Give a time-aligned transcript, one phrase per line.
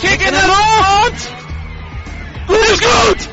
[0.00, 1.30] Kick in der Luft!
[2.46, 3.28] Gut ist gut!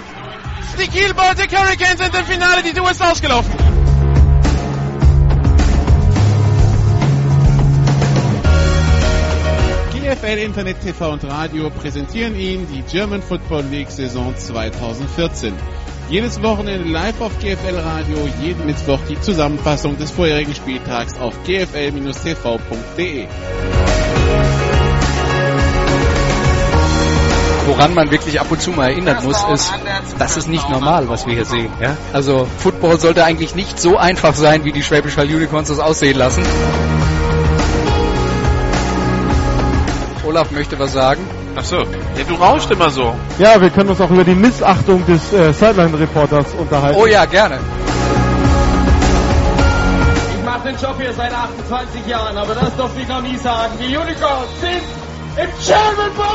[0.81, 3.51] Die Kiel Baltic Hurricanes sind im Finale, die Tour ist ausgelaufen.
[9.93, 15.53] GFL Internet TV und Radio präsentieren Ihnen die German Football League Saison 2014.
[16.09, 23.27] Jedes Wochenende live auf GFL Radio, jeden Mittwoch die Zusammenfassung des vorherigen Spieltags auf gfl-tv.de.
[27.67, 29.71] Woran man wirklich ab und zu mal erinnern muss, ist,
[30.17, 31.71] das ist nicht normal, was wir hier sehen.
[31.79, 31.95] Ja?
[32.11, 36.17] Also Football sollte eigentlich nicht so einfach sein, wie die Schwäbisch Hall Unicorns das aussehen
[36.17, 36.43] lassen.
[40.25, 41.21] Olaf möchte was sagen.
[41.55, 43.13] Ach so, ja, du rauscht immer so.
[43.37, 46.97] Ja, wir können uns auch über die Missachtung des äh, Sideline-Reporters unterhalten.
[46.99, 47.59] Oh ja, gerne.
[50.37, 53.73] Ich mache den Job hier seit 28 Jahren, aber das darf ich noch nie sagen.
[53.79, 54.81] Die Unicorns sind
[55.37, 56.25] im German Bowl!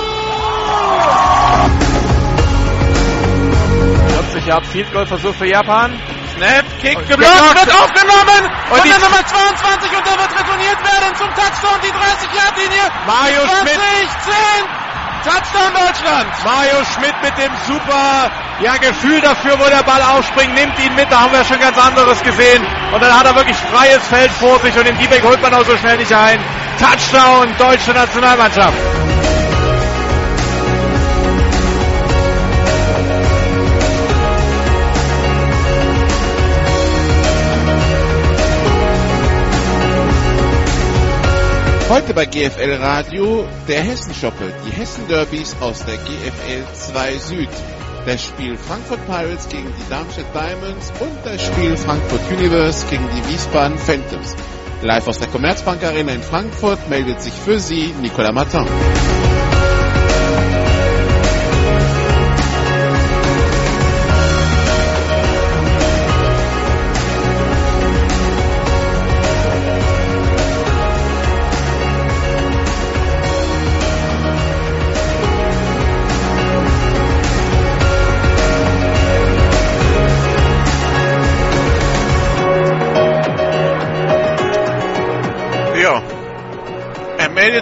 [4.08, 5.98] 40 Yard Field Goal Versuch für Japan.
[6.36, 11.28] Snap, Kick, geblockt, wird aufgenommen und die Nummer 22 und der wird retourniert werden zum
[11.28, 12.84] Touchdown, die 30 Yard Linie.
[13.06, 13.80] Mario 20, Schmidt.
[13.80, 14.85] 10,
[15.26, 16.30] Touchdown Deutschland.
[16.44, 21.10] Mario Schmidt mit dem super ja, Gefühl dafür, wo der Ball aufspringt, nimmt ihn mit,
[21.10, 22.64] da haben wir schon ganz anderes gesehen.
[22.92, 25.64] Und dann hat er wirklich freies Feld vor sich und den D-Back holt man auch
[25.64, 26.38] so schnell nicht ein.
[26.78, 29.05] Touchdown, deutsche Nationalmannschaft.
[41.88, 47.48] Heute bei GFL Radio der Hessenschoppe, die Hessen Derbys aus der GFL 2 Süd.
[48.04, 53.32] Das Spiel Frankfurt Pirates gegen die Darmstadt Diamonds und das Spiel Frankfurt Universe gegen die
[53.32, 54.34] Wiesbaden Phantoms.
[54.82, 58.66] Live aus der Commerzbank Arena in Frankfurt meldet sich für Sie Nicolas Martin.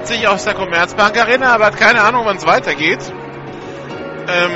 [0.04, 3.00] Sich aus der Commerzbank Arena, aber hat keine Ahnung, wann es weitergeht.
[4.28, 4.50] Ähm,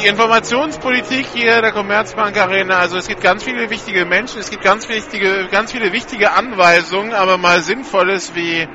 [0.00, 4.62] die Informationspolitik hier der Commerzbank Arena, also es gibt ganz viele wichtige Menschen, es gibt
[4.64, 8.66] ganz wichtige, ganz viele wichtige Anweisungen, aber mal Sinnvolles wie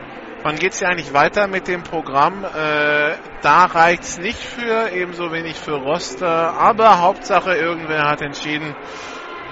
[0.44, 2.44] wann geht's ja eigentlich weiter mit dem Programm?
[2.44, 8.76] Äh, da reicht's nicht für, ebenso wenig für Roster, aber Hauptsache irgendwer hat entschieden,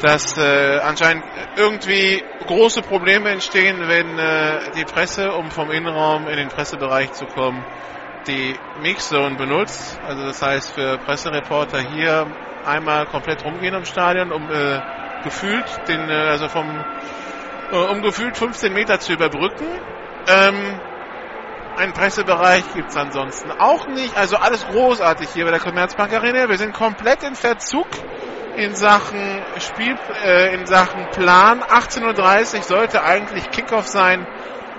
[0.01, 1.23] dass äh, anscheinend
[1.55, 7.25] irgendwie große Probleme entstehen, wenn äh, die Presse, um vom Innenraum in den Pressebereich zu
[7.25, 7.65] kommen,
[8.27, 9.99] die Mixzone benutzt.
[10.05, 12.27] Also das heißt für Pressereporter hier
[12.65, 14.79] einmal komplett rumgehen im Stadion, um äh,
[15.23, 16.83] gefühlt den, äh, also vom
[17.71, 19.67] äh, um gefühlt 15 Meter zu überbrücken.
[20.27, 20.79] Ähm,
[21.77, 24.17] einen Pressebereich gibt's ansonsten auch nicht.
[24.17, 26.49] Also alles großartig hier bei der Commerzbank Arena.
[26.49, 27.87] Wir sind komplett in Verzug
[28.55, 31.61] in Sachen Spiel, äh, in Sachen Plan.
[31.61, 34.27] 18.30 Uhr sollte eigentlich Kickoff sein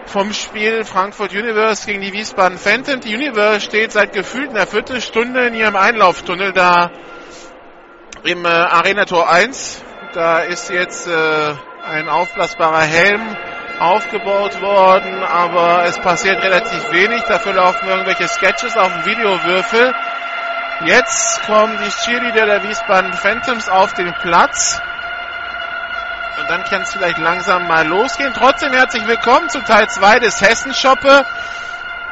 [0.07, 3.01] vom Spiel Frankfurt Universe gegen die Wiesbaden Phantom.
[3.01, 6.91] Die Universe steht seit gefühlt einer Viertelstunde in ihrem Einlauftunnel da
[8.25, 9.83] im äh, Arena Tor 1.
[10.13, 11.55] Da ist jetzt äh,
[11.87, 13.37] ein aufblasbarer Helm
[13.79, 17.23] aufgebaut worden, aber es passiert relativ wenig.
[17.23, 19.95] Dafür laufen irgendwelche Sketches auf dem Videowürfel.
[20.87, 24.81] Jetzt kommen die Cheerleader der Wiesbaden Phantoms auf den Platz.
[26.41, 28.33] Und dann kann es vielleicht langsam mal losgehen.
[28.35, 31.27] Trotzdem herzlich willkommen zu Teil 2 des Hessenschoppe.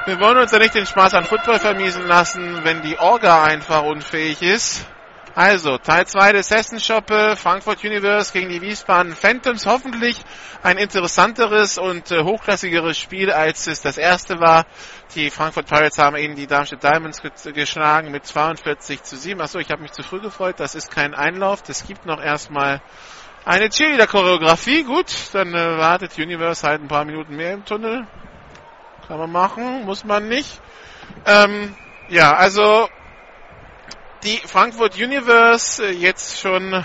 [0.05, 3.85] Wir wollen uns ja nicht den Spaß an Football vermiesen lassen, wenn die Orga einfach
[3.85, 4.85] unfähig ist.
[5.39, 9.67] Also, Teil 2 des Hessenschoppe, Frankfurt Universe gegen die Wiesbaden Phantoms.
[9.67, 10.21] Hoffentlich
[10.65, 14.67] ein interessanteres und äh, hochklassigeres Spiel, als es das erste war.
[15.15, 19.41] Die Frankfurt Pirates haben eben die Darmstadt Diamonds ge geschlagen mit 42 zu 7.
[19.41, 20.57] Achso, ich habe mich zu früh gefreut.
[20.59, 21.63] Das ist kein Einlauf.
[21.63, 22.83] Das gibt noch erstmal
[23.45, 24.83] eine Cheerleader-Choreografie.
[24.83, 28.09] Gut, dann äh, wartet Universe halt ein paar Minuten mehr im Tunnel.
[29.07, 30.61] Kann man machen, muss man nicht.
[31.27, 31.77] Ähm,
[32.09, 32.89] ja, also
[34.25, 36.85] die Frankfurt Universe äh, jetzt schon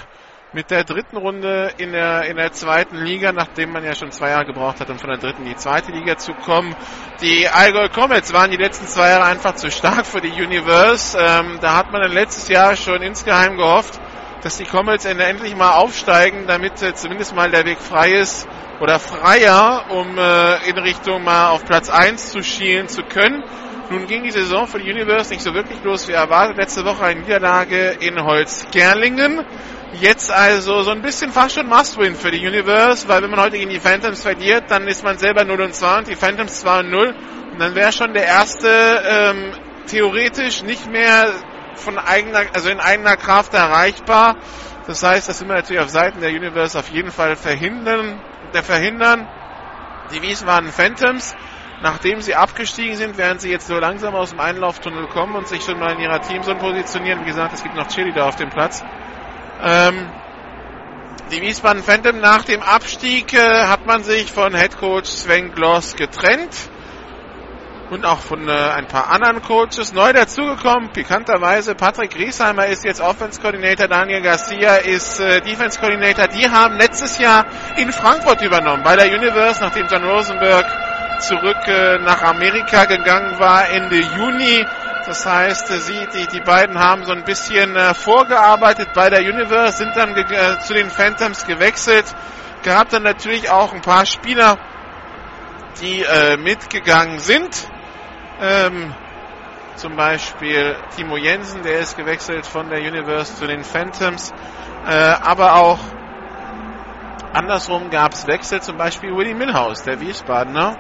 [0.53, 4.30] mit der dritten Runde in der, in der zweiten Liga, nachdem man ja schon zwei
[4.30, 6.75] Jahre gebraucht hat, um von der dritten in die zweite Liga zu kommen.
[7.21, 11.18] Die Allgäu Comets waren die letzten zwei Jahre einfach zu stark für die Universe.
[11.19, 14.00] Ähm, da hat man dann letztes Jahr schon insgeheim gehofft,
[14.44, 18.47] dass die Comets endlich mal aufsteigen, damit äh, zumindest mal der Weg frei ist
[18.80, 23.44] oder freier, um äh, in Richtung mal auf Platz 1 zu schielen zu können.
[23.94, 26.57] Nun ging die Saison für die Universe nicht so wirklich los wie erwartet.
[26.57, 29.45] Letzte Woche eine Niederlage in Holzgerlingen.
[30.01, 33.60] Jetzt also so ein bisschen fast schon Must-Win für die Universe, weil wenn man heute
[33.60, 36.80] gegen die Phantoms verliert, dann ist man selber 0 und 2 und die Phantoms 2
[36.80, 37.16] und 0.
[37.51, 39.51] Und dann wäre schon der erste ähm,
[39.86, 41.31] theoretisch nicht mehr
[41.75, 44.38] von eigener, also in eigener Kraft erreichbar.
[44.88, 48.19] Das heißt, das sind wir natürlich auf Seiten der Universe auf jeden Fall verhindern,
[48.56, 49.28] der verhindern.
[50.12, 51.36] Die Wiesbaden Phantoms,
[51.83, 55.62] nachdem sie abgestiegen sind, werden sie jetzt so langsam aus dem Einlauftunnel kommen und sich
[55.63, 57.19] schon mal in ihrer Teamzone positionieren.
[57.21, 58.83] Wie gesagt, es gibt noch Chili da auf dem Platz.
[59.62, 60.09] Ähm,
[61.31, 66.69] die Wiesbaden Phantom nach dem Abstieg äh, hat man sich von Headcoach Sven Gloss getrennt
[67.89, 69.91] und auch von äh, ein paar anderen Coaches.
[69.91, 76.30] Neu dazugekommen, pikanterweise, Patrick Riesheimer ist jetzt Offense Coordinator, Daniel Garcia ist äh, Defense Coordinator.
[76.30, 77.45] Die haben letztes Jahr
[77.75, 80.93] in Frankfurt übernommen, bei der Universe, nachdem John Rosenberg
[81.27, 84.65] zurück äh, nach Amerika gegangen war Ende Juni.
[85.05, 89.21] Das heißt, äh, sie, die, die beiden haben so ein bisschen äh, vorgearbeitet bei der
[89.21, 92.05] Universe, sind dann äh, zu den Phantoms gewechselt.
[92.63, 94.57] Gab dann natürlich auch ein paar Spieler,
[95.81, 97.67] die äh, mitgegangen sind.
[98.41, 98.93] Ähm,
[99.75, 104.31] zum Beispiel Timo Jensen, der ist gewechselt von der Universe zu den Phantoms.
[104.87, 105.79] Äh, aber auch
[107.33, 110.77] andersrum gab es Wechsel, zum Beispiel Willy Milhouse, der Wiesbadener,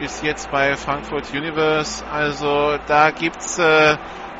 [0.00, 2.04] ist jetzt bei Frankfurt Universe.
[2.10, 3.96] Also da gibt's äh,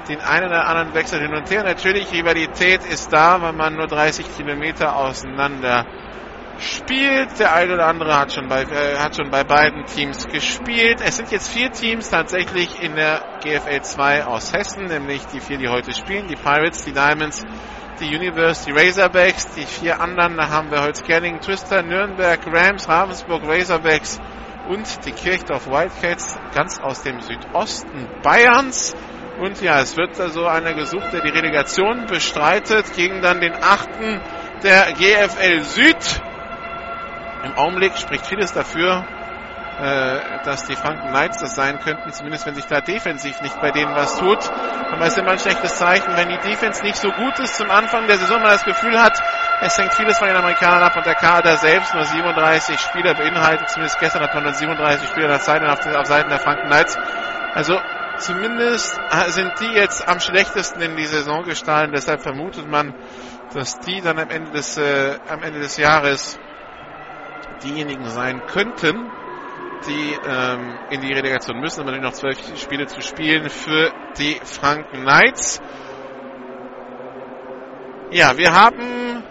[0.08, 1.62] den einen oder anderen Wechsel hin und her.
[1.62, 5.86] Natürlich, Rivalität ist da, weil man nur 30 Kilometer auseinander
[6.58, 7.38] spielt.
[7.38, 11.00] Der eine oder andere hat schon bei, äh, hat schon bei beiden Teams gespielt.
[11.04, 15.58] Es sind jetzt vier Teams tatsächlich in der GFL 2 aus Hessen, nämlich die vier,
[15.58, 16.28] die heute spielen.
[16.28, 17.42] Die Pirates, die Diamonds,
[18.00, 19.54] die Universe, die Razorbacks.
[19.54, 24.20] Die vier anderen, da haben wir Holzgerling, Twister, Nürnberg, Rams, Ravensburg, Razorbacks
[24.66, 28.94] und die Kirchdorf Wildcats ganz aus dem Südosten Bayerns.
[29.38, 34.22] Und ja, es wird also einer gesucht, der die Relegation bestreitet gegen dann den achten
[34.62, 36.22] der GFL Süd.
[37.42, 39.06] Im Augenblick spricht vieles dafür,
[39.82, 43.94] dass die Franken Knights das sein könnten, zumindest wenn sich da defensiv nicht bei denen
[43.96, 44.38] was tut.
[44.92, 47.70] Aber es ist immer ein schlechtes Zeichen, wenn die Defense nicht so gut ist zum
[47.70, 49.20] Anfang der Saison, man das Gefühl hat,
[49.60, 53.70] es hängt vieles von den Amerikanern ab und der Kader selbst nur 37 Spieler beinhaltet.
[53.70, 56.96] Zumindest gestern hat man nur 37 Spieler auf, Seiten der Franken Knights.
[57.54, 57.80] Also
[58.18, 61.92] zumindest sind die jetzt am schlechtesten in die Saison gestalten.
[61.92, 62.94] Deshalb vermutet man,
[63.52, 66.38] dass die dann am Ende des, äh, am Ende des Jahres
[67.62, 69.10] diejenigen sein könnten,
[69.86, 75.02] die ähm, in die Relegation müssen, aber noch zwölf Spiele zu spielen für die Franken
[75.02, 75.60] Knights.
[78.10, 79.22] Ja, wir haben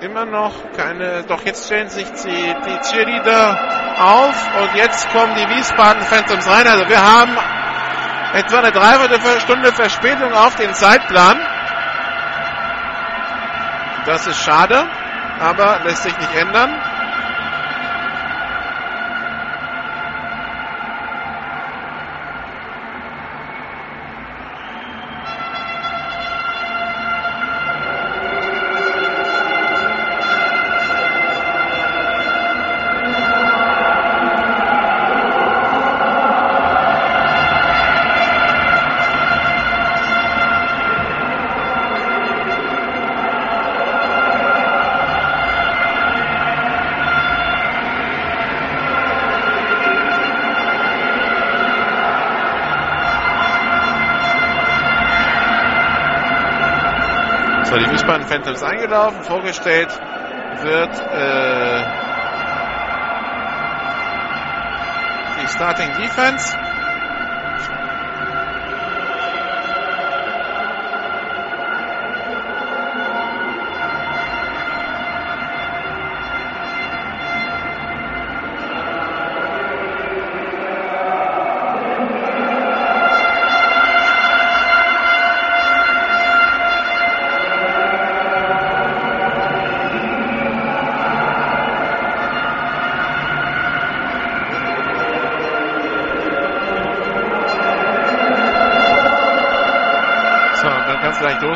[0.00, 3.58] immer noch keine, doch jetzt stellen sich die, die Cheerleader
[3.98, 6.66] auf und jetzt kommen die Wiesbaden Phantoms rein.
[6.66, 7.36] Also wir haben
[8.34, 11.40] etwa eine Dreiviertelstunde Verspätung auf den Zeitplan.
[14.04, 14.86] Das ist schade,
[15.38, 16.95] aber lässt sich nicht ändern.
[57.68, 59.88] So, die Wiesbaden Phantoms eingelaufen, vorgestellt
[60.62, 61.82] wird äh,
[65.36, 66.65] die Starting Defense.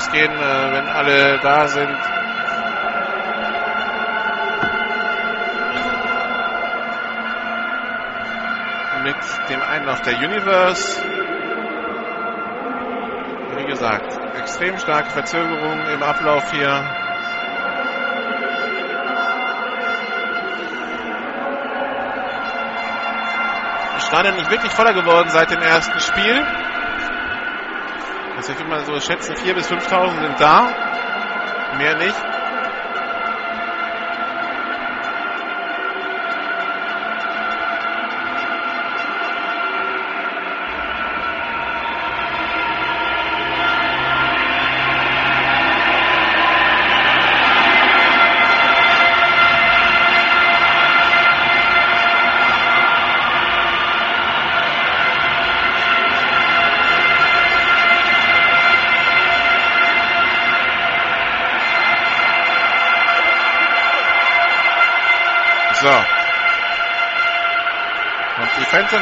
[0.01, 1.99] Losgehen, äh, wenn alle da sind.
[9.03, 9.17] Mit
[9.49, 11.03] dem Einlauf der Universe.
[13.57, 16.85] Wie gesagt, extrem starke Verzögerung im Ablauf hier.
[24.07, 26.45] Stadion nicht wirklich voller geworden seit dem ersten Spiel.
[28.51, 30.73] Ich würde mal so schätzen, 4.000 bis 5.000 sind da.
[31.77, 32.30] Mehr nicht.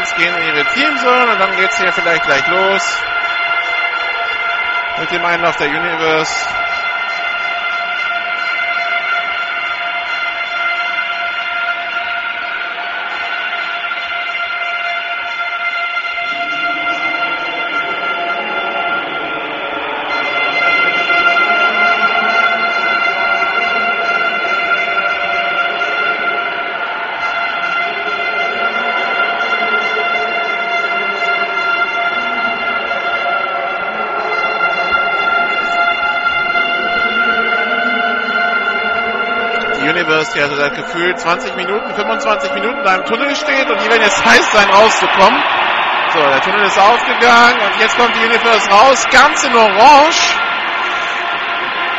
[0.09, 3.03] Phantoms gehen in ihre Teamzone und dann geht es hier vielleicht gleich los.
[5.01, 6.68] Mit dem Einlauf der Universe.
[40.71, 44.69] Gefühlt 20 Minuten, 25 Minuten da im Tunnel steht und die werden jetzt heiß sein,
[44.71, 45.43] rauszukommen.
[46.13, 50.35] So, der Tunnel ist aufgegangen und jetzt kommt die Universe raus, ganz in Orange.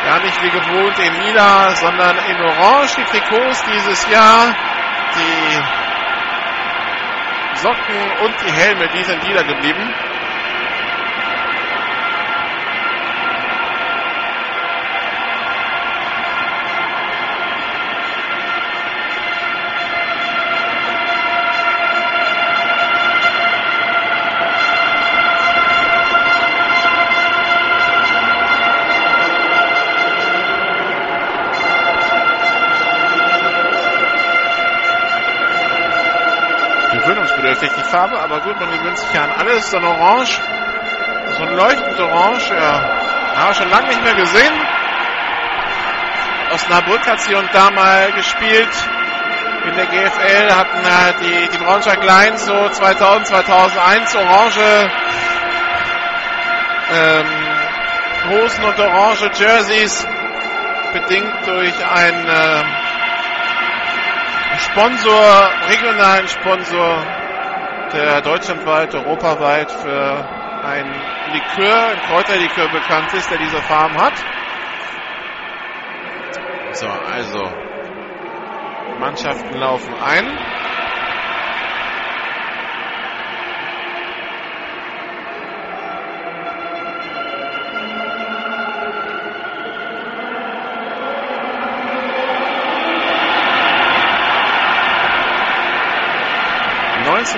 [0.04, 4.54] Gar nicht wie gewohnt in Lila, sondern in Orange die Trikots dieses Jahr.
[5.14, 5.60] Die
[7.60, 9.94] Socken und die Helme, die sind lila geblieben.
[37.90, 39.74] Farbe, aber gut, man gewöhnt sich ja an alles.
[39.74, 40.40] Ein Orange,
[41.36, 42.72] so ein leuchtend Orange, ja,
[43.36, 44.54] haben wir schon lange nicht mehr gesehen.
[46.52, 48.68] Osnabrück hat sie und da mal gespielt.
[49.66, 54.90] In der GFL hatten äh, die, die Braunschweig Lions so 2000, 2001 orange
[56.92, 57.26] ähm,
[58.30, 60.06] Hosen und orange Jerseys,
[60.92, 62.64] bedingt durch ein äh,
[64.58, 67.19] Sponsor, regionalen Sponsor,
[67.92, 70.28] der deutschlandweit, europaweit für
[70.62, 74.14] ein Likör, ein Kräuterlikör bekannt ist, der diese Farben hat.
[76.72, 77.52] So, also
[78.98, 80.49] Mannschaften laufen ein.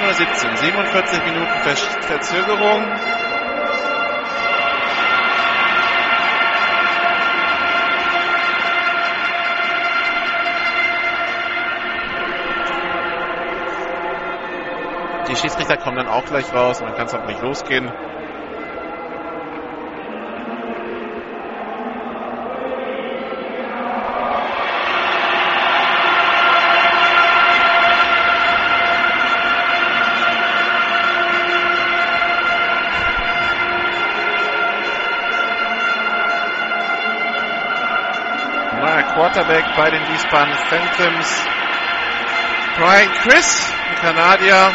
[0.00, 2.98] Uhr 17, 47 Minuten Ver Verzögerung.
[15.28, 17.92] Die Schiedsrichter kommen dann auch gleich raus und dann kann es auch nicht losgehen.
[39.82, 41.44] Bei den Wiesbaden Phantoms.
[42.78, 44.70] Brian Chris, ein Kanadier.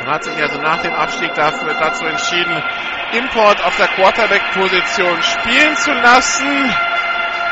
[0.00, 2.56] Man hat sich also nach dem Abstieg dafür, dazu entschieden,
[3.12, 6.74] Import auf der Quarterback-Position spielen zu lassen.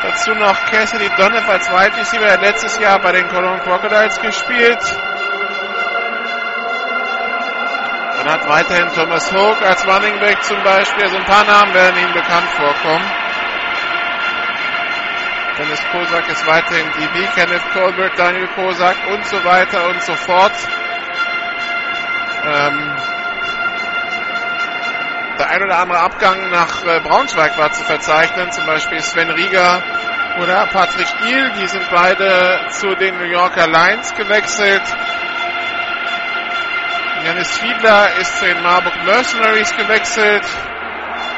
[0.01, 4.79] Dazu noch Cassidy Donoff als Wide Receiver, der letztes Jahr bei den Cologne Crocodiles gespielt.
[8.17, 11.03] Dann hat weiterhin Thomas Hoke als Running Back zum Beispiel.
[11.03, 13.20] Also ein paar Namen werden Ihnen bekannt vorkommen.
[15.71, 20.51] Dennis Kosak ist weiterhin DB, Kenneth Colbert, Daniel Kosak und so weiter und so fort.
[22.43, 22.91] Ähm,
[25.39, 29.81] der ein oder andere Abgang nach äh, Braunschweig war zu verzeichnen, zum Beispiel Sven Rieger
[30.41, 34.83] oder Patrick Ihl, die sind beide zu den New Yorker Lions gewechselt.
[37.23, 40.43] Janis Fiedler ist zu den Marburg Mercenaries gewechselt.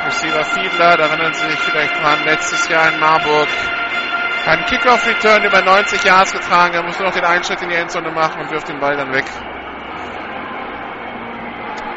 [0.08, 3.48] Receiver Fiedler, da erinnern Sie sich vielleicht dran, letztes Jahr in Marburg
[4.46, 6.74] Ein Kickoff-Return über 90 Yards getragen.
[6.74, 8.98] Er muss nur noch den einen Schritt in die Endzone machen und wirft den Ball
[8.98, 9.24] dann weg.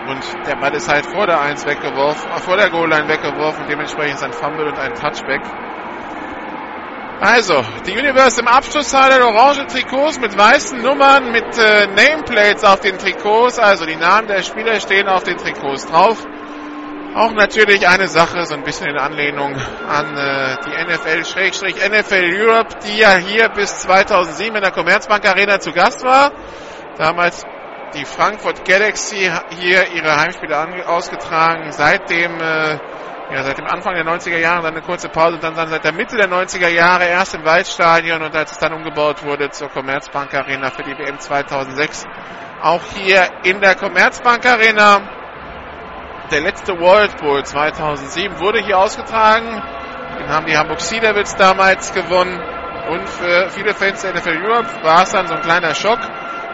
[0.07, 3.67] Und der Ball ist halt vor der 1 weggeworfen, äh, vor der Goal-Line weggeworfen.
[3.69, 5.43] Dementsprechend ist ein Fumble und ein Touchback.
[7.21, 12.97] Also, die Universe im Abschlusshalle, orange Trikots mit weißen Nummern, mit äh, Nameplates auf den
[12.99, 13.59] Trikots.
[13.59, 16.25] Also die Namen der Spieler stehen auf den Trikots drauf.
[17.16, 19.54] Auch natürlich eine Sache, so ein bisschen in Anlehnung
[19.88, 25.73] an äh, die NFL-NFL Europe, die ja hier bis 2007 in der Commerzbank Arena zu
[25.73, 26.30] Gast war.
[26.99, 27.42] Damals
[27.94, 31.73] die Frankfurt Galaxy hier ihre Heimspiele ausgetragen.
[31.73, 32.78] Seitdem, äh,
[33.32, 35.94] ja, seit dem Anfang der 90er Jahre dann eine kurze Pause dann, dann seit der
[35.94, 40.35] Mitte der 90er Jahre erst im Waldstadion und als es dann umgebaut wurde zur Commerzbank
[40.35, 42.04] Arena für die WM 2006
[42.61, 45.25] auch hier in der Commerzbank Arena.
[46.30, 49.62] Der letzte World Bowl 2007 wurde hier ausgetragen.
[50.18, 52.40] Den haben die Hamburg Sea Devils damals gewonnen.
[52.90, 56.00] Und für viele Fans der NFL Europe war es dann so ein kleiner Schock,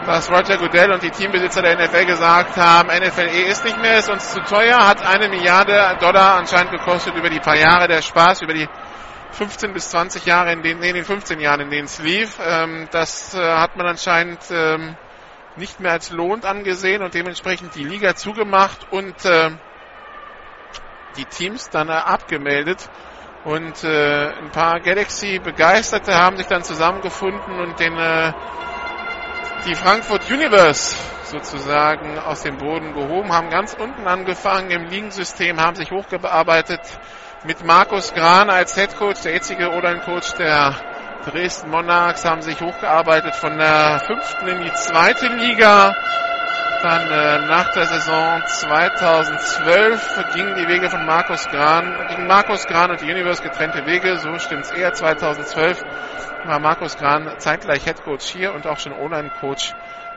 [0.07, 4.11] dass Roger Goodell und die Teambesitzer der NFL gesagt haben, NFLE ist nicht mehr, ist
[4.11, 8.43] uns zu teuer, hat eine Milliarde Dollar anscheinend gekostet über die paar Jahre der Spaß,
[8.43, 8.69] über die
[9.33, 12.38] 15 bis 20 Jahre, in denen, in den 15 Jahren, in denen es lief.
[12.45, 14.97] Ähm, das äh, hat man anscheinend ähm,
[15.56, 19.50] nicht mehr als lohnt angesehen und dementsprechend die Liga zugemacht und äh,
[21.16, 22.88] die Teams dann äh, abgemeldet.
[23.44, 28.32] Und äh, ein paar Galaxy-Begeisterte haben sich dann zusammengefunden und den äh,
[29.66, 35.76] die Frankfurt Universe sozusagen aus dem Boden gehoben, haben ganz unten angefangen im Ligensystem, haben
[35.76, 36.80] sich hochgearbeitet
[37.44, 40.92] mit Markus Gran als Head Coach, der jetzige O-Line-Coach der
[41.25, 45.95] Dresden Monarchs haben sich hochgearbeitet von der fünften in die zweite Liga.
[46.83, 52.91] Dann äh, nach der Saison 2012 gingen die Wege von Markus Gran, gingen Markus Gran
[52.91, 55.80] und die Universe getrennte Wege, so stimmt's eher 2012
[56.45, 59.75] war Markus Gran zeitgleich Head Coach hier und auch schon Online-Coach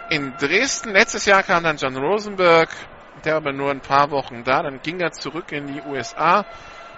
[0.09, 0.91] in Dresden.
[0.91, 2.69] Letztes Jahr kam dann John Rosenberg,
[3.23, 6.45] der aber nur ein paar Wochen da, dann ging er zurück in die USA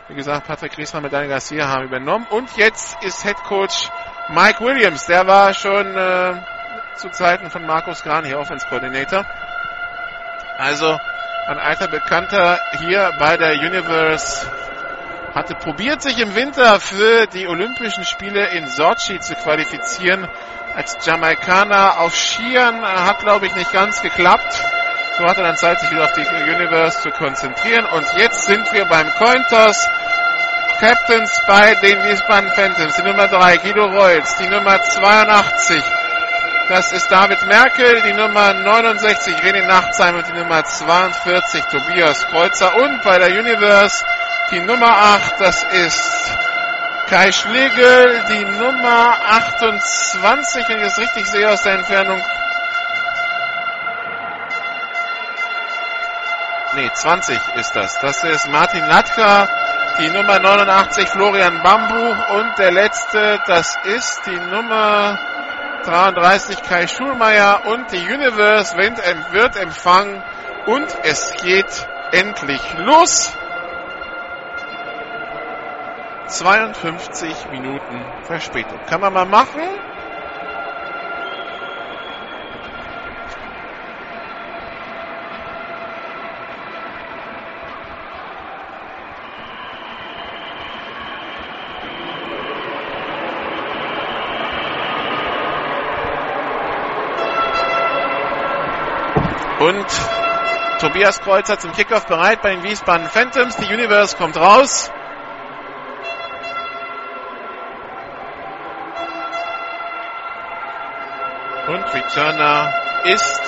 [0.09, 2.25] wie gesagt, Patrick Griesmann mit Daniel Garcia haben übernommen.
[2.29, 3.89] Und jetzt ist Head Coach
[4.29, 5.05] Mike Williams.
[5.05, 6.33] Der war schon äh,
[6.95, 9.25] zu Zeiten von Markus Gran hier Offense Coordinator.
[10.57, 10.97] Also
[11.47, 14.49] ein alter Bekannter hier bei der Universe
[15.35, 20.27] hatte probiert, sich im Winter für die Olympischen Spiele in Sochi zu qualifizieren.
[20.73, 24.63] Als Jamaikaner auf Skiern hat, glaube ich, nicht ganz geklappt.
[25.17, 27.85] So hat er dann Zeit, sich wieder auf die Universe zu konzentrieren.
[27.85, 29.87] Und jetzt sind wir beim Cointos.
[30.79, 32.95] Captains bei den Wiesbaden Phantoms.
[32.97, 34.35] Die Nummer 3, Guido Reutz.
[34.35, 35.83] Die Nummer 82,
[36.69, 38.01] das ist David Merkel.
[38.03, 40.17] Die Nummer 69, René Nachtsheim.
[40.17, 42.75] Und die Nummer 42, Tobias Kreuzer.
[42.75, 44.05] Und bei der Universe
[44.51, 46.37] die Nummer 8, das ist
[47.09, 48.23] Kai Schlegel.
[48.29, 52.23] Die Nummer 28, wenn ich das richtig sehe aus der Entfernung,
[56.77, 57.99] Nee, 20 ist das.
[58.01, 59.47] Das ist Martin Latka,
[59.99, 65.17] die Nummer 89 Florian Bambuch und der letzte, das ist die Nummer
[65.85, 70.23] 33 Kai Schulmeier und die Universe wird empfangen
[70.67, 73.35] und es geht endlich los.
[76.27, 78.79] 52 Minuten Verspätung.
[78.87, 79.63] Kann man mal machen.
[99.67, 99.85] Und
[100.79, 103.57] Tobias Kreuzer zum Kickoff bereit bei den Wiesbaden Phantoms.
[103.57, 104.89] Die Universe kommt raus.
[111.67, 113.41] Und Returner ist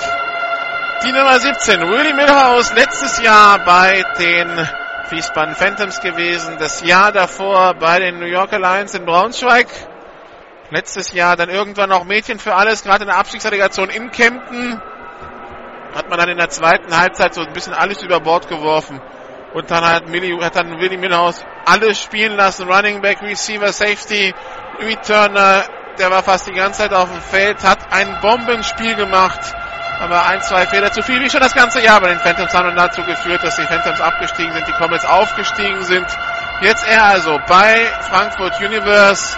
[1.04, 4.68] die Nummer 17, Willie Milhouse, letztes Jahr bei den
[5.08, 9.68] Wiesbaden Phantoms gewesen, das Jahr davor bei den New Yorker Lions in Braunschweig.
[10.68, 14.82] Letztes Jahr dann irgendwann auch Mädchen für alles, gerade in der Abstiegsrelegation in Kempten
[15.94, 19.00] hat man dann in der zweiten Halbzeit so ein bisschen alles über Bord geworfen.
[19.52, 22.70] Und dann hat, Milli, hat dann Willi Milhaus alles spielen lassen.
[22.70, 24.32] Running Back, Receiver, Safety,
[24.80, 25.64] Returner.
[25.98, 29.40] Der war fast die ganze Zeit auf dem Feld, hat ein Bombenspiel gemacht.
[30.00, 32.74] Aber ein, zwei Fehler zu viel, wie schon das ganze Jahr bei den Phantoms haben
[32.74, 36.06] dazu geführt, dass die Phantoms abgestiegen sind, die Comets aufgestiegen sind.
[36.62, 39.36] Jetzt er also bei Frankfurt Universe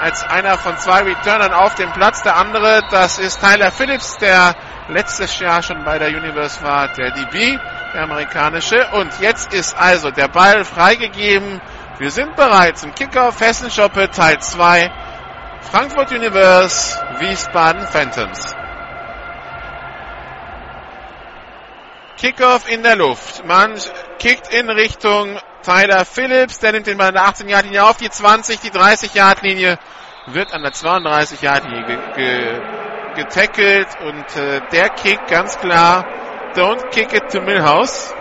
[0.00, 2.22] als einer von zwei Returnern auf dem Platz.
[2.22, 4.54] Der andere, das ist Tyler Phillips, der
[4.88, 7.58] letztes Jahr schon bei der Universe war, der DB,
[7.94, 8.88] der amerikanische.
[8.92, 11.60] Und jetzt ist also der Ball freigegeben.
[11.98, 14.90] Wir sind bereit zum Kickoff Hessenschoppe Teil 2
[15.70, 18.54] Frankfurt Universe, Wiesbaden Phantoms.
[22.16, 23.44] Kickoff in der Luft.
[23.44, 23.78] Man
[24.18, 26.58] kickt in Richtung Tyler Phillips.
[26.60, 27.96] Der nimmt den an der 18-Yard-Linie auf.
[27.96, 29.78] Die 20, die 30-Yard-Linie
[30.26, 32.60] wird an der 32-Yard-Linie ge ge
[33.16, 33.88] getackelt.
[34.00, 36.04] Und äh, der Kick ganz klar.
[36.54, 38.14] Don't kick it to Millhouse.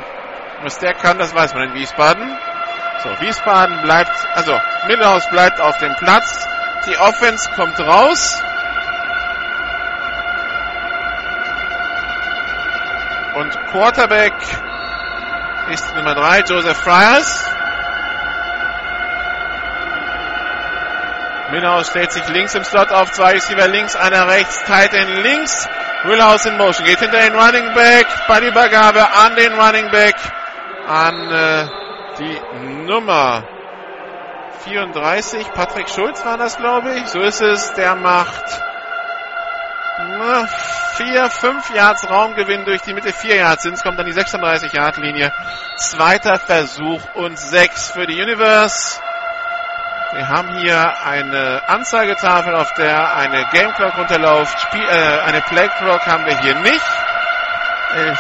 [0.64, 2.38] Was der kann, das weiß man in Wiesbaden.
[3.04, 6.48] So, Wiesbaden bleibt, also Millhouse bleibt auf dem Platz.
[6.88, 8.42] Die Offense kommt raus.
[13.36, 14.34] Und Quarterback
[15.72, 17.50] ist Nummer 3, Joseph Fryers.
[21.52, 25.68] Millhouse stellt sich links im Slot auf, zwei Receiver links, einer rechts, Tight End links.
[26.04, 30.16] Willhouse in Motion, geht hinter den Running Back, Ballübergabe an den Running Back,
[30.88, 31.68] an äh,
[32.20, 33.48] die Nummer
[34.66, 37.08] 34, Patrick Schulz war das, glaube ich.
[37.08, 38.62] So ist es, der macht
[39.98, 40.48] na,
[40.98, 44.98] vier, fünf Yards Raumgewinn durch die Mitte, vier Yards sind kommt dann die 36 Yard
[44.98, 45.32] Linie.
[45.78, 49.00] Zweiter Versuch und sechs für die Universe.
[50.14, 54.60] Wir haben hier eine Anzeigetafel, auf der eine Game Clock runterläuft.
[54.60, 56.86] Spiel, äh, eine Play Clock haben wir hier nicht.
[57.96, 58.20] 11,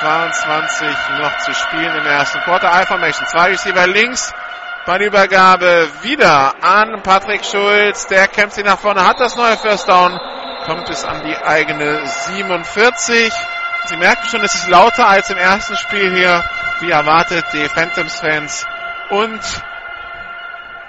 [0.00, 0.88] 22
[1.20, 2.70] noch zu spielen im ersten Quarter.
[2.82, 3.26] I Formation.
[3.26, 4.32] Zwei Receiver links.
[4.86, 8.06] Ballübergabe wieder an Patrick Schulz.
[8.08, 10.18] Der kämpft sie nach vorne, hat das neue First Down.
[10.64, 13.30] Kommt es an die eigene 47.
[13.84, 16.42] Sie merken schon, es ist lauter als im ersten Spiel hier.
[16.80, 18.66] Wie erwartet, die Phantoms-Fans
[19.10, 19.40] und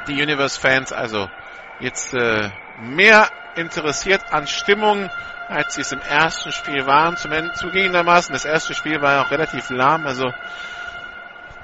[0.07, 0.93] die Universe-Fans.
[0.93, 1.29] Also
[1.81, 5.09] jetzt äh, mehr interessiert an Stimmung,
[5.49, 7.17] als sie es im ersten Spiel waren.
[7.17, 10.07] Zum zugegebenermaßen, das erste Spiel war ja auch relativ lahm.
[10.07, 10.31] Also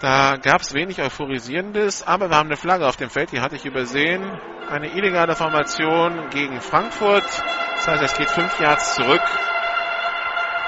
[0.02, 3.56] da gab es wenig Euphorisierendes, aber wir haben eine Flagge auf dem Feld, die hatte
[3.56, 4.24] ich übersehen.
[4.68, 7.24] Eine illegale Formation gegen Frankfurt.
[7.76, 9.22] Das heißt, es geht fünf Yards zurück.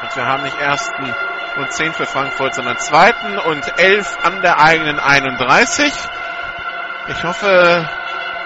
[0.04, 1.16] Und wir haben nicht ersten
[1.58, 5.92] und zehn für Frankfurt, sondern zweiten und elf an der eigenen 31.
[7.08, 7.90] Ich hoffe,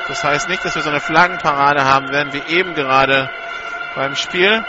[0.08, 3.30] das heißt nicht, dass wir so eine Flaggenparade haben werden, wie eben gerade
[3.94, 4.64] beim Spiel.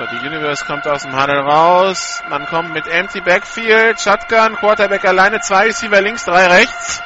[0.00, 2.22] So, die Universe kommt aus dem Huddle raus.
[2.30, 7.02] Man kommt mit Empty Backfield, Shotgun, Quarterback alleine, zwei Receiver links, drei rechts.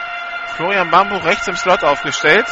[0.54, 2.46] Florian Bambuch rechts im Slot aufgestellt.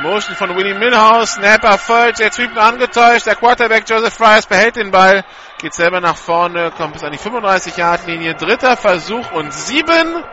[0.00, 4.90] Motion von Willie Milhouse, Snap erfolgt, der Typen angetäuscht, der Quarterback Joseph Fryers behält den
[4.90, 5.26] Ball,
[5.58, 10.24] geht selber nach vorne, kommt bis an die 35-Yard-Linie, dritter Versuch und sieben.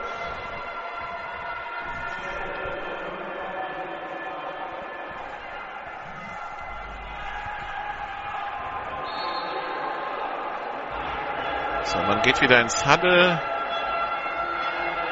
[12.25, 13.39] Geht wieder ins Huddle.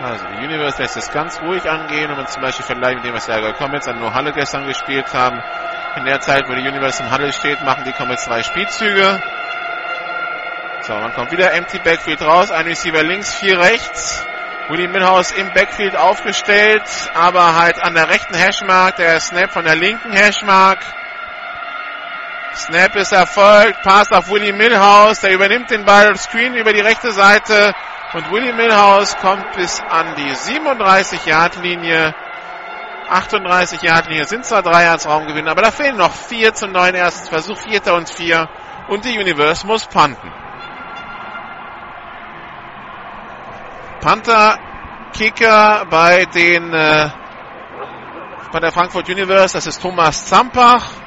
[0.01, 3.13] Also die Universe lässt es ganz ruhig angehen und wenn zum Beispiel vergleichen mit dem,
[3.13, 5.41] was die Comets an No Halle gestern gespielt haben,
[5.95, 9.21] in der Zeit, wo die Universe im Huddle steht, machen die Comets zwei Spielzüge.
[10.81, 14.25] So, man kommt wieder Empty Backfield raus, ein Receiver links, vier rechts.
[14.69, 19.75] Willie Milhouse im Backfield aufgestellt, aber halt an der rechten Hashmark, der Snap von der
[19.75, 20.79] linken Hashmark.
[22.55, 27.11] Snap ist erfolgt, Pass auf Willie Milhouse, der übernimmt den Ball, Screen über die rechte
[27.11, 27.73] Seite
[28.13, 32.13] und Willie Milhouse kommt bis an die 37-Yard-Linie.
[33.09, 37.27] 38 Yard-Linie sind zwar drei Yards Raumgewinn, aber da fehlen noch vier zum neuen ersten
[37.27, 38.47] Versuch, vierter und vier
[38.87, 40.31] und die Universe muss panten.
[43.99, 44.59] Panther
[45.13, 47.09] Kicker bei den äh,
[48.51, 51.02] bei der Frankfurt Universe, das ist Thomas Zampach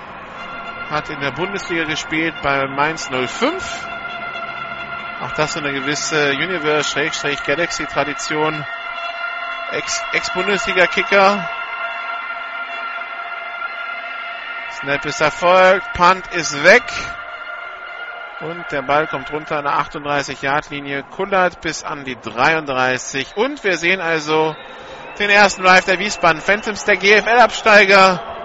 [0.91, 3.87] hat in der Bundesliga gespielt bei Mainz 05.
[5.21, 8.67] Auch das so eine gewisse Universe-Galaxy-Tradition.
[10.13, 11.49] Ex-Bundesliga-Kicker.
[14.81, 16.85] Snap ist erfolgt, Punt ist weg.
[18.41, 23.35] Und der Ball kommt runter an der 38-Yard-Linie, kullert bis an die 33.
[23.37, 24.55] Und wir sehen also
[25.19, 28.36] den ersten Drive der Wiesbaden Phantoms, der GFL-Absteiger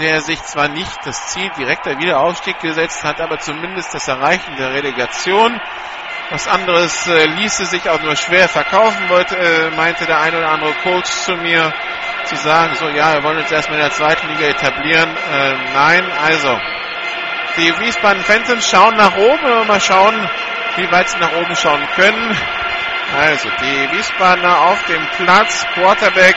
[0.00, 4.72] der sich zwar nicht das Ziel direkter Wiederaufstieg gesetzt hat, aber zumindest das Erreichen der
[4.72, 5.60] Relegation.
[6.30, 10.50] Was anderes äh, ließe sich auch nur schwer verkaufen, wollte, äh, meinte der ein oder
[10.50, 11.72] andere Coach zu mir,
[12.24, 15.10] zu sagen, so ja, wir wollen uns erstmal in der zweiten Liga etablieren.
[15.10, 16.58] Äh, nein, also
[17.56, 20.30] die Wiesbaden Phantoms schauen nach oben, mal schauen,
[20.76, 22.36] wie weit sie nach oben schauen können.
[23.18, 26.36] Also die Wiesbadener auf dem Platz, Quarterback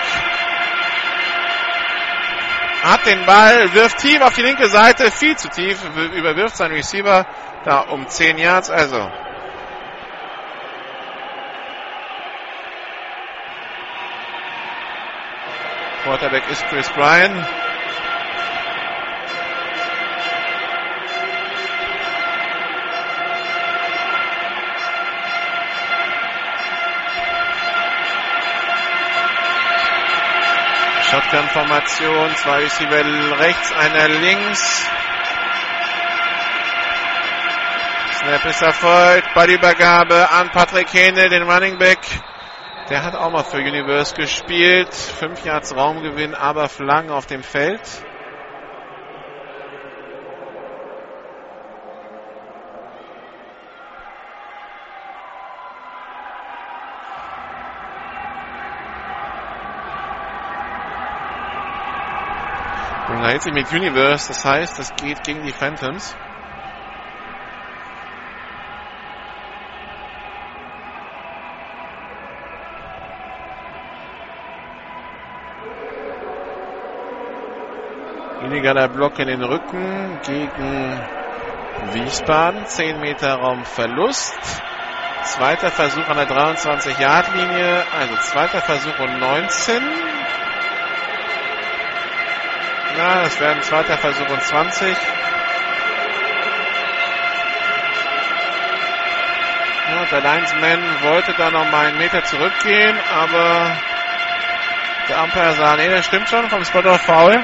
[2.83, 5.79] hat den Ball, wirft tief auf die linke Seite, viel zu tief,
[6.13, 7.25] überwirft seinen Receiver
[7.63, 9.09] da um 10 Yards, also.
[16.03, 17.47] Quarterback ist Chris Bryan.
[31.13, 34.89] Shotgun-Formation, zwei Receiver rechts, einer links.
[38.17, 41.99] Snap ist erfolgt, Ballübergabe an Patrick Hene, den Running Back.
[42.89, 44.91] Der hat auch mal für Universe gespielt.
[44.91, 47.82] Fünf Yards Raumgewinn, aber Flaggen auf dem Feld.
[63.13, 66.15] Und da jetzt mit Universe, das heißt, das geht gegen die Phantoms.
[78.41, 80.99] Illegaler Block in den Rücken gegen
[81.91, 82.65] Wiesbaden.
[82.65, 84.63] 10 Meter Raumverlust.
[85.21, 87.84] Zweiter Versuch an der 23-Yard-Linie.
[87.93, 90.12] Also zweiter Versuch und 19.
[92.95, 94.97] Na, das wäre ein zweiter Versuch und 20.
[99.89, 103.75] Ja, der Linesman wollte da noch mal einen Meter zurückgehen, aber
[105.10, 107.39] der Umpire sah, nee, das stimmt schon, vom Spot auf Foul.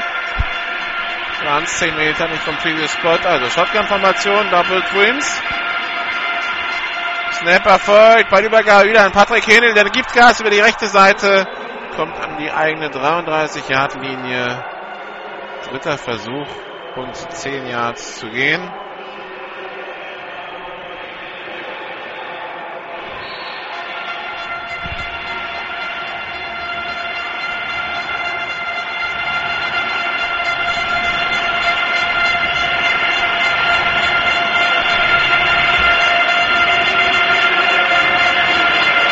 [1.44, 3.18] Waren es 10 Meter, nicht vom Previous Spot.
[3.24, 5.42] Also Shotgun-Formation, Double Twins.
[7.40, 11.48] Snap erfolgt, bei Übergabe wieder an Patrick Henel, der gibt Gas über die rechte Seite,
[11.96, 14.79] kommt an die eigene 33-Yard-Linie.
[15.64, 16.48] Dritter Versuch
[16.96, 18.70] und 10 Yards zu gehen.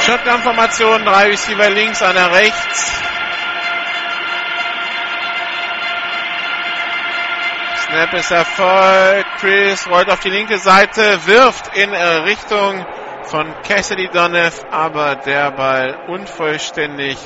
[0.07, 3.07] Shotgun-Formation, drei Receiver links, einer rechts.
[7.97, 9.39] Snap ist erfolgt.
[9.39, 12.86] Chris rollt auf die linke Seite, wirft in Richtung
[13.23, 17.17] von Cassidy Donev, aber der Ball unvollständig.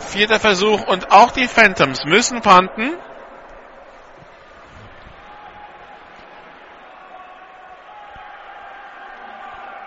[0.00, 2.98] Vierter Versuch und auch die Phantoms müssen panten.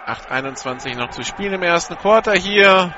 [0.06, 2.94] 8:21 noch zu spielen im ersten Quarter hier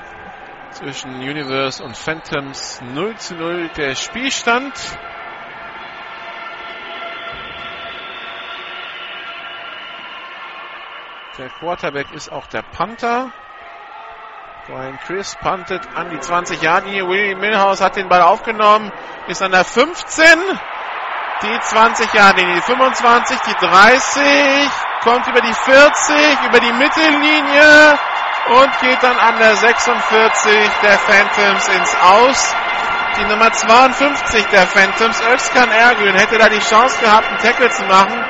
[0.70, 5.00] zwischen Universe und Phantoms 0 zu 0 der Spielstand.
[11.38, 13.30] Der Quarterback ist auch der Panther.
[14.66, 18.92] Brian Chris puntet an die 20 Jahre linie Willie Milhouse hat den Ball aufgenommen,
[19.28, 20.26] ist an der 15.
[21.44, 24.72] Die 20 Jahre linie die 25, die 30,
[25.04, 28.00] kommt über die 40, über die Mittellinie
[28.58, 32.56] und geht dann an der 46 der Phantoms ins Aus.
[33.20, 37.84] Die Nummer 52 der Phantoms, Özkan Ergün, hätte da die Chance gehabt, einen Tackle zu
[37.86, 38.26] machen.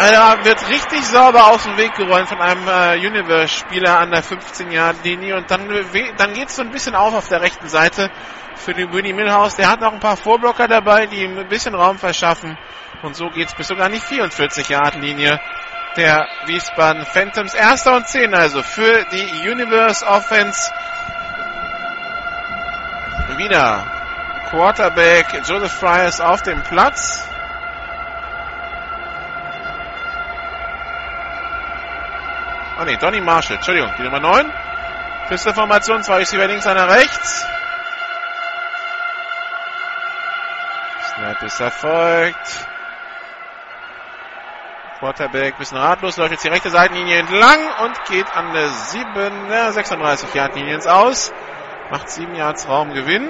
[0.00, 5.36] Er wird richtig sauber aus dem Weg geräumt von einem äh, Universe-Spieler an der 15-Yard-Linie
[5.36, 5.68] und dann,
[6.16, 8.08] dann geht es so ein bisschen auf auf der rechten Seite
[8.54, 9.56] für den Winnie Milhouse.
[9.56, 12.56] Der hat noch ein paar Vorblocker dabei, die ihm ein bisschen Raum verschaffen
[13.02, 15.40] und so geht es bis sogar nicht 44-Yard-Linie
[15.96, 17.54] der Wiesbaden Phantoms.
[17.54, 20.70] Erster und zehn also für die Universe Offense.
[23.36, 23.84] Wieder
[24.48, 27.28] Quarterback Joseph Fryers auf dem Platz.
[32.78, 34.52] Ah ne, Donny Marshall, Entschuldigung, die Nummer 9.
[35.28, 37.44] Pisteformation, zwei Receiver links, einer rechts.
[41.08, 42.68] Snap ist erfolgt.
[45.00, 49.72] Quarterback bisschen ratlos, läuft jetzt die rechte Seitenlinie entlang und geht an der 7, ja,
[49.72, 51.32] 36 Yard Linie ins Aus.
[51.90, 53.28] Macht 7 Yards Raumgewinn.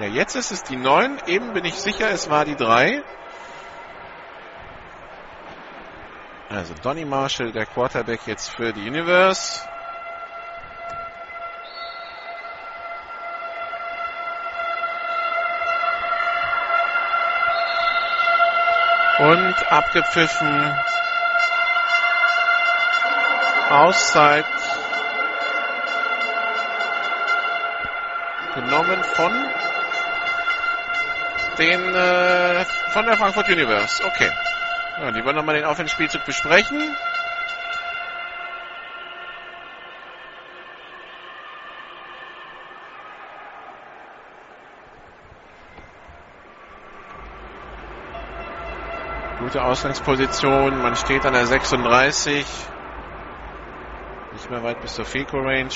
[0.00, 1.16] Ja, jetzt ist es die 9.
[1.26, 3.02] Eben bin ich sicher, es war die 3.
[6.54, 9.62] Also Donny Marshall, der Quarterback jetzt für die Universe.
[19.18, 20.74] Und abgepfiffen
[23.70, 24.44] Auszeit
[28.54, 29.32] genommen von
[31.58, 34.04] den äh, von der Frankfurt Universe.
[34.04, 34.30] Okay.
[35.00, 36.94] Ja, die wollen nochmal den Aufwärtsspielzug besprechen.
[49.38, 52.46] Gute Ausgangsposition, man steht an der 36.
[54.34, 55.72] Nicht mehr weit bis zur FICO-Range.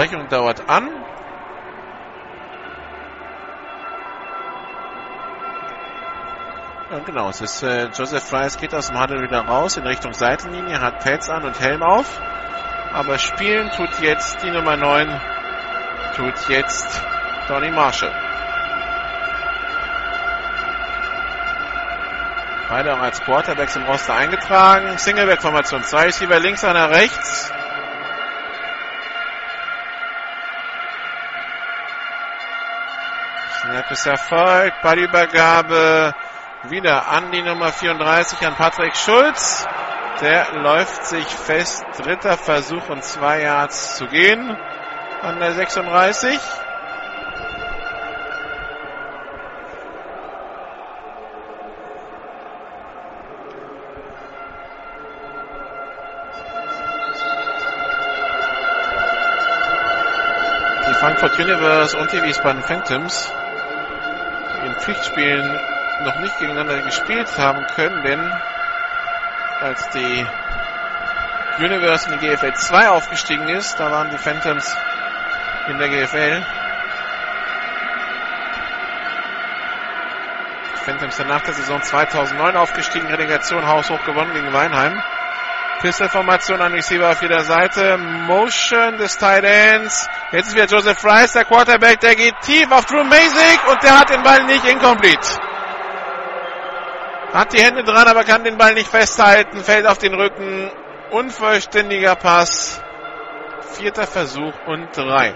[0.00, 0.10] Range.
[0.10, 0.88] Besprechung dauert an.
[6.90, 10.12] Ja, genau, es ist äh, Joseph Fries geht aus dem Handel wieder raus in Richtung
[10.12, 12.20] Seitenlinie, hat Pads an und Helm auf.
[12.92, 15.08] Aber spielen tut jetzt die Nummer 9,
[16.16, 17.00] tut jetzt
[17.46, 18.12] Donny Marshall.
[22.68, 24.96] Beide auch als Quarterbacks im Roster eingetragen.
[24.96, 27.52] Singleback-Formation, zwei Receiver links, einer rechts.
[33.70, 34.82] Snap ist erfolgt.
[34.82, 36.12] Ballübergabe
[36.64, 39.64] wieder an die Nummer 34 an Patrick Schulz.
[40.20, 41.84] Der läuft sich fest.
[41.96, 44.56] Dritter Versuch und zwei Yards zu gehen
[45.22, 46.36] an der 36.
[60.88, 63.32] Die Frankfurt Universe und die Wiesbaden Phantoms
[64.80, 65.58] Pflichtspielen
[66.00, 68.32] noch nicht gegeneinander gespielt haben können, denn
[69.60, 70.26] als die
[71.58, 74.78] Universe in die GFL 2 aufgestiegen ist, da waren die Phantoms
[75.68, 76.42] in der GFL.
[80.74, 85.02] Die Phantoms dann nach der Saison 2009 aufgestiegen, Relegation haushoch gewonnen gegen Weinheim.
[85.80, 87.96] Pistol-Formation an Receiver auf jeder Seite.
[87.96, 90.08] Motion des Tight Ends.
[90.32, 93.98] Jetzt ist wieder Joseph Fries, der Quarterback, der geht tief auf Drew Masik und der
[93.98, 95.38] hat den Ball nicht incomplete.
[97.32, 100.70] Hat die Hände dran, aber kann den Ball nicht festhalten, fällt auf den Rücken.
[101.10, 102.82] Unvollständiger Pass.
[103.78, 105.34] Vierter Versuch und drei.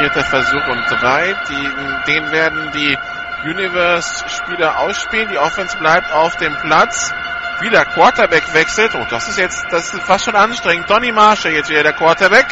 [0.00, 1.36] Vierter Versuch und drei.
[1.50, 2.96] Die, den werden die
[3.44, 5.28] Universe-Spieler ausspielen.
[5.28, 7.12] Die Offense bleibt auf dem Platz.
[7.60, 8.94] Wieder Quarterback wechselt.
[8.94, 10.88] Oh, das ist jetzt, das ist fast schon anstrengend.
[10.88, 12.46] Donny Marshall jetzt wieder der Quarterback.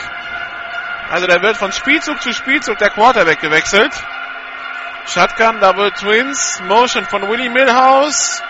[1.10, 3.94] Also da wird von Spielzug zu Spielzug der Quarterback gewechselt.
[5.06, 8.42] Shotgun, Double Twins, Motion von Willie Millhouse.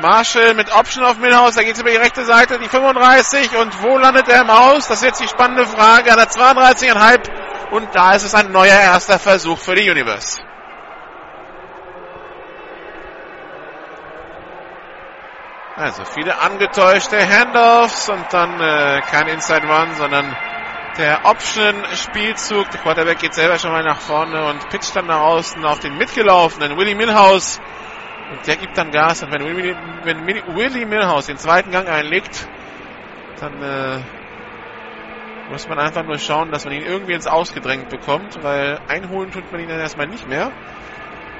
[0.00, 3.82] Marshall mit Option auf Millhouse, da geht es über die rechte Seite, die 35 und
[3.82, 4.88] wo landet er im Aus?
[4.88, 8.78] Das ist jetzt die spannende Frage, an der 32,5 und da ist es ein neuer
[8.78, 10.40] erster Versuch für die Universe.
[15.76, 20.36] Also viele angetäuschte Handoffs und dann äh, kein Inside Run, sondern
[20.98, 22.70] der Option-Spielzug.
[22.70, 25.96] Der Quarterback geht selber schon mal nach vorne und pitcht dann nach außen auf den
[25.96, 27.60] mitgelaufenen Willie Millhouse.
[28.32, 29.22] Und der gibt dann Gas.
[29.22, 32.48] Und wenn Willie, wenn Willie Millhouse den zweiten Gang einlegt,
[33.38, 33.98] dann äh,
[35.50, 39.52] muss man einfach nur schauen, dass man ihn irgendwie ins Ausgedrängt bekommt, weil einholen tut
[39.52, 40.50] man ihn dann erstmal nicht mehr.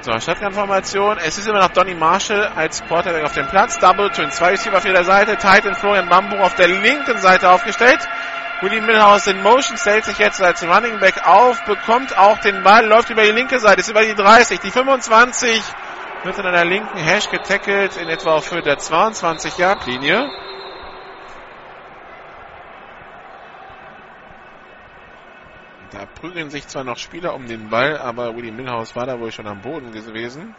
[0.01, 1.17] So, Shotgun-Formation.
[1.17, 3.79] Es ist immer noch Donny Marshall als Quarterback auf dem Platz.
[3.79, 4.29] Double Twin.
[4.29, 5.37] Zwei Receiver auf jeder Seite.
[5.37, 8.07] Titan Florian Bambu auf der linken Seite aufgestellt.
[8.61, 12.85] Willie Millhouse in Motion stellt sich jetzt als Running Back auf, bekommt auch den Ball,
[12.85, 15.61] läuft über die linke Seite, ist über die 30, die 25,
[16.25, 20.29] wird in einer linken Hash getackelt, in etwa auf Höhe der 22-Yard-Linie.
[25.91, 29.31] Da prügeln sich zwar noch Spieler um den Ball, aber Willie Millhouse war da wohl
[29.31, 30.55] schon am Boden gewesen.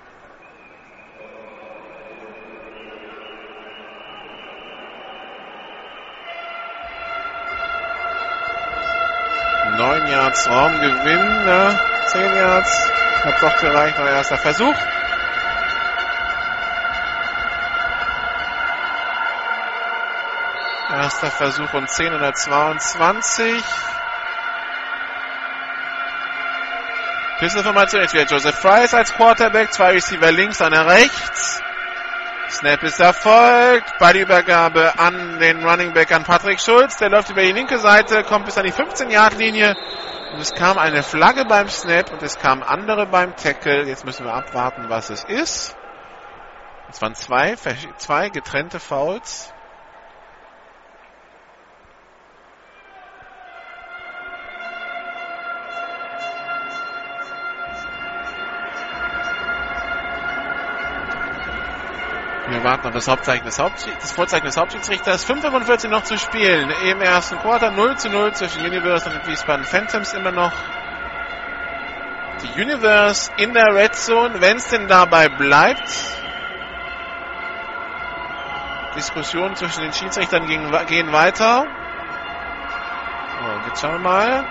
[9.76, 11.80] Neun Yards Raumgewinn, ne?
[12.06, 12.90] Zehn Yards.
[13.24, 14.76] Hat doch gereicht, neuer erster Versuch.
[20.90, 23.62] Erster Versuch und 10 oder 22.
[27.38, 31.62] Pissinformation jetzt wieder Joseph Fries als Quarterback, zwei Receiver links, einer rechts.
[32.50, 33.98] Snap ist erfolgt.
[33.98, 36.98] Ballübergabe an den Running Back an Patrick Schulz.
[36.98, 39.74] Der läuft über die linke Seite, kommt bis an die 15-Yard-Linie.
[40.34, 43.84] Und es kam eine Flagge beim Snap und es kamen andere beim Tackle.
[43.84, 45.74] Jetzt müssen wir abwarten, was es ist.
[46.90, 47.56] Es waren zwei,
[47.96, 49.53] zwei getrennte Fouls.
[62.46, 65.26] Wir warten auf das Hauptzeichen des, das Vorzeichen des Hauptschiedsrichters.
[65.26, 67.70] 5,45 noch zu spielen im ersten Quarter.
[67.70, 70.52] 0 zu 0 zwischen Universe und Wiesbaden Phantoms immer noch.
[72.42, 75.88] Die Universe in der Red Zone, wenn es denn dabei bleibt.
[78.94, 81.66] Diskussionen zwischen den Schiedsrichtern gehen, gehen weiter.
[83.40, 84.44] So, jetzt schauen wir mal.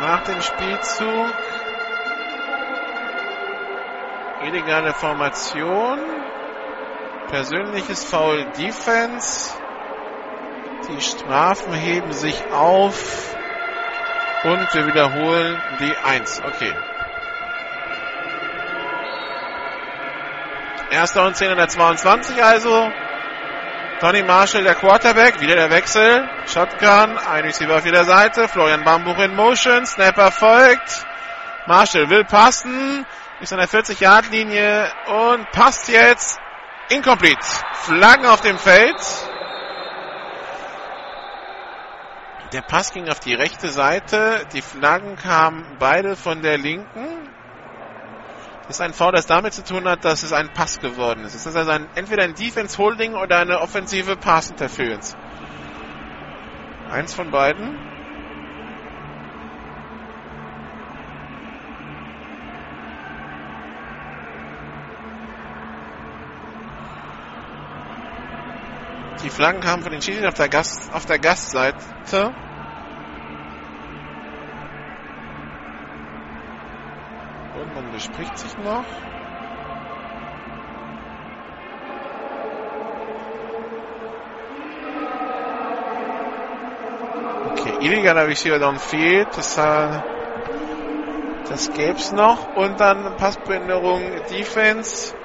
[0.00, 1.32] Nach dem Spielzug
[4.42, 5.98] illegale Formation,
[7.28, 9.54] persönliches Foul Defense,
[10.88, 13.36] die Strafen heben sich auf
[14.44, 16.42] und wir wiederholen die 1.
[16.44, 16.74] Okay.
[20.90, 22.92] Erster und 10 in der 22 also.
[24.00, 26.28] Tony Marshall, der Quarterback, wieder der Wechsel.
[26.46, 28.46] Shotgun, ein Receiver auf jeder Seite.
[28.46, 31.06] Florian Bambuch in Motion, Snapper folgt.
[31.66, 33.04] Marshall will passen,
[33.40, 36.38] ist an der 40-Yard-Linie und passt jetzt
[36.88, 37.44] incomplete.
[37.74, 38.96] Flaggen auf dem Feld.
[42.52, 44.46] Der Pass ging auf die rechte Seite.
[44.52, 47.28] Die Flaggen kamen beide von der linken.
[48.66, 51.34] Das ist ein Foul, das damit zu tun hat, dass es ein Pass geworden ist.
[51.34, 55.16] Es ist also ein, entweder ein Defense Holding oder eine offensive Pass Interference.
[56.90, 57.95] Eins von beiden.
[69.26, 72.32] Die Flaggen kamen von den Schiedsrichtern auf der, Gast, auf der Gastseite.
[77.60, 78.84] Und man bespricht sich noch.
[87.50, 89.26] Okay, illegaler Receiver downfield.
[89.36, 90.02] Das, äh,
[91.48, 92.54] das gäb's noch.
[92.54, 95.16] Und dann Passbehinderung Defense.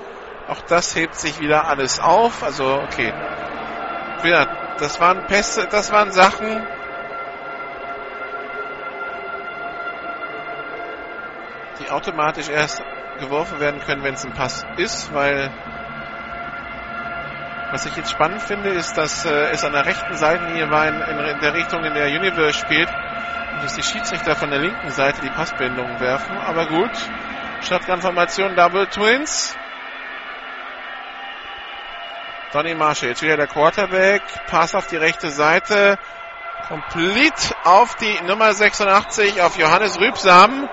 [0.47, 2.41] Auch das hebt sich wieder alles auf.
[2.41, 3.13] Also, okay.
[4.23, 4.45] Ja,
[4.77, 6.67] das waren Pässe, das waren Sachen,
[11.79, 12.83] die automatisch erst
[13.17, 15.51] geworfen werden können, wenn es ein Pass ist, weil
[17.71, 21.01] was ich jetzt spannend finde, ist, dass äh, es an der rechten Seitenlinie war in,
[21.01, 22.89] in, der Richtung, in der Universe spielt
[23.53, 26.37] und dass die Schiedsrichter von der linken Seite die Passbindungen werfen.
[26.37, 26.91] Aber gut,
[27.61, 29.60] Shotgun-Formation Double Twins.
[32.53, 34.21] Donny Marshall, jetzt wieder der Quarterback.
[34.47, 35.97] Pass auf die rechte Seite.
[36.67, 40.67] Complete auf die Nummer 86, auf Johannes Rübsam.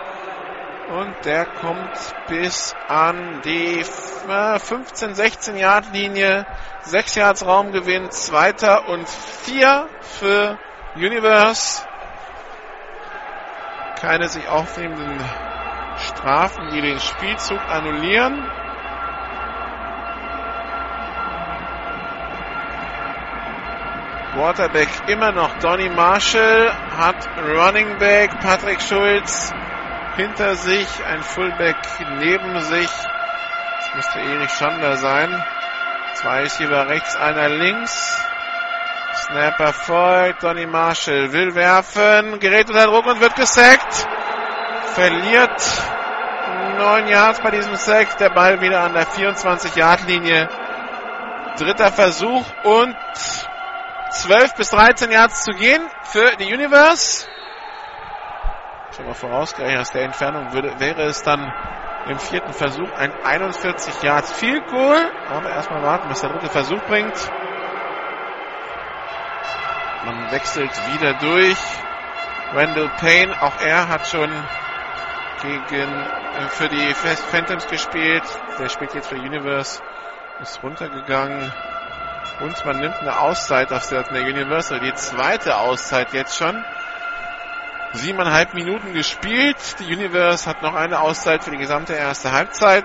[0.91, 1.93] Und der kommt
[2.27, 6.47] bis an die 15, 16 Yard Linie.
[6.83, 10.59] 6 Yards Raumgewinn, zweiter und vier für
[10.97, 11.87] Universe.
[14.01, 15.21] Keine sich aufnehmenden
[15.97, 18.58] Strafen, die den Spielzug annullieren.
[24.39, 29.53] Quarterback immer noch Donny Marshall, hat Running Back Patrick Schulz
[30.15, 31.75] hinter sich, ein Fullback
[32.21, 32.89] neben sich.
[32.89, 35.45] Das müsste Erich Schander sein.
[36.15, 38.25] Zwei ist hier rechts, einer links.
[39.25, 44.07] Snapper folgt, Donny Marshall will werfen, gerät unter Druck und wird gesackt.
[44.95, 45.83] Verliert
[46.79, 50.49] neun Yards bei diesem Sack, der Ball wieder an der 24-Yard-Linie.
[51.59, 52.97] Dritter Versuch und
[54.11, 57.27] 12 bis 13 Yards zu gehen für die Universe.
[58.97, 61.53] Schon mal vorausgerechnet, aus der Entfernung würde, wäre es dann
[62.07, 65.13] im vierten Versuch ein 41 Yards Field Goal.
[65.31, 67.15] Aber erstmal warten, was der dritte Versuch bringt.
[70.05, 71.59] Man wechselt wieder durch.
[72.55, 74.31] Randall Payne, auch er hat schon
[75.43, 78.25] gegen, äh, für die Phantoms gespielt.
[78.59, 79.83] Der spielt jetzt für Universe.
[80.41, 81.53] Ist runtergegangen.
[82.41, 84.81] Und man nimmt eine Auszeit auf der Universal.
[84.81, 86.65] Die zweite Auszeit jetzt schon.
[87.95, 89.57] Siebeneinhalb Minuten gespielt.
[89.81, 92.85] Die Universe hat noch eine Auszeit für die gesamte erste Halbzeit.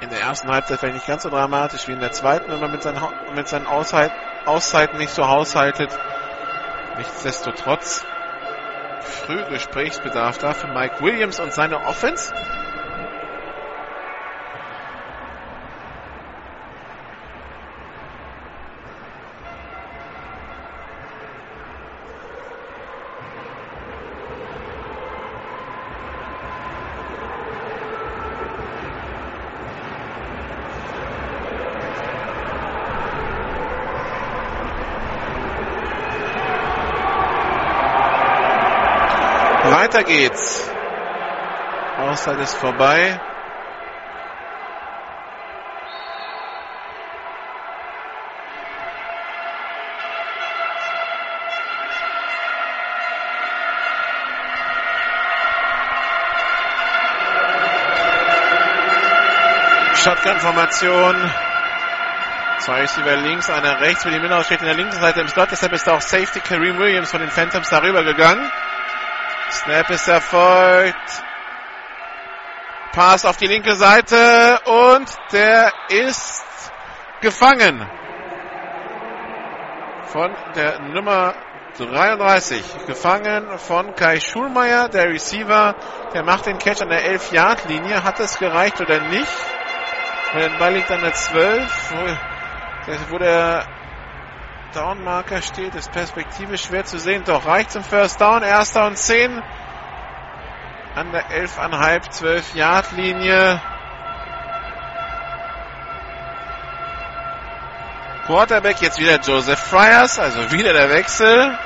[0.00, 2.70] In der ersten Halbzeit vielleicht nicht ganz so dramatisch wie in der zweiten, wenn man
[2.70, 3.02] mit seinen,
[3.34, 4.12] mit seinen Auszeit,
[4.44, 5.90] Auszeiten nicht so haushaltet.
[6.98, 8.04] Nichtsdestotrotz
[9.04, 12.32] früh Gesprächsbedarf da für Mike Williams und seine Offense.
[39.84, 40.66] Weiter geht's.
[41.98, 43.20] Auszeit ist vorbei.
[60.02, 61.14] Shotgun-Formation.
[62.60, 64.06] Zwei Receiver links, einer rechts.
[64.06, 65.50] William Minau steht in der linken Seite im Slot.
[65.50, 68.50] Deshalb ist auch Safety Kareem Williams von den Phantoms darüber gegangen.
[69.54, 71.22] Snap ist erfolgt.
[72.92, 76.44] Pass auf die linke Seite und der ist
[77.20, 77.88] gefangen.
[80.06, 81.34] Von der Nummer
[81.78, 82.86] 33.
[82.86, 85.74] Gefangen von Kai Schulmeier, der Receiver.
[86.12, 88.02] Der macht den Catch an der 11-Yard-Linie.
[88.02, 89.32] Hat es gereicht oder nicht?
[90.34, 93.66] Der Ball liegt an der 12, wo, wo der
[94.74, 97.22] Downmarker steht, ist perspektivisch schwer zu sehen.
[97.24, 99.42] Doch reicht zum First Down, erster und 10
[100.94, 103.60] an der 11,5, 12 Yard Linie.
[108.26, 111.58] Quarterback jetzt wieder Joseph Friars, also wieder der Wechsel.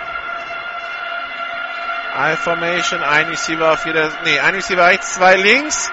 [2.17, 5.93] I-Formation, ein Receiver auf jeder, nee, ein Receiver rechts, zwei links.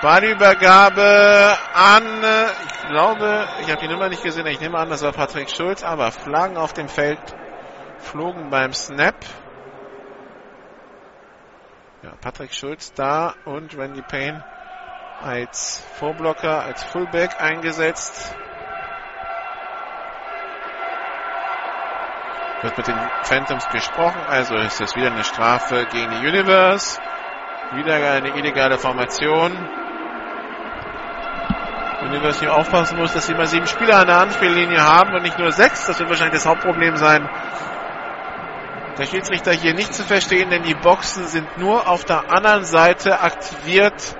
[0.00, 2.04] Ballübergabe an,
[2.66, 5.82] ich glaube, ich habe die Nummer nicht gesehen, ich nehme an, das war Patrick Schulz,
[5.82, 7.18] aber Flaggen auf dem Feld
[7.98, 9.16] flogen beim Snap.
[12.02, 14.44] Ja, Patrick Schulz da und Randy Payne
[15.20, 18.36] als Vorblocker, als Fullback eingesetzt.
[22.62, 27.00] Wird mit den Phantoms besprochen, also ist das wieder eine Strafe gegen die Universe.
[27.72, 29.52] Wieder eine illegale Formation.
[32.02, 35.52] University aufpassen muss, dass sie immer sieben Spieler an der Anspiellinie haben und nicht nur
[35.52, 35.86] sechs.
[35.86, 37.28] Das wird wahrscheinlich das Hauptproblem sein.
[38.98, 43.20] Der Schiedsrichter hier nicht zu verstehen, denn die Boxen sind nur auf der anderen Seite
[43.20, 44.16] aktiviert.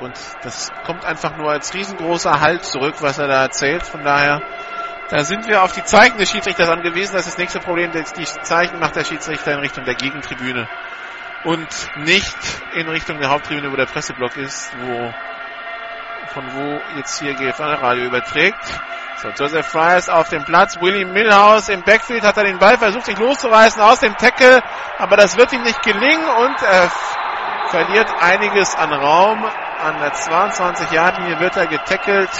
[0.00, 3.82] Und das kommt einfach nur als riesengroßer Halt zurück, was er da erzählt.
[3.82, 4.40] Von daher,
[5.10, 7.14] da sind wir auf die Zeichen des Schiedsrichters angewiesen.
[7.14, 7.90] Das ist das nächste Problem.
[7.90, 10.68] Die Zeichen macht der Schiedsrichter in Richtung der Gegentribüne
[11.44, 12.36] und nicht
[12.74, 15.12] in Richtung der Haupttribüne, wo der Presseblock ist, wo
[16.32, 18.58] von wo jetzt hier GFL Radio überträgt.
[19.16, 20.80] So, Joseph Fryers auf dem Platz.
[20.80, 24.62] Willie Milhouse im Backfield hat er den Ball versucht, sich loszureißen aus dem Tackle,
[24.98, 26.88] aber das wird ihm nicht gelingen und er
[27.68, 29.44] verliert einiges an Raum.
[29.44, 32.30] An der 22-Yard-Linie wird er getackelt.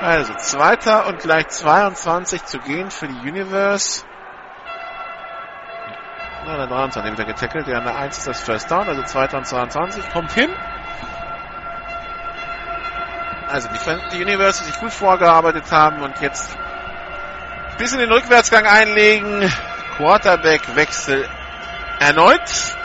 [0.00, 4.04] Also zweiter und gleich 22 zu gehen für die Universe.
[6.46, 7.66] Na, der 23 wird er getackelt.
[7.66, 10.10] Der an der 1 ist das First Down, also zweiter und 22.
[10.10, 10.50] Kommt hin.
[13.54, 13.78] Also die,
[14.16, 16.50] die Universe sich gut vorgearbeitet haben und jetzt
[17.70, 19.48] ein bisschen den Rückwärtsgang einlegen.
[19.96, 21.28] Quarterback-Wechsel
[22.00, 22.40] erneut.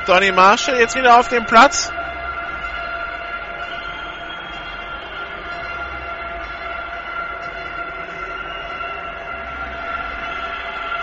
[0.05, 1.91] Donny Marshall jetzt wieder auf dem Platz.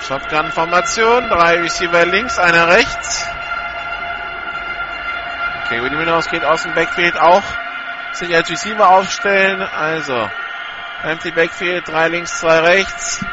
[0.07, 1.29] Shotgun-Formation.
[1.29, 3.27] Drei Receiver links, einer rechts.
[5.65, 7.43] Okay, Hinaus geht aus dem Backfield auch
[8.17, 9.61] sich als Receiver aufstellen.
[9.61, 10.29] Also,
[11.03, 13.25] empty Backfield, drei links, zwei rechts.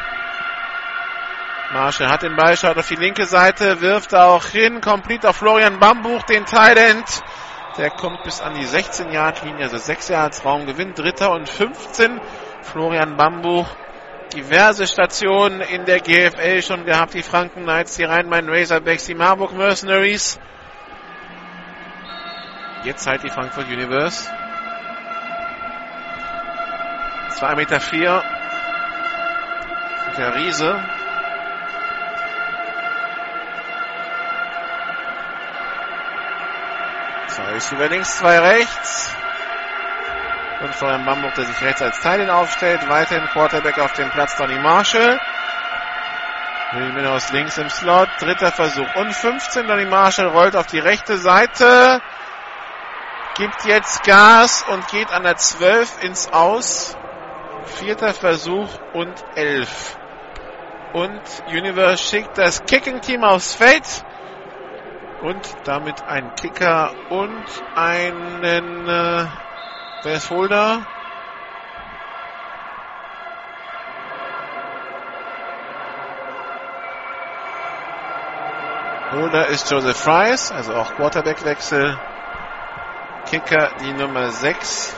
[1.72, 5.80] Marshall hat den Ball, schaut auf die linke Seite, wirft auch hin, complete auf Florian
[5.80, 7.22] Bambuch, den Tight End.
[7.76, 12.20] Der kommt bis an die 16-Yard-Linie, also 6 Yards Raum gewinnt, dritter und 15.
[12.62, 13.66] Florian Bambuch,
[14.32, 19.52] diverse Stationen in der GFL schon gehabt, die Franken Knights, die Rhein-Main Razorbacks, die Marburg
[19.52, 20.38] Mercenaries.
[22.84, 24.30] Jetzt halt die Frankfurt Universe.
[27.34, 27.80] 2,4 Meter.
[27.80, 28.22] Vier.
[30.16, 30.80] Der Riese.
[37.28, 39.12] Zwei ist über links, zwei rechts.
[40.60, 42.88] Und Florian Bambuch, der sich rechts als Teilin aufstellt.
[42.88, 45.20] Weiterhin Quarterback auf dem Platz Donny Marshall.
[46.72, 48.08] William aus links im Slot.
[48.20, 49.66] Dritter Versuch und 15.
[49.66, 52.00] Donny Marshall rollt auf die rechte Seite.
[53.36, 56.96] Gibt jetzt Gas und geht an der 12 ins Aus.
[57.66, 59.98] Vierter Versuch und elf.
[60.92, 64.04] Und Universe schickt das Kicking-Team aufs Feld.
[65.22, 67.44] Und damit ein Kicker und
[67.74, 69.26] einen äh,
[70.02, 70.86] wer ist Holder?
[79.12, 81.98] Holder ist Joseph Fries, also auch Quarterback-Wechsel.
[83.26, 84.94] Kicker die Nummer 6.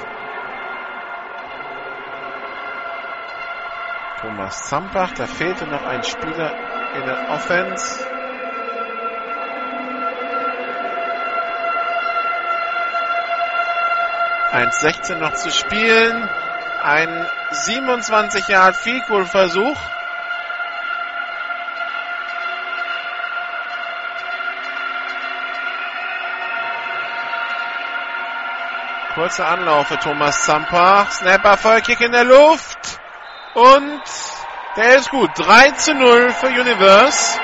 [4.26, 5.12] Thomas Zampach.
[5.12, 6.52] Da fehlte noch ein Spieler
[6.94, 8.04] in der Offense.
[14.50, 16.28] Eins 16 noch zu spielen.
[16.82, 18.74] Ein 27 Jahre
[19.06, 19.78] Goal Versuch.
[29.14, 31.12] Kurzer Anlauf für Thomas Zampach.
[31.12, 32.98] Snapper, Vollkick in der Luft.
[33.56, 34.02] Und
[34.76, 35.30] der ist gut.
[35.34, 37.40] 3 zu 0 für Universe.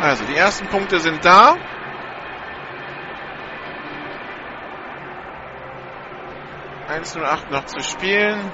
[0.00, 1.56] Also die ersten Punkte sind da.
[6.86, 7.16] Eins
[7.50, 8.52] noch zu spielen.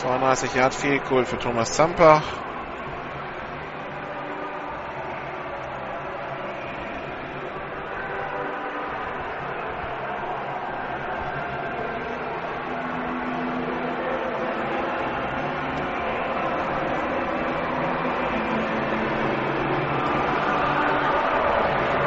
[0.00, 2.22] 32 Yard Field Goal für Thomas Zampach.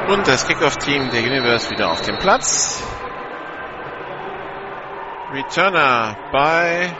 [0.07, 2.83] Und das Kickoff-Team der Universe wieder auf dem Platz.
[5.31, 6.91] Returner bei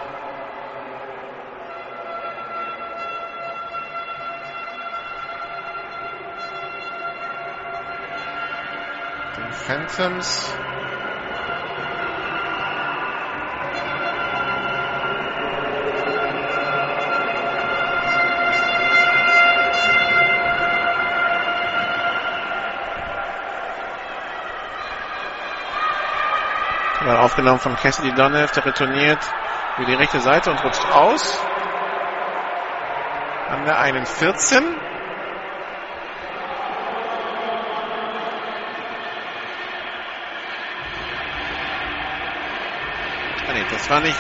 [9.68, 10.53] Phantoms.
[27.05, 29.20] Aufgenommen von Cassidy Donnev, der retourniert
[29.78, 31.39] über die rechte Seite und rutscht aus.
[33.49, 34.92] An der 41.
[43.74, 44.17] das war nicht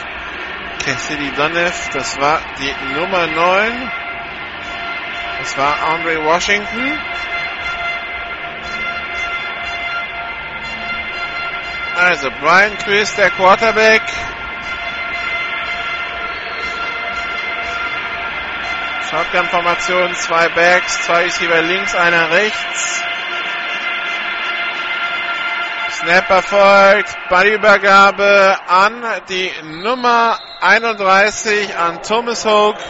[0.83, 3.91] Cassidy Donev, das war die Nummer 9.
[5.39, 6.99] Das war Andre Washington.
[11.95, 14.01] Also Brian Chris, der Quarterback.
[19.09, 23.02] Shotgun-Formation, zwei Backs, zwei Receiver links, einer rechts.
[26.03, 32.83] Snap erfolgt, Ballübergabe an die Nummer 31 an Thomas Hoke.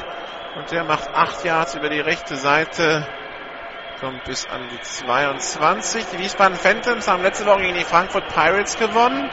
[0.55, 3.07] Und der macht acht Yards über die rechte Seite
[3.99, 6.05] kommt bis an die 22.
[6.11, 9.30] Die Wiesbaden Phantoms haben letzte Woche gegen die Frankfurt Pirates gewonnen,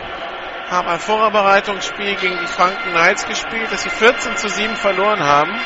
[0.71, 5.59] haben ein Vorbereitungsspiel gegen die Franken Knights gespielt, das sie 14 zu 7 verloren haben.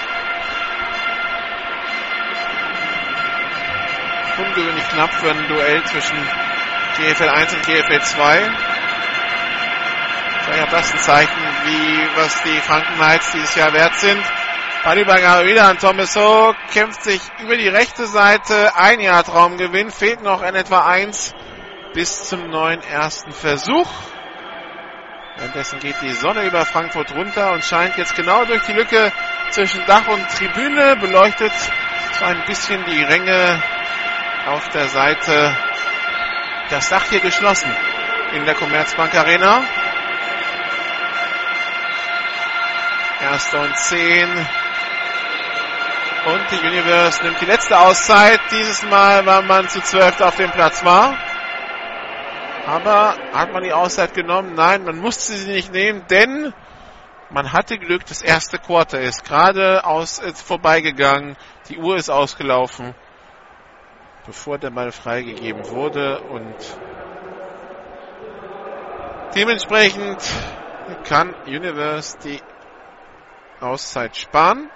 [4.39, 6.43] Ungewöhnlich knapp für ein Duell zwischen
[6.97, 8.51] GFL 1 und GFL 2.
[10.45, 14.22] Vielleicht auch das ein Zeichen, wie was die Franken Knights dieses Jahr wert sind.
[14.84, 20.22] Ballübergabe wieder an Thomas Ho, kämpft sich über die rechte Seite, ein Jahr Traumgewinn, fehlt
[20.22, 21.34] noch in etwa eins
[21.95, 23.88] bis zum neuen ersten Versuch.
[25.36, 29.11] Währenddessen geht die Sonne über Frankfurt runter und scheint jetzt genau durch die Lücke
[29.51, 31.53] zwischen Dach und Tribüne, beleuchtet
[32.18, 33.62] so ein bisschen die Ränge
[34.47, 35.57] auf der Seite.
[36.71, 37.71] Das Dach hier geschlossen
[38.33, 39.62] in der Commerzbank Arena.
[43.21, 44.29] Erster und zehn.
[46.27, 48.41] Und die Universe nimmt die letzte Auszeit.
[48.51, 51.17] Dieses Mal, weil man zu zwölf auf dem Platz war.
[52.67, 54.55] Aber hat man die Auszeit genommen?
[54.55, 56.55] Nein, man musste sie nicht nehmen, denn
[57.29, 61.37] man hatte Glück, das erste Quarter ist gerade aus, ist vorbeigegangen.
[61.69, 62.95] Die Uhr ist ausgelaufen,
[64.25, 66.57] bevor der Ball freigegeben wurde und
[69.35, 70.18] dementsprechend
[71.03, 72.41] kann Universe die
[73.61, 74.70] Auszeit sparen.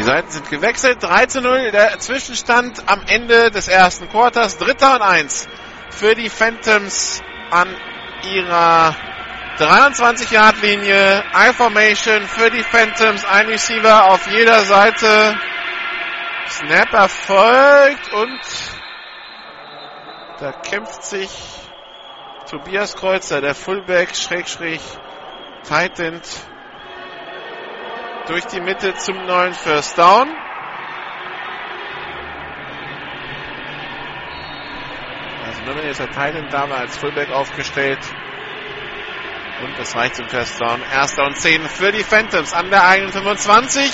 [0.00, 1.02] Die Seiten sind gewechselt.
[1.02, 4.56] 3 zu 0 der Zwischenstand am Ende des ersten Quarters.
[4.56, 5.46] Dritter und eins
[5.90, 7.68] für die Phantoms an
[8.32, 8.96] ihrer
[9.58, 15.38] 23-Yard-Linie, I-Formation für die Phantoms, ein Receiver auf jeder Seite.
[16.48, 18.40] Snap erfolgt und
[20.40, 21.30] da kämpft sich
[22.48, 24.80] Tobias Kreuzer, der Fullback, Schrägstrich,
[25.68, 26.26] Tight End,
[28.30, 30.28] durch die Mitte zum neuen First Down.
[35.44, 37.98] Also wenn jetzt der Tight End da war, als Fullback aufgestellt.
[39.64, 40.80] Und das reicht zum First Down.
[40.92, 43.92] Erster und 10 für die Phantoms an der eigenen 25.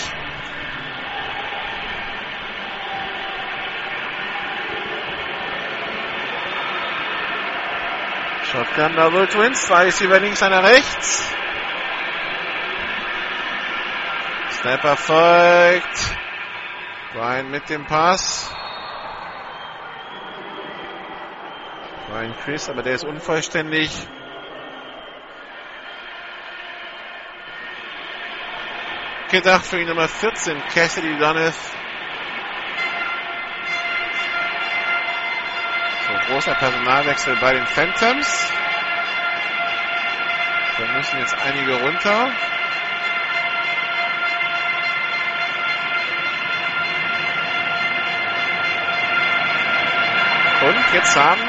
[8.53, 9.63] Shotgun Double Twins.
[9.63, 11.27] Zwei ist über links, einer rechts.
[14.61, 16.17] Snapper folgt.
[17.13, 18.51] Brian mit dem Pass.
[22.09, 23.91] Brian Chris, aber der ist unvollständig.
[29.31, 31.75] Gedacht für die Nummer 14, Cassidy Donoff.
[36.07, 38.53] So, großer Personalwechsel bei den Phantoms.
[40.79, 42.31] Da müssen jetzt einige runter.
[50.93, 51.43] jetzt haben.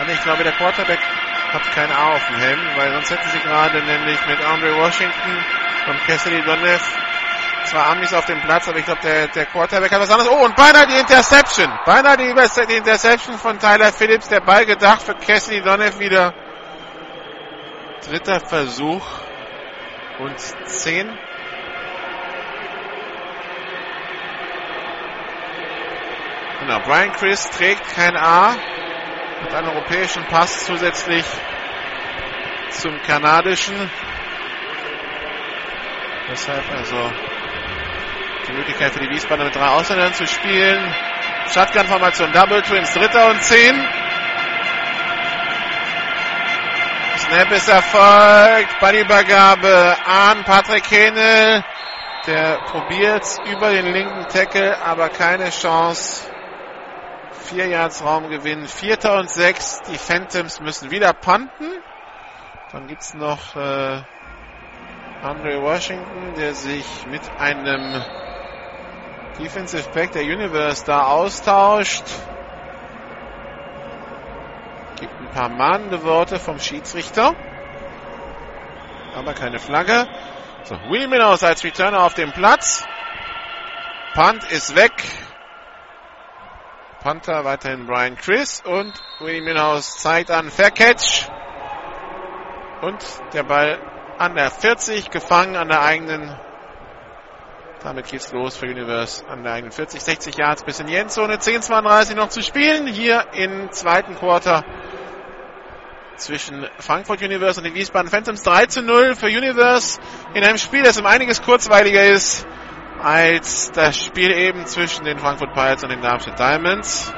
[0.00, 1.00] Und ich glaube, der Quarterback
[1.52, 5.44] hat kein A auf dem Helm, weil sonst hätten sie gerade nämlich mit Andre Washington
[5.88, 6.82] und Cassidy Donev
[7.66, 10.30] zwar Amis auf dem Platz, aber ich glaube, der, der Quarterback hat was anderes.
[10.30, 11.70] Oh, und beinahe die Interception.
[11.84, 12.32] Beinahe die,
[12.68, 14.28] die Interception von Tyler Phillips.
[14.28, 16.32] Der Ball gedacht für Cassidy Donev wieder.
[18.08, 19.04] Dritter Versuch
[20.18, 21.18] und 10.
[26.66, 26.80] Gegner.
[26.80, 28.56] Brian Chris trägt kein A.
[29.40, 31.24] Hat einen europäischen Pass zusätzlich
[32.70, 33.90] zum kanadischen.
[36.28, 37.12] Deshalb also
[38.48, 40.94] die Möglichkeit für die Wiesbadener mit drei Ausländern zu spielen.
[41.52, 43.74] Shotgun-Formation Double Twins, dritter und zehn.
[47.18, 51.64] Snap ist erfolgt, Ballübergabe an Patrick Hähnel.
[52.26, 56.35] Der probiert über den linken Tackle, aber keine Chance.
[57.48, 58.66] Vier Yards Raumgewinn.
[58.66, 59.80] Vierter und sechs.
[59.82, 61.64] Die Phantoms müssen wieder punten.
[62.72, 64.02] Dann gibt's noch äh,
[65.22, 68.02] Andre Washington, der sich mit einem
[69.38, 72.04] Defensive Back der Universe da austauscht.
[74.98, 77.32] Gibt ein paar mahnende Worte vom Schiedsrichter.
[79.14, 80.08] Aber keine Flagge.
[80.64, 82.84] So, William Minnows als Returner auf dem Platz.
[84.14, 84.92] Punt ist weg.
[87.06, 91.28] Panther weiterhin Brian Chris und William Minhouse zeigt an Fair Catch.
[92.82, 92.98] Und
[93.32, 93.78] der Ball
[94.18, 96.36] an der 40 gefangen an der eigenen.
[97.80, 101.38] Damit geht's los für Universe an der eigenen 40, 60 Yards bis in die Endzone.
[101.38, 104.64] 10:32 noch zu spielen hier im zweiten Quarter
[106.16, 108.42] zwischen Frankfurt Universe und den Wiesbaden Phantoms.
[108.42, 110.00] 3 zu 0 für Universe
[110.34, 112.48] in einem Spiel, das um einiges kurzweiliger ist
[113.02, 117.12] als das Spiel eben zwischen den Frankfurt Pirates und den Darmstadt Diamonds.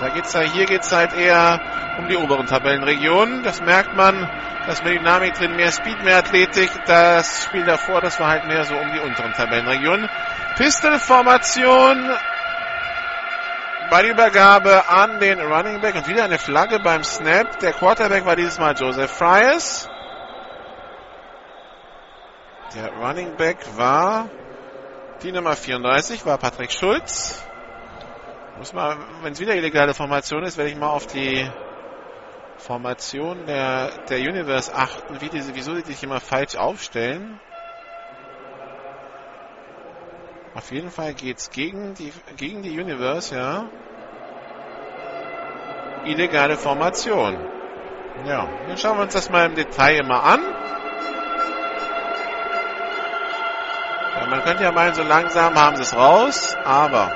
[0.00, 1.60] Da geht's ja, hier geht's halt eher
[1.98, 3.42] um die oberen Tabellenregionen.
[3.42, 4.28] Das merkt man,
[4.66, 6.70] dass mehr Dynamik drin, mehr Speed, mehr Athletik.
[6.86, 10.08] Das Spiel davor, das war halt mehr so um die unteren Tabellenregionen.
[10.56, 12.10] Pistol-Formation.
[13.88, 17.58] Ballübergabe an den Running Back und wieder eine Flagge beim Snap.
[17.60, 19.88] Der Quarterback war dieses Mal Joseph Fryers.
[22.74, 24.28] Der Running Back war
[25.22, 27.42] die Nummer 34, war Patrick Schulz.
[28.58, 31.48] Muss mal, wenn es wieder illegale Formation ist, werde ich mal auf die
[32.56, 37.38] Formation der, der Universe achten, wie diese, wieso die sich immer falsch aufstellen.
[40.54, 43.66] Auf jeden Fall geht's gegen die, gegen die Universe, ja.
[46.06, 47.36] Illegale Formation.
[48.24, 50.40] Ja, dann schauen wir uns das mal im Detail immer an.
[54.20, 57.12] Ja, man könnte ja meinen, so langsam haben sie es raus, aber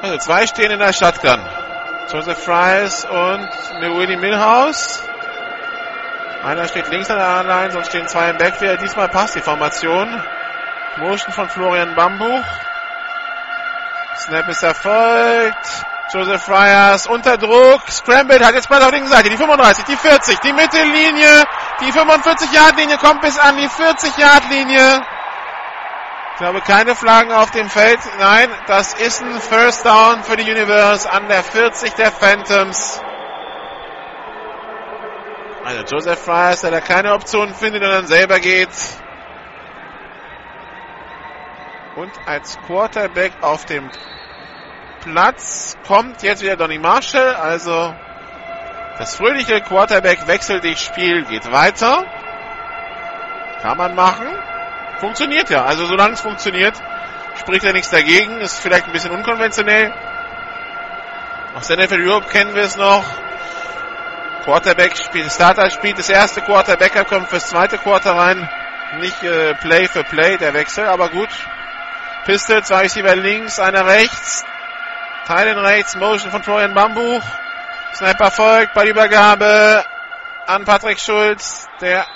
[0.00, 1.40] also zwei stehen in der Shotgun.
[2.12, 3.48] Joseph Fries und
[3.80, 5.02] Willie Milhouse.
[6.44, 8.80] Einer steht links an der Line, sonst stehen zwei im Backfield.
[8.80, 10.22] Diesmal passt die Formation.
[10.98, 12.44] Motion von Florian Bambuch.
[14.18, 15.84] Snap ist erfolgt.
[16.12, 17.82] Joseph Fryers unter Druck.
[17.90, 19.28] Scrambled hat jetzt Ball auf der linken Seite.
[19.28, 21.44] Die 35, die 40, die Mittellinie.
[21.80, 25.02] Die 45-Yard-Linie kommt bis an die 40-Yard-Linie.
[26.32, 27.98] Ich glaube, keine Flaggen auf dem Feld.
[28.18, 33.00] Nein, das ist ein First Down für die Universe an der 40 der Phantoms.
[35.64, 38.70] Also Joseph Fryers, der da keine Option findet und dann selber geht.
[41.96, 43.90] Und als Quarterback auf dem
[45.02, 47.34] Platz kommt jetzt wieder Donny Marshall.
[47.34, 47.94] Also
[48.98, 52.04] das fröhliche Quarterback wechselt das Spiel, geht weiter.
[53.62, 54.26] Kann man machen.
[54.98, 55.64] Funktioniert ja.
[55.64, 56.74] Also solange es funktioniert,
[57.38, 58.40] spricht ja nichts dagegen.
[58.40, 59.92] Ist vielleicht ein bisschen unkonventionell.
[61.54, 63.04] Aus NFL Europe kennen wir es noch.
[64.44, 68.48] Quarterback spielt, Starter spielt das erste Quarter, Backup kommt fürs zweite Quarter rein.
[69.00, 71.28] Nicht äh, Play für Play, der Wechsel, aber gut.
[72.24, 74.44] Pistol, zwei Receiver links, einer rechts.
[75.26, 77.22] Teilen rechts, Motion von Florian Bambuch.
[77.94, 79.84] Sniper folgt bei Übergabe
[80.46, 81.68] an Patrick Schulz.
[81.80, 82.06] Der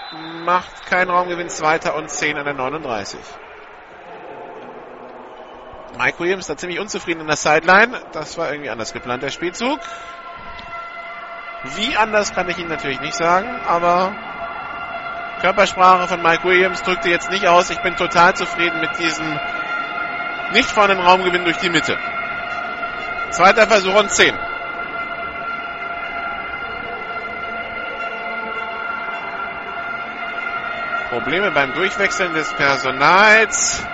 [0.45, 3.19] macht keinen Raumgewinn, zweiter und 10 an der 39.
[5.99, 8.01] Mike Williams da ziemlich unzufrieden in der Sideline.
[8.13, 9.81] Das war irgendwie anders geplant, der Spielzug.
[11.77, 14.13] Wie anders kann ich Ihnen natürlich nicht sagen, aber
[15.41, 17.71] Körpersprache von Mike Williams drückte jetzt nicht aus.
[17.71, 19.39] Ich bin total zufrieden mit diesem
[20.53, 21.99] nicht vorne Raumgewinn durch die Mitte.
[23.31, 24.35] Zweiter Versuch und 10.
[31.13, 33.85] Probleme beim Durchwechseln des Personals.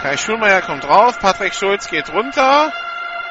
[0.00, 2.72] Kai Schulmeier kommt drauf, Patrick Schulz geht runter.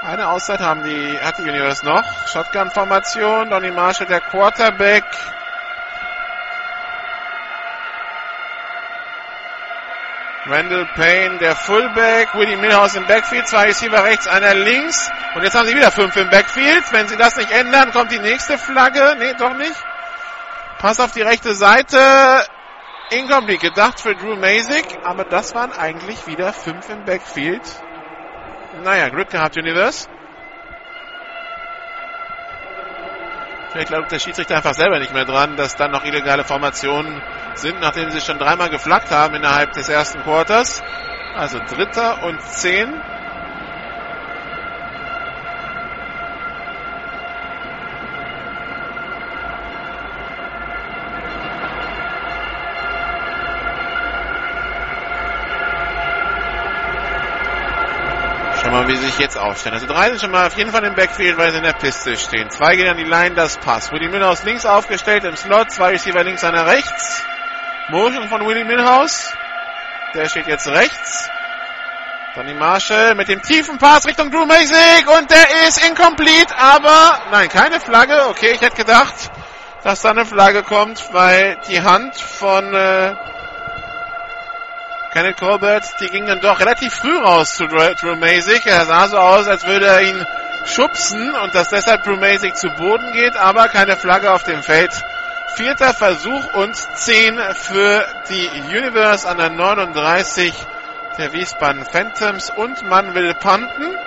[0.03, 2.03] Eine Auszeit haben die, hat die Universe noch.
[2.27, 5.03] Shotgun-Formation, Donny Marshall der Quarterback.
[10.45, 15.09] Randall Payne der Fullback, Willie Milhouse im Backfield, zwei Receiver rechts, einer links.
[15.33, 16.83] Und jetzt haben sie wieder fünf im Backfield.
[16.91, 19.15] Wenn sie das nicht ändern, kommt die nächste Flagge.
[19.17, 19.73] Nee, doch nicht.
[20.77, 22.45] Pass auf die rechte Seite.
[23.09, 27.63] Incomplete gedacht für Drew Masick, aber das waren eigentlich wieder fünf im Backfield.
[28.83, 30.09] Naja, Glück gehabt, Universe.
[33.69, 37.21] Vielleicht glaubt der Schiedsrichter einfach selber nicht mehr dran, dass dann noch illegale Formationen
[37.55, 40.81] sind, nachdem sie schon dreimal geflaggt haben innerhalb des ersten Quarters.
[41.35, 43.01] Also dritter und zehn.
[58.67, 59.75] Schauen wir mal, wie sie sich jetzt aufstellen.
[59.75, 62.17] Also drei sind schon mal auf jeden Fall im Backfield, weil sie in der Piste
[62.17, 62.49] stehen.
[62.49, 63.93] Zwei gehen an die Line, das passt.
[63.93, 67.23] Willie Milhouse links aufgestellt im Slot, zwei Receiver links, einer rechts.
[67.87, 69.31] Motion von Willie Milhouse.
[70.13, 71.29] Der steht jetzt rechts.
[72.35, 77.47] Donny Marshall mit dem tiefen Pass Richtung Drew Masick und der ist incomplete, aber nein,
[77.47, 78.27] keine Flagge.
[78.27, 79.15] Okay, ich hätte gedacht,
[79.83, 83.15] dass da eine Flagge kommt, weil die Hand von äh,
[85.17, 88.67] Kenneth Colbert, die ging dann doch relativ früh raus zu Drew, Masick.
[88.67, 90.23] Er sah so aus, als würde er ihn
[90.67, 94.91] schubsen und dass deshalb Drew Masick zu Boden geht, aber keine Flagge auf dem Feld.
[95.55, 98.47] Vierter Versuch und 10 für die
[98.77, 100.53] Universe an der 39
[101.17, 103.97] der Wiesbaden Phantoms und man will punten.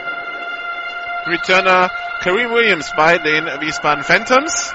[1.27, 1.91] Returner
[2.21, 4.73] Kareem Williams bei den Wiesbaden Phantoms.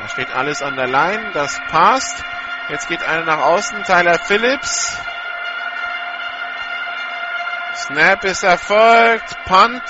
[0.00, 2.24] Da steht alles an der Line, das passt.
[2.70, 4.96] Jetzt geht einer nach außen, Tyler Phillips.
[7.74, 9.82] Snap ist erfolgt, Punt.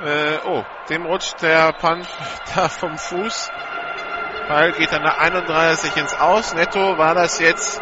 [0.00, 2.06] Äh, oh, dem rutscht der Punt
[2.54, 3.50] da vom Fuß.
[4.48, 6.54] Ball geht dann nach 31 ins Aus.
[6.54, 7.80] Netto war das jetzt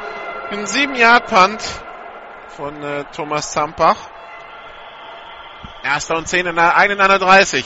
[0.50, 1.62] ein 7-Yard-Punt
[2.48, 3.96] von äh, Thomas Zampach.
[5.82, 7.64] Erster und 10 in der 31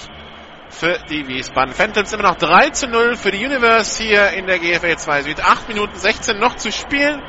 [0.71, 2.13] für die Wiesbaden Phantoms.
[2.13, 5.45] Immer noch 3 zu 0 für die Universe hier in der GFL 2 Süd.
[5.45, 7.21] 8 Minuten 16 noch zu spielen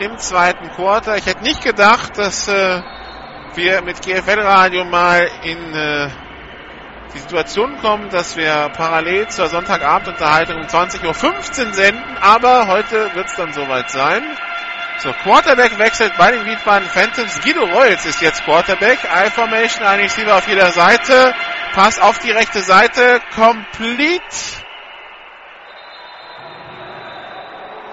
[0.00, 1.16] im zweiten Quarter.
[1.16, 2.82] Ich hätte nicht gedacht, dass äh,
[3.54, 6.08] wir mit GFL Radio mal in äh,
[7.14, 13.26] die Situation kommen, dass wir parallel zur Sonntagabendunterhaltung um 20.15 Uhr senden, aber heute wird
[13.26, 14.22] es dann soweit sein.
[15.02, 17.40] So, Quarterback wechselt bei den Wiesbaden Phantoms.
[17.40, 18.98] Guido Reutz ist jetzt Quarterback.
[19.04, 21.34] I-Formation, ein Receiver auf jeder Seite.
[21.74, 23.20] Pass auf die rechte Seite.
[23.34, 24.20] Complete.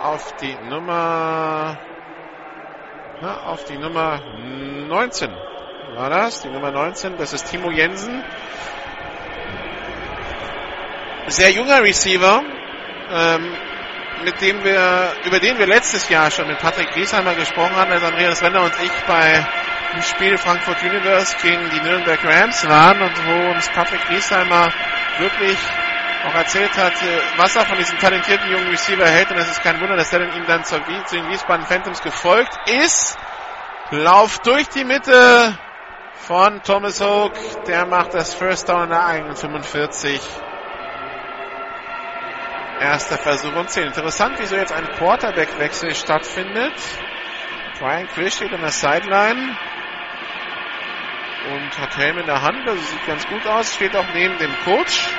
[0.02, 1.78] Auf die Nummer,
[3.22, 5.32] na, auf die Nummer 19
[5.96, 6.42] war das.
[6.42, 8.24] Die Nummer 19, das ist Timo Jensen
[11.28, 12.42] sehr junger Receiver,
[13.12, 13.54] ähm,
[14.24, 18.04] mit dem wir, über den wir letztes Jahr schon mit Patrick Griesheimer gesprochen haben, als
[18.04, 19.46] Andreas Renner und ich bei
[19.94, 24.72] dem Spiel Frankfurt Universe gegen die Nürnberg Rams waren und wo uns Patrick Griesheimer
[25.18, 25.58] wirklich
[26.26, 26.94] auch erzählt hat,
[27.38, 29.32] was er von diesem talentierten jungen Receiver hält.
[29.32, 32.58] Und es ist kein Wunder, dass dann ihm dann zu, zu den Wiesbaden Phantoms gefolgt
[32.70, 33.18] ist.
[33.92, 35.58] Lauf durch die Mitte
[36.16, 40.20] von Thomas Hoke, der macht das First Down in der eigenen 45
[42.80, 43.88] Erster Versuch und 10.
[43.88, 46.74] Interessant, wieso jetzt ein Quarterback-Wechsel stattfindet.
[47.80, 49.58] Brian Quill steht an der Sideline
[51.54, 52.68] und hat Helm in der Hand.
[52.68, 53.74] Also sieht ganz gut aus.
[53.74, 55.10] Steht auch neben dem Coach.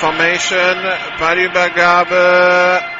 [0.00, 0.76] Formation,
[1.18, 2.93] Ballübergabe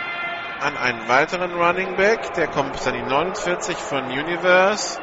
[0.65, 2.33] an einen weiteren Running Back.
[2.35, 4.99] Der kommt bis an die 49 von Universe.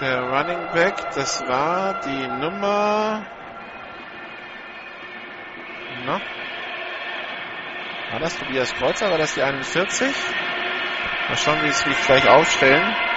[0.00, 3.26] Der Running Back, das war die Nummer.
[6.06, 6.20] Na?
[8.12, 9.10] War das Tobias Kreuzer?
[9.10, 10.08] War das die 41?
[11.28, 13.09] Mal schauen, wie sie es gleich aufstellen.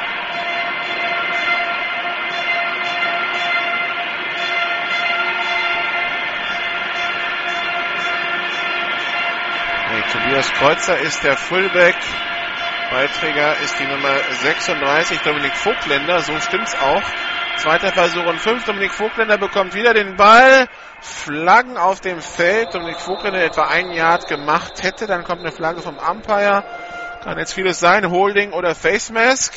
[10.12, 11.96] Tobias Kreuzer ist der Fullback.
[12.92, 16.20] Beiträger ist die Nummer 36, Dominik Vogtländer.
[16.20, 17.02] So stimmt's auch.
[17.58, 18.66] Zweiter Versuch und fünf.
[18.66, 20.68] Dominik Vogtländer bekommt wieder den Ball.
[21.02, 22.74] Flaggen auf dem Feld.
[22.74, 25.08] Dominik Vogtländer etwa ein Yard gemacht hätte.
[25.08, 26.64] Dann kommt eine Flagge vom Umpire.
[27.24, 28.12] Kann jetzt vieles sein.
[28.12, 29.54] Holding oder Face Mask.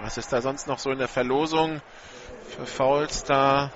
[0.00, 1.80] Was ist da sonst noch so in der Verlosung
[2.54, 3.70] für Fouls da?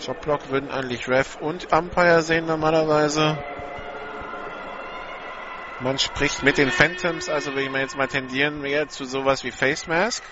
[0.00, 3.38] Shotblock würden eigentlich Ref und Umpire sehen normalerweise.
[5.80, 9.50] Man spricht mit den Phantoms, also wenn wir jetzt mal tendieren mehr zu sowas wie
[9.50, 10.22] Face Mask.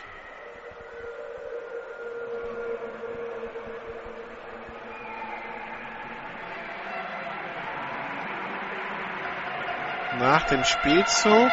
[10.18, 11.50] Nach dem Spielzug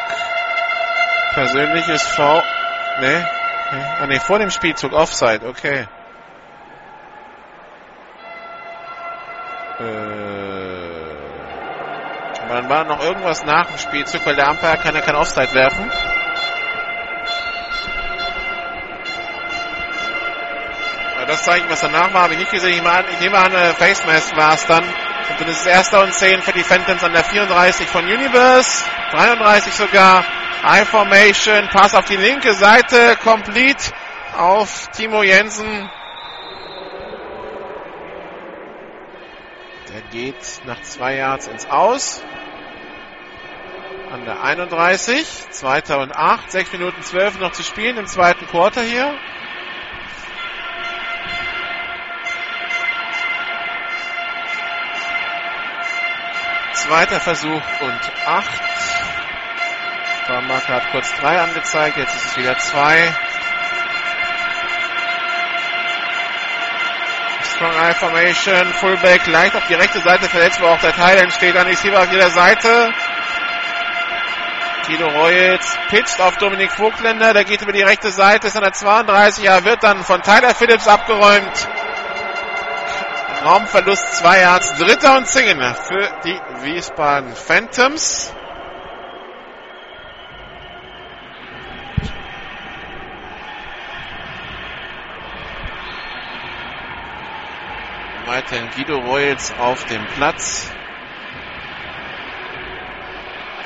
[1.34, 2.42] persönliches V.
[3.00, 3.28] Ne?
[4.00, 5.86] Ah ne, vor dem Spielzug Offside, okay.
[9.80, 10.70] Äh,
[12.48, 15.90] dann war noch irgendwas nach dem Spielzug, weil der Umpire kann ja kein Offside werfen.
[21.26, 22.74] Das Zeichen, was danach war, habe ich nicht gesehen.
[22.74, 24.82] Ich, mal, ich nehme an, äh, Face Mask war es dann.
[24.82, 28.84] Und dann ist es erster und 10 für die Phantoms an der 34 von Universe.
[29.12, 30.24] 33 sogar.
[30.64, 31.68] I-Formation.
[31.72, 33.16] Pass auf die linke Seite.
[33.22, 33.92] Complete
[34.36, 35.88] auf Timo Jensen.
[40.10, 42.22] Geht nach zwei Yards ins Aus.
[44.10, 48.82] An der 31, zweiter und acht, sechs Minuten zwölf noch zu spielen im zweiten Quarter
[48.82, 49.14] hier.
[56.72, 58.60] Zweiter Versuch und acht.
[60.26, 63.14] Barmarker hat kurz drei angezeigt, jetzt ist es wieder zwei.
[67.60, 71.54] Strong Eye Formation, Fullback leicht auf die rechte Seite verletzt, wo auch der Teil entsteht.
[71.54, 72.90] Dann Receiver auf jeder Seite.
[74.86, 78.72] Tino Royals pitcht auf Dominik Vogtländer, der geht über die rechte Seite, ist an der
[78.72, 81.68] 32, er wird dann von Tyler Phillips abgeräumt.
[83.44, 88.32] Raumverlust 2 Yards, dritter und 10 für die Wiesbaden Phantoms.
[98.30, 100.72] Weiterhin Guido Reutz auf dem Platz.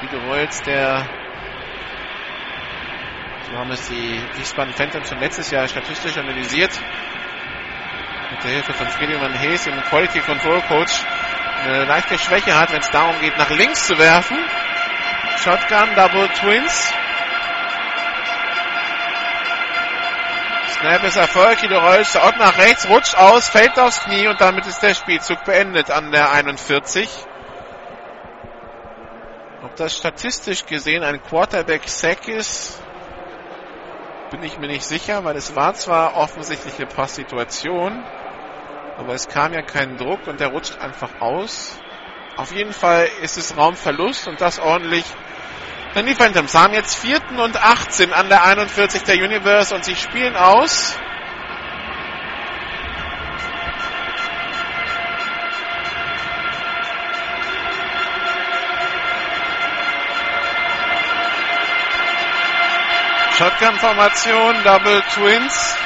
[0.00, 1.06] Guido Reutz, der
[3.46, 6.70] so haben es die Wiesbaden Phantoms schon letztes Jahr statistisch analysiert.
[8.30, 10.94] Mit der Hilfe von Friedemann Hees, dem Quality Control Coach,
[11.62, 14.38] eine leichte Schwäche hat, wenn es darum geht, nach links zu werfen.
[15.44, 16.94] Shotgun, Double Twins.
[20.84, 24.66] Snap ist Erfolg, Guido Reus schaut nach rechts, rutscht aus, fällt aufs Knie und damit
[24.66, 27.08] ist der Spielzug beendet an der 41.
[29.62, 32.82] Ob das statistisch gesehen ein Quarterback-Sack ist,
[34.30, 38.04] bin ich mir nicht sicher, weil es war zwar offensichtliche Passsituation,
[38.98, 41.78] aber es kam ja kein Druck und der rutscht einfach aus.
[42.36, 45.06] Auf jeden Fall ist es Raumverlust und das ordentlich
[46.06, 50.34] die Phantoms haben jetzt vierten und 18 an der 41 der Universe und sie spielen
[50.34, 50.98] aus.
[63.38, 65.76] Shotgun-Formation, Double Twins.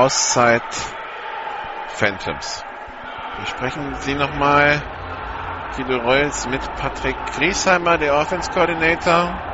[0.00, 0.62] Auszeit
[1.86, 2.64] Phantoms.
[3.44, 4.82] Sprechen Sie nochmal
[5.76, 9.49] die Royals mit Patrick Griesheimer, der Offense Coordinator.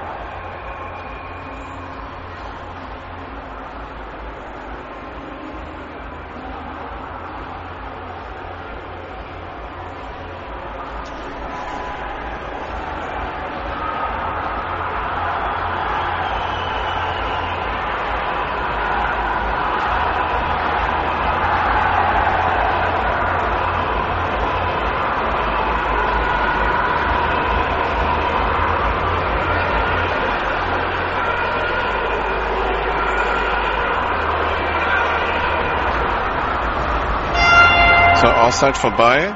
[38.56, 39.34] Ist halt vorbei.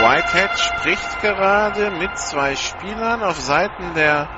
[0.00, 4.30] Whitehead spricht gerade mit zwei Spielern auf Seiten der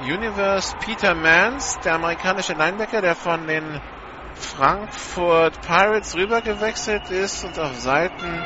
[0.00, 3.80] Universe Peter Mans, der amerikanische Linebacker, der von den
[4.34, 8.44] Frankfurt Pirates rübergewechselt ist und auf Seiten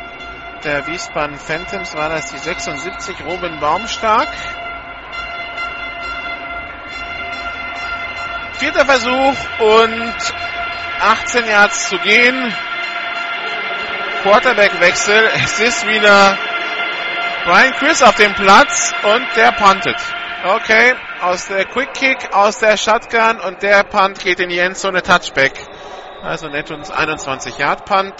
[0.64, 4.28] der Wiesbaden Phantoms war das die 76 Robin Baumstark.
[8.54, 10.14] Vierter Versuch und
[11.00, 12.52] 18 Yards zu gehen.
[14.22, 15.30] Quarterback-Wechsel.
[15.44, 16.36] Es ist wieder
[17.44, 19.96] Brian Chris auf dem Platz und der puntet.
[20.44, 25.02] Okay, aus der Quick Kick, aus der Shotgun und der Punt geht in die Endzone
[25.02, 25.52] Touchback.
[26.22, 28.14] Also netto 21 Yard Punt.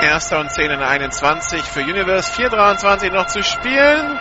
[0.00, 2.32] Erster und 10 in 21 für Universe.
[2.32, 4.18] 4,23 noch zu spielen.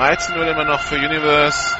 [0.00, 1.76] 13-0 immer noch für Universe.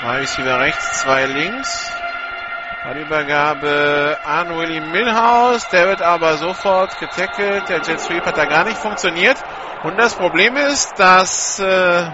[0.00, 1.92] Drei Receiver rechts, zwei links.
[2.96, 5.68] Übergabe an Willie Milhouse.
[5.68, 7.68] Der wird aber sofort getackelt.
[7.68, 9.36] Der Jet Sweep hat da gar nicht funktioniert.
[9.82, 12.10] Und das Problem ist, dass äh,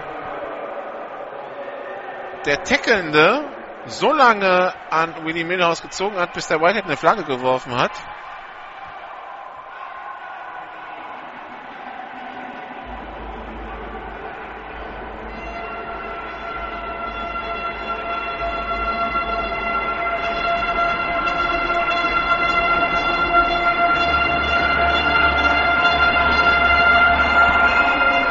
[2.45, 3.54] der Tackelnde
[3.87, 7.91] so lange an Willie Milhouse gezogen hat, bis der Whitehead eine Flagge geworfen hat.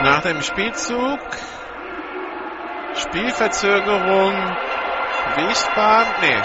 [0.02, 1.20] Nach dem Spielzug
[2.96, 4.34] Spielverzögerung
[5.36, 6.42] Wiesbaden, nee.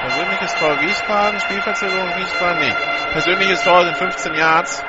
[0.00, 2.74] Persönliches Tor Wiesbaden, Spielverzögerung Wiesbaden, nee.
[3.12, 4.82] Persönliches Tor sind 15 Yards.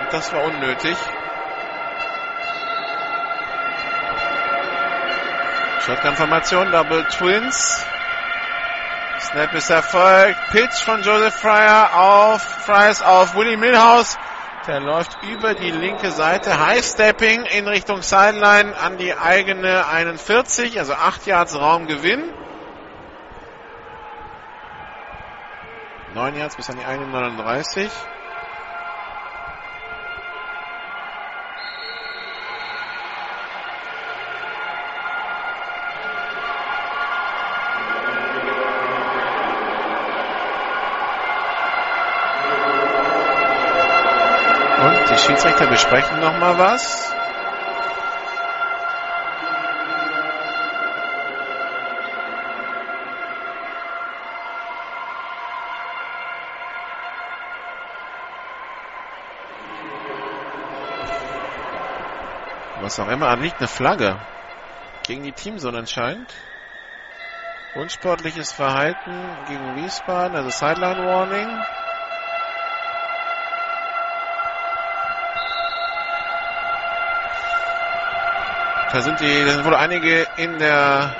[0.00, 0.96] Und das war unnötig.
[5.84, 7.84] Shotgun-Formation, Double Twins.
[9.20, 10.38] Snap ist erfolgt.
[10.50, 14.16] Pitch von Joseph Fryer auf Fryers auf Willie Milhouse.
[14.66, 16.58] Der läuft über die linke Seite.
[16.58, 22.32] High-Stepping in Richtung Sideline an die eigene 41, also 8 Yards Raumgewinn.
[26.14, 28.13] 9 Yards bis an die 39.
[45.26, 47.14] Schiedsrichter besprechen noch mal was.
[62.82, 64.18] Was auch immer, liegt eine Flagge
[65.04, 66.34] gegen die Teamzone anscheinend.
[67.72, 71.64] Unsportliches Verhalten gegen Wiesbaden, also Sideline Warning.
[78.94, 81.16] Da sind die, da sind wohl einige in der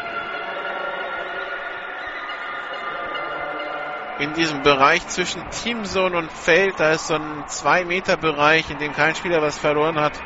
[4.21, 6.79] in diesem Bereich zwischen Teamzone und Feld.
[6.79, 10.23] Da ist so ein 2 Meter Bereich, in dem kein Spieler was verloren hat.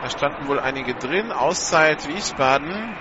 [0.00, 1.32] Da standen wohl einige drin.
[1.32, 2.96] Auszeit Wiesbaden.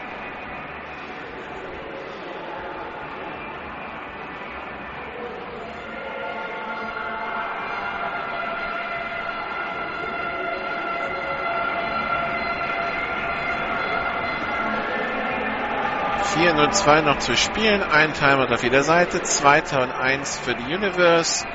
[16.53, 17.81] Vier nur zwei noch zu spielen.
[17.81, 19.23] Ein Timer auf jeder Seite.
[19.23, 21.47] Zweiter und eins für die Universe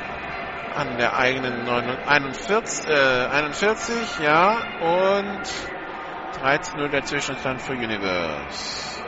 [0.75, 5.43] an der eigenen 41, äh, 41 ja, und
[6.43, 9.08] 13-0 der Zwischenstand für Universe.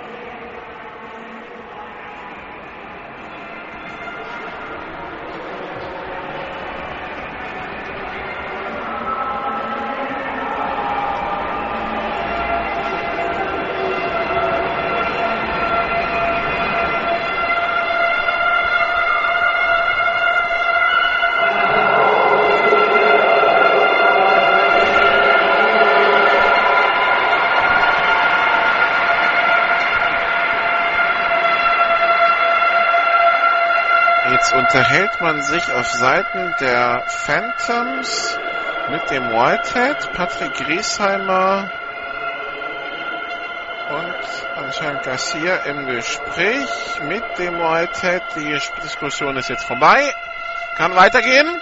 [34.73, 38.39] Unterhält man sich auf Seiten der Phantoms
[38.87, 41.69] mit dem Whitehead, Patrick Griesheimer
[43.89, 44.15] und
[44.55, 48.23] anscheinend Garcia im Gespräch mit dem Whitehead.
[48.37, 50.15] Die Diskussion ist jetzt vorbei.
[50.77, 51.61] Kann weitergehen.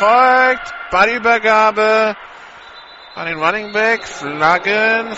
[0.00, 0.74] Erfolgt.
[0.90, 2.16] Ballübergabe
[3.14, 4.04] an den Running Back.
[4.04, 5.16] Flaggen.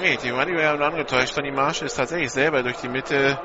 [0.00, 1.36] Nee, die Running Back haben angetäuscht.
[1.36, 3.38] Donny Marshall ist tatsächlich selber durch die Mitte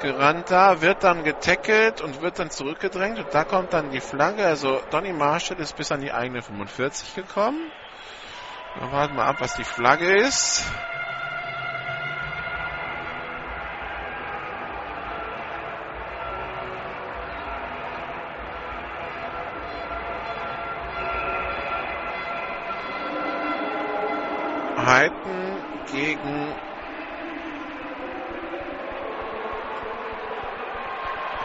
[0.00, 3.18] gerannt da, wird dann getackelt und wird dann zurückgedrängt.
[3.18, 4.44] Und da kommt dann die Flagge.
[4.44, 7.70] Also Donny Marshall ist bis an die eigene 45 gekommen.
[8.78, 10.64] Wir warten mal ab, was die Flagge ist.
[26.28, 26.54] Gegen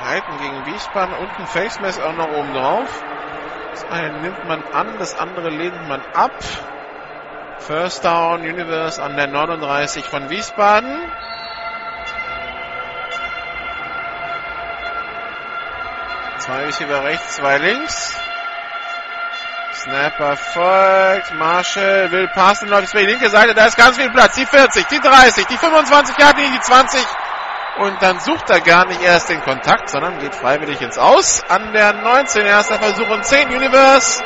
[0.03, 3.03] Heiten gegen Wiesbaden und ein Facemess auch noch oben drauf.
[3.71, 6.31] Das eine nimmt man an, das andere lehnt man ab.
[7.59, 11.11] First Down Universe an der 39 von Wiesbaden.
[16.39, 18.22] Zwei Receiver rechts, zwei links.
[19.83, 21.33] Snapper folgt.
[21.33, 23.53] Marshall will passen, läuft über die linke Seite.
[23.53, 24.35] Da ist ganz viel Platz.
[24.35, 27.05] Die 40, die 30, die 25 Jahre, die 20.
[27.79, 31.43] Und dann sucht er gar nicht erst den Kontakt, sondern geht freiwillig ins Aus.
[31.49, 32.45] An der 19.
[32.45, 34.23] Erster Versuch und 10 Universe.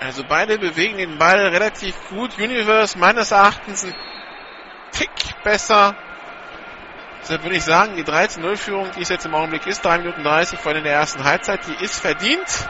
[0.00, 2.36] Also beide bewegen den Ball relativ gut.
[2.36, 3.94] Universe meines Erachtens ein
[4.90, 5.10] Tick
[5.44, 5.94] besser
[7.22, 10.58] Deshalb würde ich sagen, die 13-0-Führung, die es jetzt im Augenblick ist, 3 Minuten 30
[10.58, 12.68] vor in der ersten Halbzeit, die ist verdient.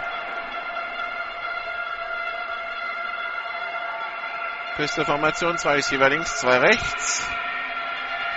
[5.04, 7.26] Formation, zwei Receiver links, zwei rechts.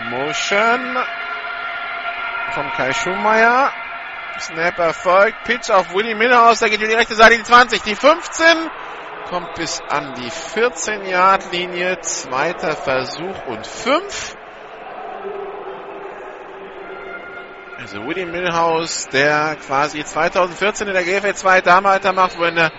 [0.09, 0.97] Motion
[2.51, 3.71] von Kai Schumacher.
[4.39, 5.43] Snap erfolgt.
[5.45, 6.59] Pitch auf Willy Miller aus.
[6.59, 8.45] Da geht in die rechte Seite die 20, die 15.
[9.29, 12.01] Kommt bis an die 14-Yard-Linie.
[12.01, 14.34] Zweiter Versuch und 5.
[17.77, 22.55] Also Woody Milhouse, der quasi 2014 in der GFL 2 da weitermacht, wo er in
[22.55, 22.71] der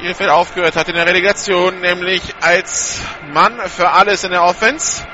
[0.00, 5.06] GFL aufgehört hat in der Relegation, nämlich als Mann für alles in der Offense.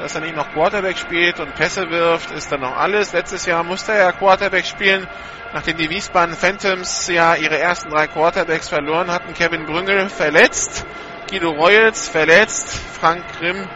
[0.00, 3.12] Dass er nicht noch Quarterback spielt und Pässe wirft, ist dann noch alles.
[3.12, 5.06] Letztes Jahr musste er ja Quarterback spielen,
[5.52, 9.34] nachdem die Wiesbaden Phantoms ja ihre ersten drei Quarterbacks verloren hatten.
[9.34, 10.84] Kevin Brüngel verletzt,
[11.30, 13.68] Guido Royals verletzt, Frank Grimm,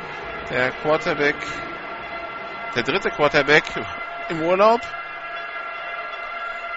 [0.50, 1.36] der Quarterback,
[2.74, 3.64] der dritte Quarterback
[4.28, 4.80] im Urlaub.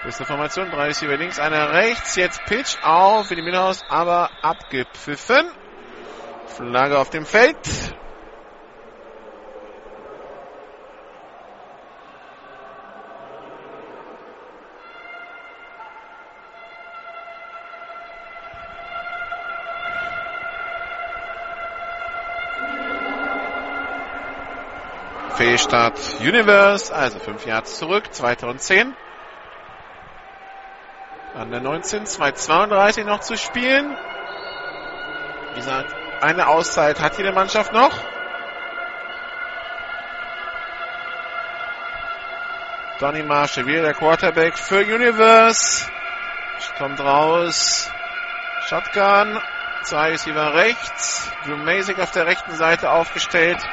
[0.04, 2.16] Beste Formation, drei Receiver links, einer rechts.
[2.16, 5.50] Jetzt Pitch auf für die Minhaus, aber abgepfiffen.
[6.46, 7.56] Flagge auf dem Feld.
[25.40, 28.94] Fehlstart Universe, also 5 Yards zurück, 2010.
[31.34, 33.96] An der 19, 2,32 noch zu spielen.
[35.48, 37.98] Wie gesagt, eine Auszeit hat jede Mannschaft noch.
[42.98, 45.90] Donny Marshall, wieder der Quarterback für Universe.
[46.76, 47.90] Kommt raus.
[48.68, 49.40] Shotgun.
[49.84, 51.32] Zwei Receiver rechts.
[51.46, 53.66] Drew Masick auf der rechten Seite aufgestellt.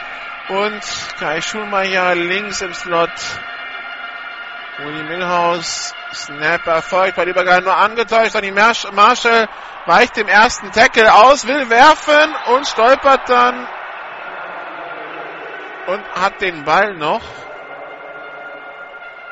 [0.50, 0.82] Und
[1.20, 3.10] Kai Schulmeier links im Slot.
[4.80, 5.94] Willie Milhouse.
[6.14, 8.34] Snap erfolgt, bei Übergang nur angetäuscht.
[8.34, 9.50] Donny Marshall
[9.86, 13.68] weicht dem ersten Tackle aus, will werfen und stolpert dann
[15.88, 17.22] und hat den Ball noch.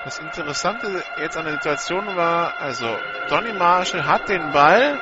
[0.03, 4.99] Das Interessante jetzt an der Situation war, also Donny Marshall hat den Ball,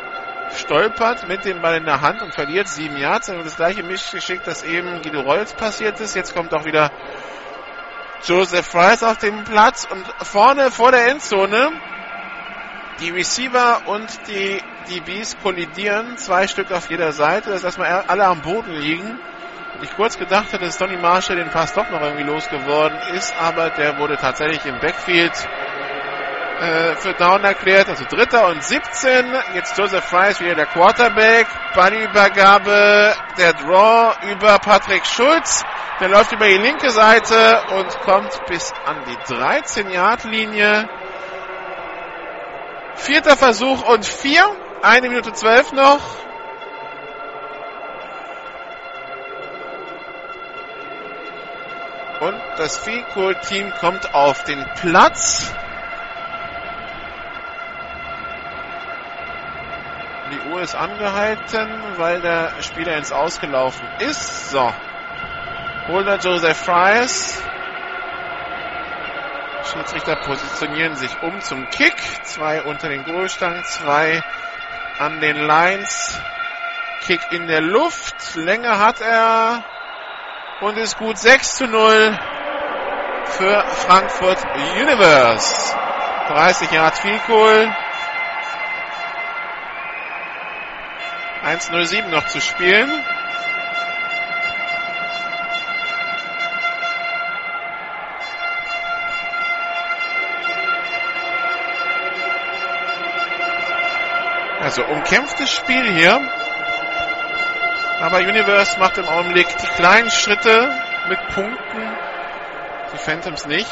[0.58, 3.30] stolpert mit dem Ball in der Hand und verliert sieben Yards.
[3.30, 6.16] Also das gleiche Mischgeschick, das eben Guido Reutz passiert ist.
[6.16, 6.92] Jetzt kommt auch wieder
[8.24, 11.72] Joseph Price auf dem Platz und vorne vor der Endzone
[13.00, 18.42] die Receiver und die DBs kollidieren, zwei Stück auf jeder Seite, dass erstmal alle am
[18.42, 19.20] Boden liegen
[19.84, 23.70] ich kurz gedacht hatte, dass Donny Marshall den Pass doch noch irgendwie losgeworden ist, aber
[23.70, 25.34] der wurde tatsächlich im Backfield
[26.60, 27.90] äh, für Down erklärt.
[27.90, 29.26] Also Dritter und 17.
[29.56, 31.48] Jetzt Joseph Price wieder der Quarterback.
[31.76, 35.66] Ballübergabe, der Draw über Patrick Schulz.
[36.00, 40.90] Der läuft über die linke Seite und kommt bis an die 13-Yard-Linie.
[42.96, 44.44] Vierter Versuch und vier.
[44.82, 46.02] Eine Minute zwölf noch.
[52.20, 55.54] Und das Field Goal Team kommt auf den Platz.
[60.34, 64.50] Die Uhr ist angehalten, weil der Spieler ins Ausgelaufen ist.
[64.50, 64.74] So.
[65.88, 67.44] Holder Joseph Fries.
[69.72, 71.96] Schiedsrichter positionieren sich um zum Kick.
[72.24, 74.24] Zwei unter den Goalstangen, zwei
[74.98, 76.20] an den Lines.
[77.06, 78.36] Kick in der Luft.
[78.36, 79.64] Länge hat er
[80.62, 82.20] und ist gut 6 zu 0
[83.26, 84.40] für Frankfurt
[84.82, 85.76] Universe.
[86.28, 87.76] 30 Yard Field Goal.
[91.44, 92.90] 1-0-7 noch zu spielen.
[104.62, 106.22] Also umkämpftes Spiel hier.
[108.00, 110.74] Aber Universe macht im Augenblick die kleinen Schritte
[111.10, 111.98] mit Punkten.
[112.94, 113.70] Die Phantoms nicht.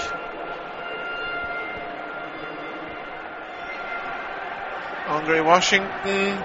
[5.07, 6.43] Andre Washington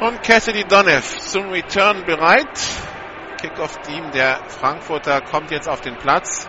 [0.00, 2.48] und Cassidy Donev zum Return bereit.
[3.38, 6.48] Kickoff-Team der Frankfurter kommt jetzt auf den Platz.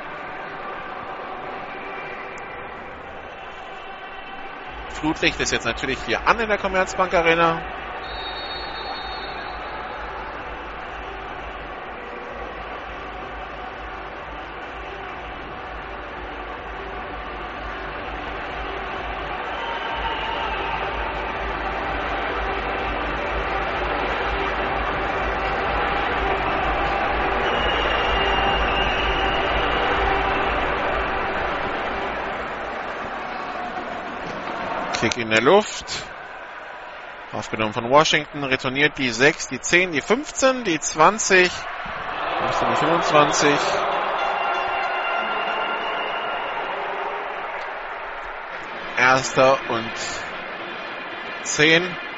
[4.90, 7.82] Flutlicht ist jetzt natürlich hier an in der Commerzbank Arena.
[35.14, 35.85] Kick in der Luft.
[37.31, 38.44] Aufgenommen von Washington.
[38.44, 41.49] Retourniert die 6, die 10, die 15, die 20.
[41.49, 43.60] Die 25.
[48.98, 49.91] Erster und
[51.44, 52.12] 10.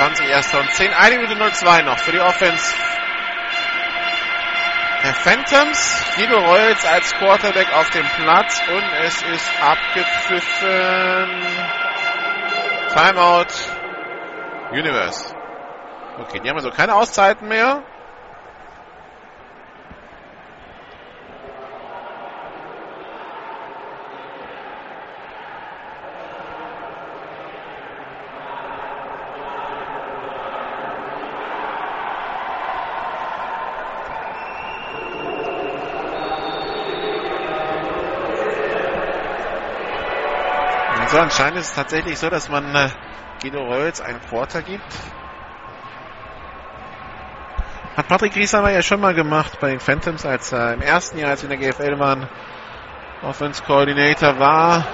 [0.00, 0.94] 20, erster und 10.
[0.94, 2.74] Eine Minute 02 noch für die Offense.
[5.04, 11.28] Der Phantoms, Guido Reutz als Quarterback auf dem Platz und es ist abgepfiffen.
[12.94, 13.52] Timeout.
[14.72, 15.34] Universe.
[16.18, 17.82] Okay, die haben also keine Auszeiten mehr.
[41.20, 42.88] Anscheinend ist es tatsächlich so, dass man äh,
[43.42, 44.90] Guido Reutz einen Quarter gibt.
[47.94, 51.18] Hat Patrick Griesamer ja schon mal gemacht bei den Phantoms, als er äh, im ersten
[51.18, 52.26] Jahr, als wir in der GFL waren,
[53.20, 54.86] Offense Coordinator war.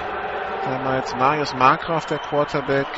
[0.65, 2.89] Damals Marius Markgraf, der Quarterback.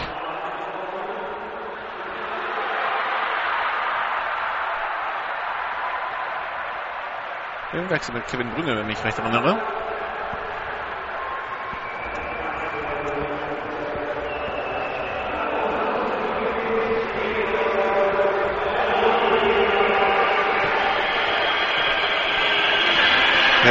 [7.74, 9.60] Im Wechsel mit Kevin Brügge, wenn ich mich recht erinnere.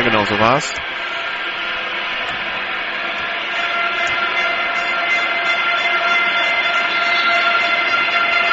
[0.09, 0.73] Genau, so war's.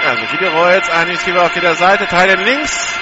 [0.07, 2.95] Also viele Reutz, ein Receiver auf jeder Seite, Teilen links.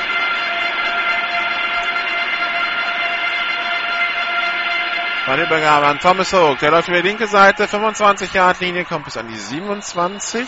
[5.26, 6.58] Ballübergabe an Thomas Hook.
[6.58, 10.46] Der läuft über die linke Seite, 25 Yard Linie, kommt bis an die 27.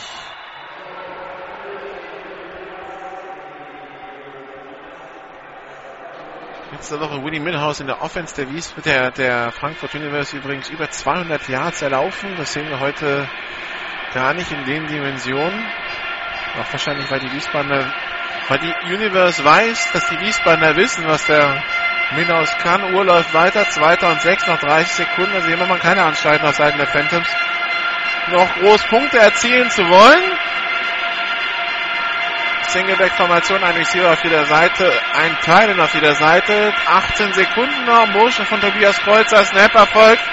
[6.85, 10.91] Letzte Woche Willie Milhouse in der Offense der, Wies der, der Frankfurt University übrigens über
[10.91, 12.35] 200 Yards erlaufen.
[12.37, 13.27] Das sehen wir heute
[14.13, 15.65] gar nicht in den Dimensionen.
[16.61, 17.91] Auch wahrscheinlich, weil die Wiesbadener,
[18.49, 21.65] weil die Universe weiß, dass die Wiesbadener wissen, was der
[22.17, 22.93] Milhouse kann.
[22.93, 25.33] Uhr läuft weiter, zweiter und sechs, noch 30 Sekunden.
[25.33, 27.29] Also hier man keine Anstalten auf Seiten der Phantoms,
[28.31, 30.39] noch groß Punkte erzielen zu wollen.
[32.75, 38.45] Singleback-Formation, ein Receiver auf jeder Seite, ein Teilen auf jeder Seite, 18 Sekunden noch, Motion
[38.47, 40.25] von Tobias Kreuzer, Snap erfolgt.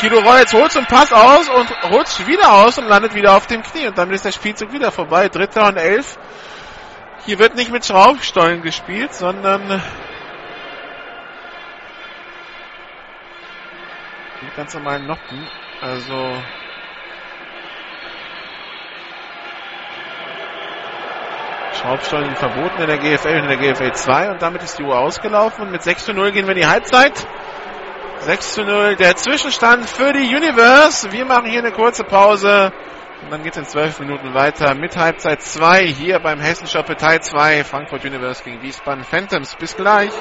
[0.00, 3.62] Kilo Reutz holt zum Pass aus und rutscht wieder aus und landet wieder auf dem
[3.62, 5.28] Knie und damit ist der Spielzug wieder vorbei.
[5.28, 6.16] Dritter und elf.
[7.26, 9.68] Hier wird nicht mit Schraubstollen gespielt, sondern
[14.40, 15.46] mit ganz normalen Noppen.
[15.82, 16.42] Also
[21.82, 24.96] Schraubstollen verboten in der GFL und in der GFL 2 und damit ist die Uhr
[24.96, 27.12] ausgelaufen und mit 6 zu 0 gehen wir in die Halbzeit.
[28.20, 31.10] 6 zu 0 der Zwischenstand für die Universe.
[31.10, 32.72] Wir machen hier eine kurze Pause
[33.24, 36.86] und dann geht es in 12 Minuten weiter mit Halbzeit 2 hier beim Hessen Shop
[36.96, 39.56] Teil 2 Frankfurt Universe gegen Wiesbaden Phantoms.
[39.56, 40.12] Bis gleich.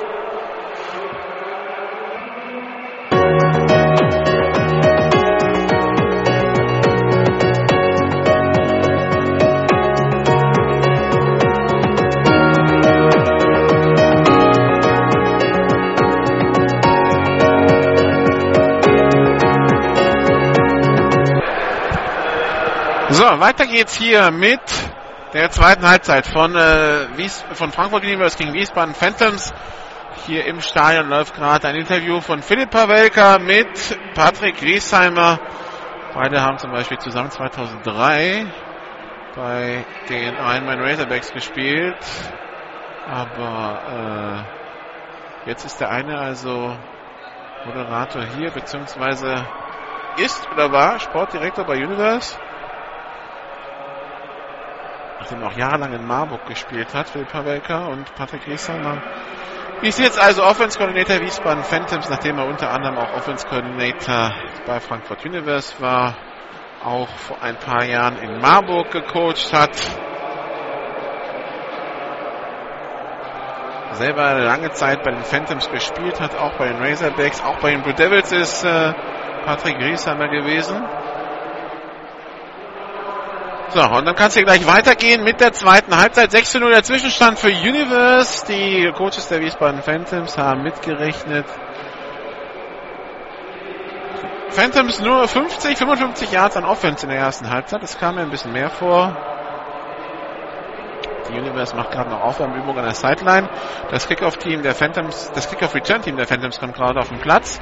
[23.22, 24.60] So, weiter geht's hier mit
[25.34, 29.54] der zweiten Halbzeit von, äh, Wies von Frankfurt Universe gegen Wiesbaden Phantoms.
[30.26, 33.70] Hier im Stadion läuft gerade ein Interview von Philipp Pawelka mit
[34.16, 35.40] Patrick Griesheimer.
[36.16, 38.48] Beide haben zum Beispiel zusammen 2003
[39.36, 42.04] bei den Ironman Razorbacks gespielt.
[43.08, 44.48] Aber
[45.46, 46.76] äh, jetzt ist der eine also
[47.66, 49.46] Moderator hier, beziehungsweise
[50.18, 52.36] ist oder war Sportdirektor bei Universe
[55.22, 59.04] nachdem er auch jahrelang in Marburg gespielt hat, Philipp Pavelka und Patrick Riesheimer.
[59.84, 64.32] Ist jetzt also Offense Coordinator Wiesbaden Phantoms, nachdem er unter anderem auch Offense Coordinator
[64.66, 66.16] bei Frankfurt Universe war,
[66.84, 69.76] auch vor ein paar Jahren in Marburg gecoacht hat.
[73.94, 77.84] Selber lange Zeit bei den Phantoms gespielt hat, auch bei den Razorbacks, auch bei den
[77.84, 78.94] Blue Devils ist äh,
[79.46, 80.82] Patrick Riesheimer gewesen.
[83.74, 86.30] So, und dann kann es hier gleich weitergehen mit der zweiten Halbzeit.
[86.30, 88.46] 6 zu 0 der Zwischenstand für Universe.
[88.46, 91.46] Die Coaches der Wiesbaden Phantoms haben mitgerechnet.
[94.50, 97.82] Phantoms nur 50, 55 Yards an Offense in der ersten Halbzeit.
[97.82, 99.16] Das kam mir ein bisschen mehr vor.
[101.30, 103.48] Die Universe macht gerade noch Aufwärmübung an der Sideline.
[103.90, 107.62] Das Kickoff-Team der Phantoms, das Kickoff-Return-Team der Phantoms kommt gerade auf den Platz.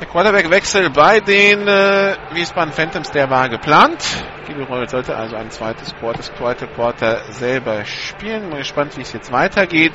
[0.00, 4.02] Der Quarterback-Wechsel bei den äh, Wiesbaden Phantoms, der war geplant.
[4.46, 8.48] Guido Reul sollte also ein zweites Quarter, das zweite Quarter selber spielen.
[8.48, 9.92] Bin gespannt, wie es jetzt weitergeht.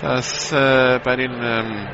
[0.00, 1.88] Das äh, bei den ähm,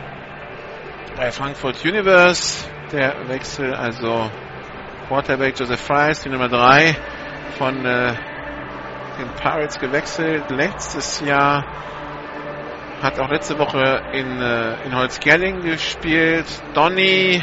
[1.17, 4.31] bei Frankfurt Universe der Wechsel, also
[5.09, 6.95] Quarterback Joseph Fries, die Nummer 3
[7.57, 8.15] von äh,
[9.19, 10.51] den Pirates gewechselt.
[10.51, 11.65] Letztes Jahr
[13.03, 16.47] hat auch letzte Woche in, äh, in Holzgerling gespielt.
[16.73, 17.43] Donny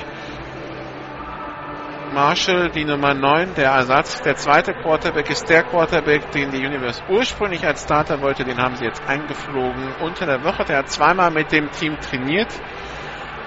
[2.14, 4.22] Marshall, die Nummer 9, der Ersatz.
[4.22, 8.46] Der zweite Quarterback ist der Quarterback, den die Universe ursprünglich als Starter wollte.
[8.46, 10.64] Den haben sie jetzt eingeflogen unter der Woche.
[10.64, 12.50] Der hat zweimal mit dem Team trainiert.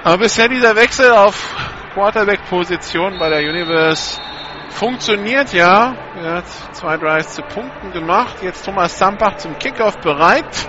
[0.04, 1.56] Aber bisher dieser Wechsel auf
[1.94, 4.20] Quarterback-Position bei der Universe
[4.68, 5.94] funktioniert ja.
[6.16, 8.36] Er hat zwei Drives zu Punkten gemacht.
[8.42, 10.68] Jetzt Thomas Sampach zum Kickoff bereit.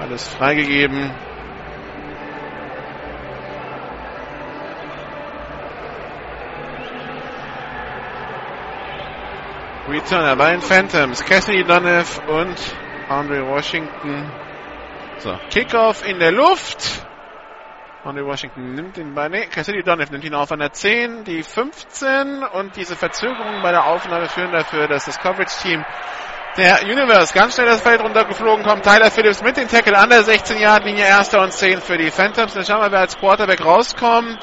[0.00, 1.10] Alles freigegeben.
[9.88, 11.24] Returner bei den Phantoms.
[11.24, 12.56] Cassidy Donev und
[13.08, 14.30] Andre Washington.
[15.18, 17.06] So, Kickoff in der Luft.
[18.04, 21.42] Andre Washington nimmt den Ball, nee, Cassidy Donovan nimmt ihn auf an der 10, die
[21.42, 25.84] 15 und diese Verzögerungen bei der Aufnahme führen dafür, dass das Coverage-Team
[26.56, 28.84] der Universe ganz schnell das Feld runtergeflogen kommt.
[28.84, 32.54] Tyler Phillips mit dem Tackle an der 16-Yard-Linie, erster und 10 für die Phantoms.
[32.54, 34.38] Dann schauen wir, wer als Quarterback rauskommt.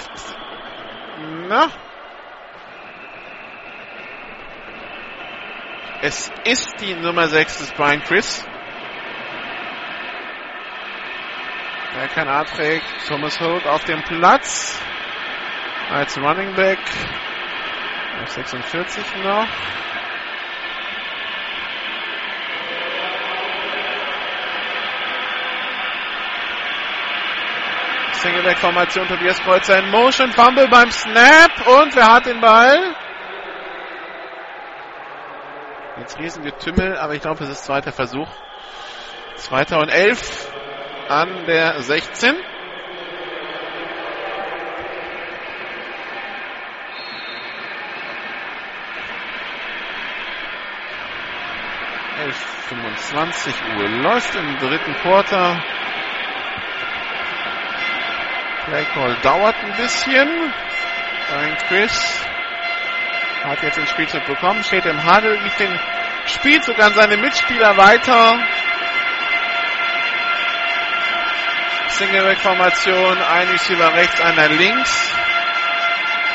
[1.49, 1.68] Na?
[6.02, 8.45] Es ist die Nummer 6 des Brian Chris.
[11.95, 12.86] Der kein A trägt.
[13.07, 14.80] Thomas Holt auf dem Platz.
[15.90, 16.80] Als Running Back.
[18.22, 19.48] Auf 46 noch.
[28.26, 29.07] Singleback-Formation.
[29.07, 30.31] Tobias Kreuzer in Motion.
[30.31, 31.68] Fumble beim Snap.
[31.68, 32.95] Und wer hat den Ball?
[35.99, 38.27] Jetzt Riesengetümmel, aber ich glaube, es ist zweiter Versuch.
[39.35, 40.52] Zweiter und elf
[41.07, 42.35] an der 16.
[52.23, 55.64] Elf 25 Uhr läuft im dritten Quarter.
[58.66, 60.54] Playcall dauert ein bisschen.
[61.68, 62.26] Chris
[63.44, 65.80] hat jetzt den Spielzug bekommen, steht im Huddle, gibt den
[66.28, 68.40] Spielzug an seine Mitspieler weiter.
[71.90, 75.14] Single-Back-Formation, ein Receiver rechts, einer links.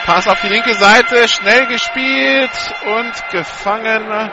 [0.06, 4.30] Pass auf die linke Seite, schnell gespielt und gefangen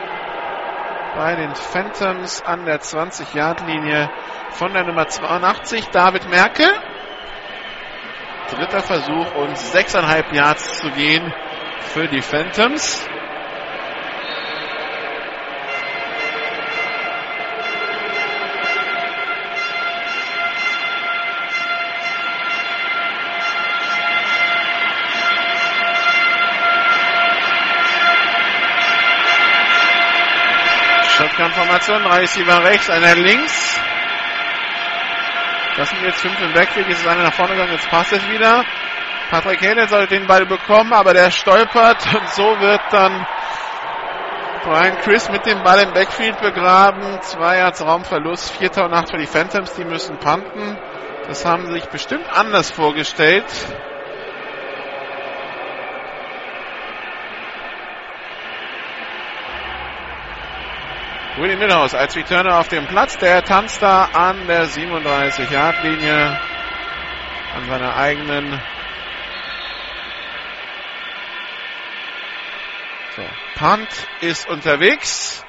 [1.16, 4.10] bei den Phantoms an der 20-Yard-Linie
[4.52, 6.72] von der Nummer 82, David Merkel.
[8.50, 11.34] Dritter Versuch und 6,5 Yards zu gehen
[11.94, 13.08] für die Phantoms.
[31.18, 33.80] Shotgun-Formation, drei Receiver rechts, einer links.
[35.78, 38.28] Das sind jetzt fünf im Backfield, jetzt ist einer nach vorne gegangen, jetzt passt es
[38.28, 38.66] wieder.
[39.30, 43.28] Patrick Hale soll den Ball bekommen, aber der stolpert und so wird dann
[44.64, 47.22] Brian Chris mit dem Ball im Backfield begraben.
[47.22, 50.78] Zwei Yards Raumverlust, vierter und acht für die Phantoms, die müssen panten.
[51.28, 53.46] Das haben sie sich bestimmt anders vorgestellt.
[61.38, 63.16] Willie Milhouse als Returner auf dem Platz.
[63.20, 66.40] Der tanzt da an der 37-Yard-Linie
[67.54, 68.60] an seiner eigenen
[73.16, 73.24] So,
[73.54, 73.88] Punt
[74.22, 75.46] ist unterwegs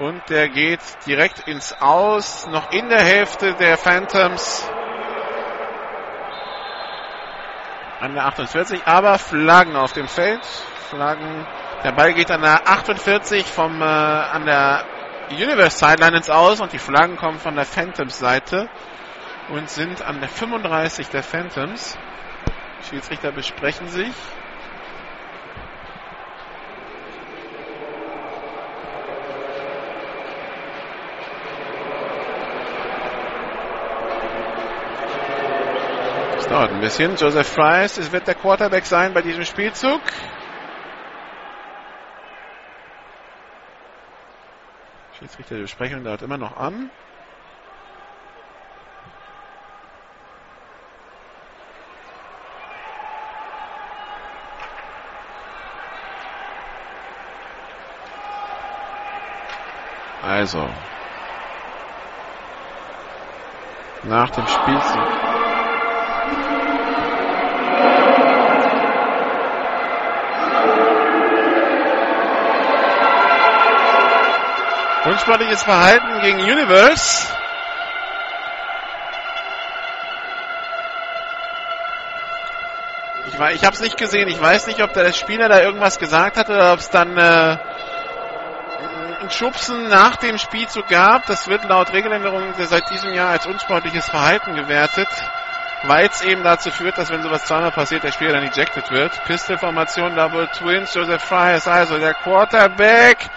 [0.00, 4.68] und der geht direkt ins Aus, noch in der Hälfte der Phantoms
[8.00, 10.44] an der 48, aber Flaggen auf dem Feld.
[10.88, 11.46] Flaggen.
[11.84, 14.84] Der Ball geht an der 48 vom äh, an der
[15.30, 18.68] Universe Sideline ins Aus und die Flaggen kommen von der Phantoms Seite
[19.48, 21.96] und sind an der 35 der Phantoms.
[22.88, 24.12] Schiedsrichter besprechen sich.
[36.50, 37.14] dauert ein bisschen.
[37.14, 40.00] Joseph es wird der Quarterback sein bei diesem Spielzug.
[45.20, 46.90] Schiedsrichter die Besprechung dauert immer noch an.
[60.22, 60.66] Also.
[64.04, 65.39] Nach dem Spielzug.
[75.20, 77.26] Unsportliches Verhalten gegen Universe.
[83.26, 84.28] Ich, ich habe es nicht gesehen.
[84.28, 87.58] Ich weiß nicht, ob der Spieler da irgendwas gesagt hat oder ob es dann äh,
[89.20, 91.26] ein Schubsen nach dem Spielzug gab.
[91.26, 95.08] Das wird laut Regeländerung seit diesem Jahr als unsportliches Verhalten gewertet,
[95.82, 99.22] weil es eben dazu führt, dass wenn sowas zweimal passiert, der Spieler dann ejected wird.
[99.26, 103.28] Pistol-Formation, Double Twins, Joseph Fry ist also der Quarterback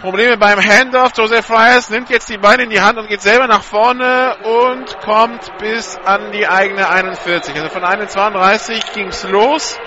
[0.00, 1.12] Probleme beim Handoff.
[1.14, 4.98] Joseph Fryers nimmt jetzt die Beine in die Hand und geht selber nach vorne und
[5.00, 7.54] kommt bis an die eigene 41.
[7.54, 9.78] Also von 31 ging's los.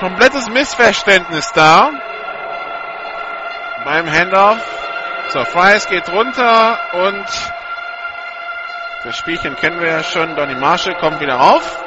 [0.00, 1.90] Komplettes Missverständnis da.
[3.84, 4.58] Beim Handoff.
[5.28, 7.26] So, Fryers geht runter und
[9.04, 10.34] das Spielchen kennen wir ja schon.
[10.34, 11.85] Donny Marshall kommt wieder rauf.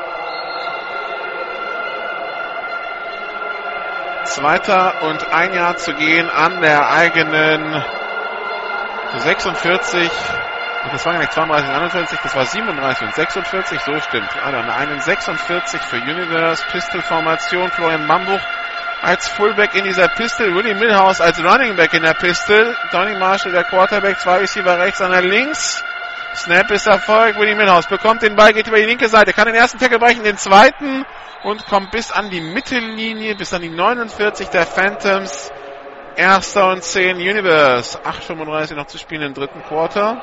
[4.29, 7.83] Zweiter und ein Jahr zu gehen an der eigenen
[9.17, 10.11] 46.
[10.91, 14.29] Das war gar nicht 32 und 41, das war 37 und 46, so stimmt.
[14.43, 18.39] Also an einen 46 für Universe, Pistol-Formation, Florian Mambuch
[19.01, 23.51] als Fullback in dieser Pistol, Willie Milhouse als Running Back in der Pistol, Donny Marshall
[23.51, 25.83] der Quarterback, zwei Receiver rechts, einer links.
[26.35, 29.55] Snap ist Erfolg, Willie Milhouse bekommt den Ball, geht über die linke Seite, kann den
[29.55, 31.03] ersten Tackle brechen, den zweiten
[31.43, 35.51] und kommt bis an die Mittellinie, bis an die 49 der Phantoms.
[36.15, 37.97] Erster und 10 Universe.
[37.99, 40.17] 8,35 noch zu spielen im dritten Quarter.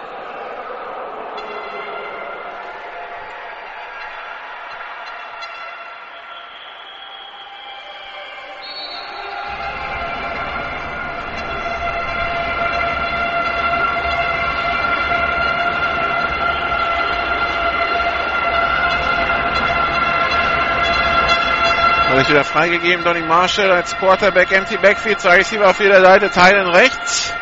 [22.26, 23.04] Dadurch wieder freigegeben.
[23.04, 27.32] Donny Marshall als Quarterback, empty Backfield, zwei Receiver auf jeder Seite, teilen rechts.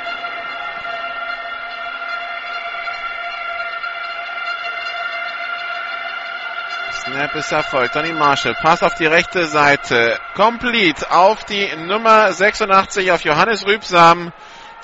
[7.01, 7.97] Snap ist erfolgt.
[7.97, 10.19] Donny Marshall, Pass auf die rechte Seite.
[10.35, 14.32] Complete auf die Nummer 86 auf Johannes Rübsam.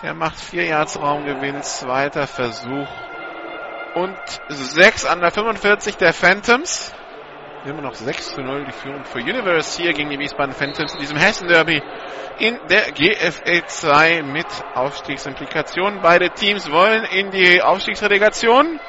[0.03, 2.89] Der macht vier Yards Raumgewinn, zweiter Versuch.
[3.95, 4.17] Und
[4.49, 6.95] sechs an der 45 der Phantoms.
[7.63, 11.01] Immer noch 6 zu 0 die Führung für Universe hier gegen die Wiesbaden Phantoms in
[11.01, 11.83] diesem Hessen-Derby
[12.39, 16.01] in der GFL 2 mit Aufstiegsimplikationen.
[16.01, 18.81] Beide Teams wollen in die Aufstiegsrelegation.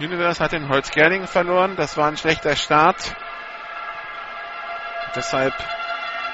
[0.00, 1.76] Universe hat den Holzgerlingen verloren.
[1.76, 3.14] Das war ein schlechter Start.
[5.14, 5.52] Deshalb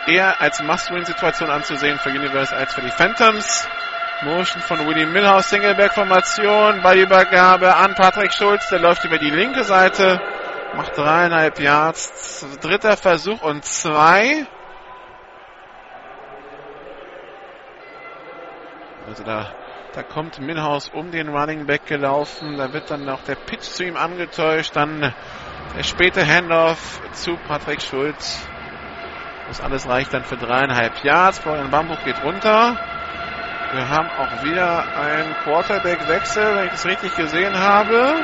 [0.06, 3.68] eher als Must-Win-Situation anzusehen für Universe als für die Phantoms.
[4.22, 10.20] Motion von Willie Milhouse, Singleback-Formation, Ballübergabe an Patrick Schulz, der läuft über die linke Seite.
[10.74, 12.46] Macht dreieinhalb Yards.
[12.60, 14.46] Dritter Versuch und zwei.
[19.06, 19.52] Also da,
[19.94, 22.56] da kommt Milhouse um den Running Back gelaufen.
[22.56, 24.74] Da wird dann noch der Pitch zu ihm angetäuscht.
[24.74, 25.14] Dann
[25.76, 28.46] der späte Handoff zu Patrick Schulz.
[29.48, 31.40] Das alles reicht dann für dreieinhalb Yards.
[31.40, 32.78] Florian Bambuch geht runter.
[33.72, 38.14] Wir haben auch wieder einen Quarterback-Wechsel, wenn ich es richtig gesehen habe.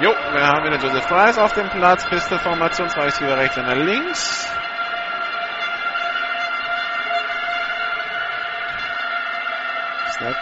[0.00, 2.04] Jo, wir haben wieder Joseph Price auf dem Platz.
[2.06, 4.52] Pistol-Formation, zwei Receiver rechts, einer links.
[10.16, 10.36] Snap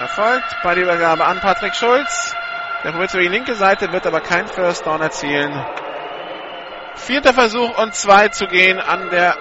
[0.00, 0.56] erfolgt.
[0.62, 2.36] Bei der Übergabe an Patrick Schulz.
[2.84, 5.52] Der probiert über die linke Seite, wird aber kein First Down erzielen.
[6.94, 9.36] Vierter Versuch und zwei zu gehen an der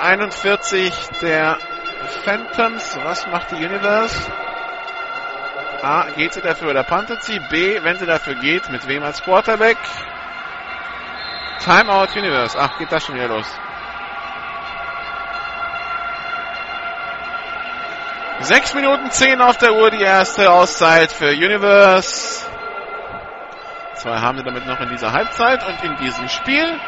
[0.00, 1.58] 41 der
[2.24, 2.98] Phantoms.
[3.04, 4.16] Was macht die Universe?
[5.82, 7.38] A, geht sie dafür oder puntet sie?
[7.50, 9.78] B, wenn sie dafür geht, mit wem als Quarterback?
[11.64, 12.58] Timeout Universe.
[12.58, 13.46] Ach, geht das schon wieder los.
[18.40, 22.46] Sechs Minuten zehn auf der Uhr, die erste Auszeit für Universe.
[23.94, 26.80] Zwei haben sie damit noch in dieser Halbzeit und in diesem Spiel.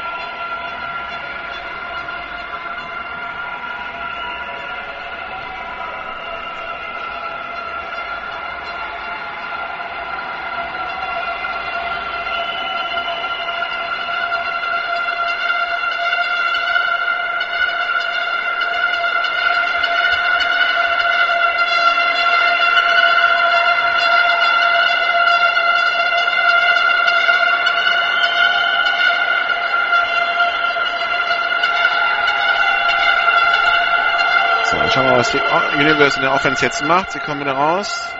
[35.74, 37.12] Universe in der Offense jetzt macht.
[37.12, 38.12] Sie kommen wieder raus.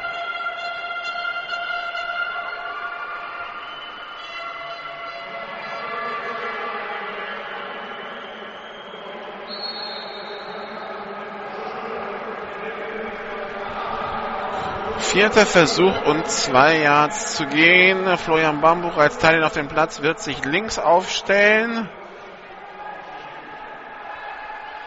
[14.98, 18.16] Vierter Versuch und zwei Yards zu gehen.
[18.16, 21.90] Florian Bambuch als Teilnehmer auf dem Platz wird sich links aufstellen.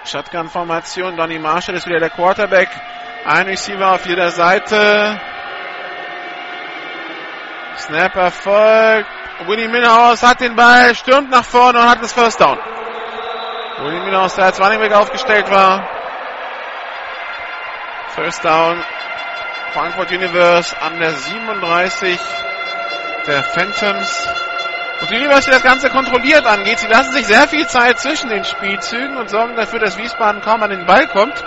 [0.07, 1.15] Shotgun-Formation.
[1.17, 2.69] Donny Marshall ist wieder der Quarterback.
[3.25, 5.19] Ein Receiver auf jeder Seite.
[7.77, 9.09] Snap erfolgt.
[9.47, 12.57] Winnie Minhaus hat den Ball, stürmt nach vorne und hat das First Down.
[13.79, 15.85] Winnie Minhaus, der als Running Back aufgestellt war.
[18.15, 18.81] First Down.
[19.73, 22.17] Frankfurt Universe an der 37
[23.27, 24.27] der Phantoms.
[25.01, 28.45] Und die University das Ganze kontrolliert angeht, sie lassen sich sehr viel Zeit zwischen den
[28.45, 31.43] Spielzügen und sorgen dafür, dass Wiesbaden kaum an den Ball kommt.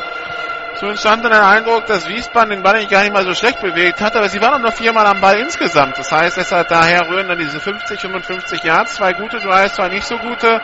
[0.74, 3.60] So entstand dann der Eindruck, dass Wiesbaden den Ball nicht gar nicht mal so schlecht
[3.60, 5.98] bewegt hat, aber sie waren nur viermal am Ball insgesamt.
[5.98, 10.06] Das heißt, deshalb daher rühren dann diese 50, 55 Yards, zwei gute Drives, zwei nicht
[10.06, 10.60] so gute.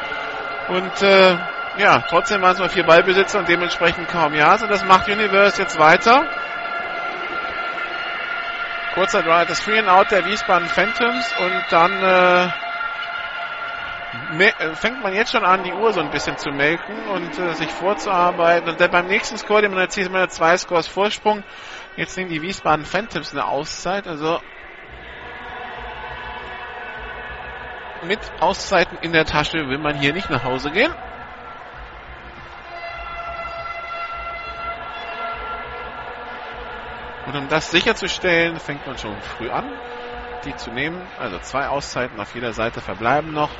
[0.68, 1.36] Und äh,
[1.78, 4.62] ja, trotzdem waren es nur vier Ballbesitzer und dementsprechend kaum Yards.
[4.62, 6.24] Und das macht Universe jetzt weiter.
[8.94, 12.48] Kurzer Drive, das Free and Out der Wiesbaden Phantoms und dann äh,
[14.74, 17.70] fängt man jetzt schon an, die Uhr so ein bisschen zu melken und äh, sich
[17.70, 18.68] vorzuarbeiten.
[18.68, 21.44] Und dann beim nächsten Score, den man erzielt, man zwei Scores Vorsprung.
[21.96, 24.06] Jetzt nehmen die Wiesbaden Phantoms eine Auszeit.
[24.06, 24.40] Also
[28.02, 30.92] mit Auszeiten in der Tasche will man hier nicht nach Hause gehen.
[37.26, 39.64] Und um das sicherzustellen, fängt man schon früh an,
[40.44, 41.00] die zu nehmen.
[41.18, 43.50] Also zwei Auszeiten auf jeder Seite verbleiben noch.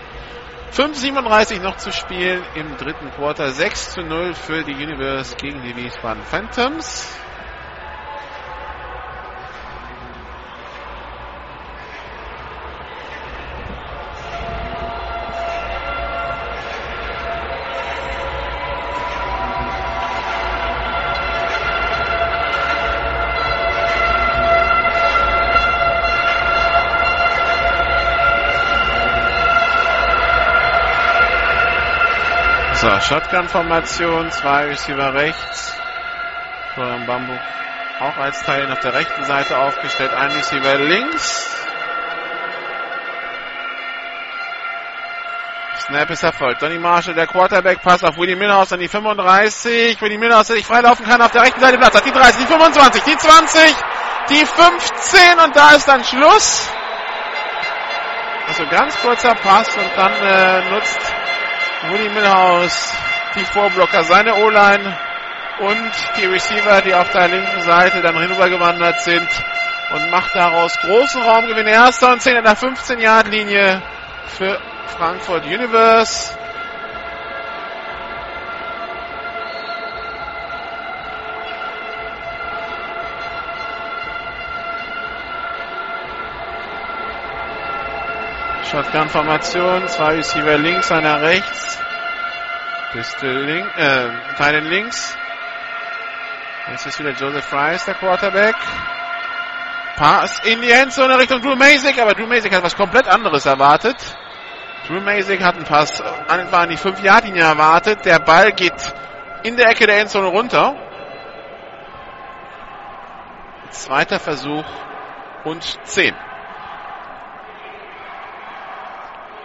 [0.73, 3.53] 5,37 noch zu spielen im dritten Quarter.
[3.53, 7.24] 6 zu 0 für die Universe gegen die Wiesbaden Phantoms.
[32.85, 35.75] So, Shotgun-Formation, zwei Receiver rechts.
[36.75, 37.41] Florian Bambuch
[37.99, 41.57] auch als Teil auf der rechten Seite aufgestellt, ein Receiver links.
[45.87, 46.61] Snap ist erfolgt.
[46.61, 49.99] Donny Marshall, der Quarterback, Pass auf Willie Milhouse an die 35.
[50.03, 51.95] Willie Milhouse, der sich freilaufen kann auf der rechten Seite Platz.
[51.95, 53.77] Hat die 30, die 25, die 20,
[54.29, 56.69] die 15 und da ist dann Schluss.
[58.47, 61.24] Also ganz kurzer Pass und dann äh, nutzt
[61.91, 62.93] Woody Milhouse,
[63.37, 64.97] die Vorblocker, seine O-Line
[65.61, 69.29] und die Receiver, die auf der linken Seite dann hinübergewandert sind
[69.93, 71.67] und macht daraus großen Raumgewinn.
[71.67, 73.83] Erster und 10 in der 15-Yard-Linie
[74.37, 74.59] für
[74.97, 76.44] Frankfurt Universe.
[88.71, 91.79] Shotgun-Formation, zwei Receiver links, einer rechts.
[92.93, 95.17] Pistol link, äh, Teilen links.
[96.71, 98.57] Jetzt ist wieder Joseph Fries, der Quarterback.
[99.97, 103.97] Pass in die Endzone Richtung Drew Masick, aber Drew Masick hat was komplett anderes erwartet.
[104.87, 108.05] Drew Masick hat einen Pass etwa an die 5-Yard-Linie erwartet.
[108.05, 108.75] Der Ball geht
[109.43, 110.75] in der Ecke der Endzone runter.
[113.71, 114.65] Zweiter Versuch
[115.45, 116.15] und 10.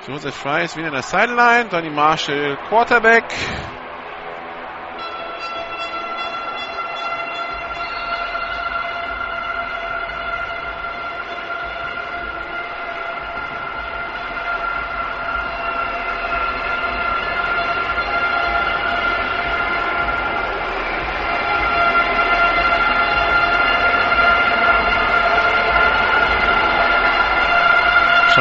[0.09, 1.69] Joseph Fry ist wieder in der Sideline.
[1.69, 3.25] Donny Marshall, Quarterback.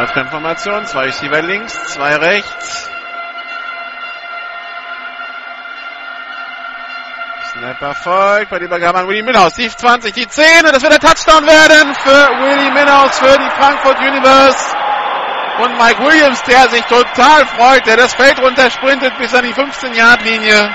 [0.08, 2.90] Shotgun-Formation, zwei Receiver links, zwei rechts.
[7.52, 9.54] Snapper folgt bei der Übergabe an Willie Milhouse.
[9.54, 13.50] Die 20, die 10 und das wird ein Touchdown werden für Willie Milhouse, für die
[13.58, 14.76] Frankfurt Universe.
[15.62, 20.74] Und Mike Williams, der sich total freut, der das Feld runtersprintet bis an die 15-Yard-Linie.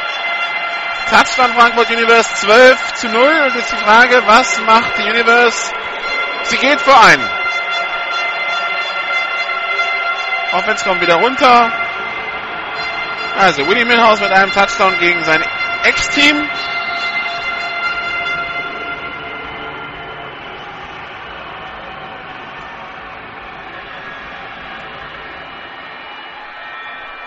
[1.09, 5.71] Touchdown Frankfurt Universe 12 zu 0 und jetzt die Frage, was macht die Universe?
[6.43, 7.42] Sie geht für einen.
[10.53, 11.71] Offense kommt wieder runter.
[13.39, 15.43] Also Willie Milhouse mit einem Touchdown gegen sein
[15.83, 16.47] Ex-Team.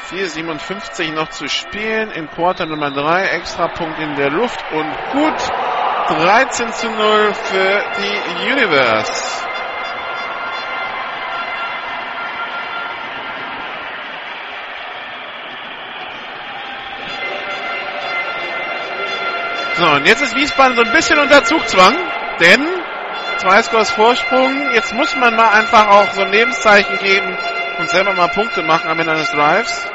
[0.08, 3.24] Vier 57 noch zu spielen im Quarter Nummer 3.
[3.26, 5.34] Extrapunkt in der Luft und gut
[6.08, 9.45] 13 zu 0 für die Universe.
[19.78, 21.94] So, und jetzt ist Wiesbaden so ein bisschen unter Zugzwang,
[22.40, 22.66] denn
[23.36, 24.70] zwei Scores Vorsprung.
[24.72, 27.36] Jetzt muss man mal einfach auch so ein Lebenszeichen geben
[27.78, 29.86] und selber mal Punkte machen am Ende eines Drives.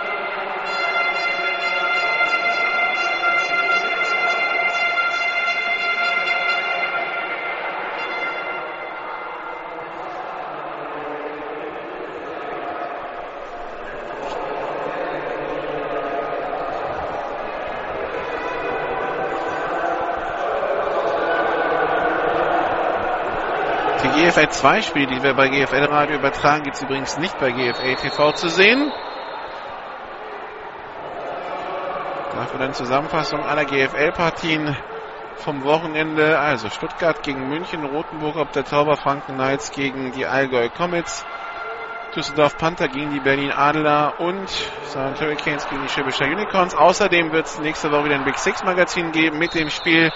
[24.42, 27.96] GFL 2 Spiele, die wir bei GFL Radio übertragen, gibt es übrigens nicht bei GFL
[27.96, 28.92] TV zu sehen.
[32.34, 34.76] Dafür eine Zusammenfassung aller GFL-Partien
[35.36, 36.40] vom Wochenende.
[36.40, 41.24] Also Stuttgart gegen München, Rotenburg ob der Tauber Franken Knights gegen die Allgäu Comets,
[42.16, 45.22] Düsseldorf Panther gegen die Berlin Adler und St.
[45.22, 46.74] Hurricanes gegen die Schwäbischer Unicorns.
[46.74, 50.12] Außerdem wird es nächste Woche wieder ein Big Six Magazin geben mit dem Spiel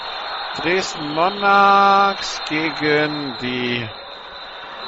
[0.55, 3.87] Dresden Monarchs gegen die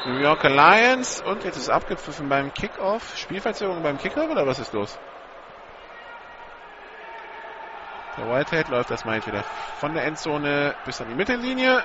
[0.06, 1.22] New Yorker Lions.
[1.22, 3.18] Und jetzt ist abgepfiffen beim Kickoff.
[3.18, 4.98] Spielverzögerung beim Kickoff oder was ist los?
[8.18, 9.44] Der Whitehead läuft erstmal jetzt wieder
[9.80, 11.84] von der Endzone bis an die Mittellinie.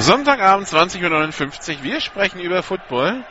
[0.00, 1.82] Sonntagabend 20.59 Uhr.
[1.82, 3.22] Wir sprechen über Football.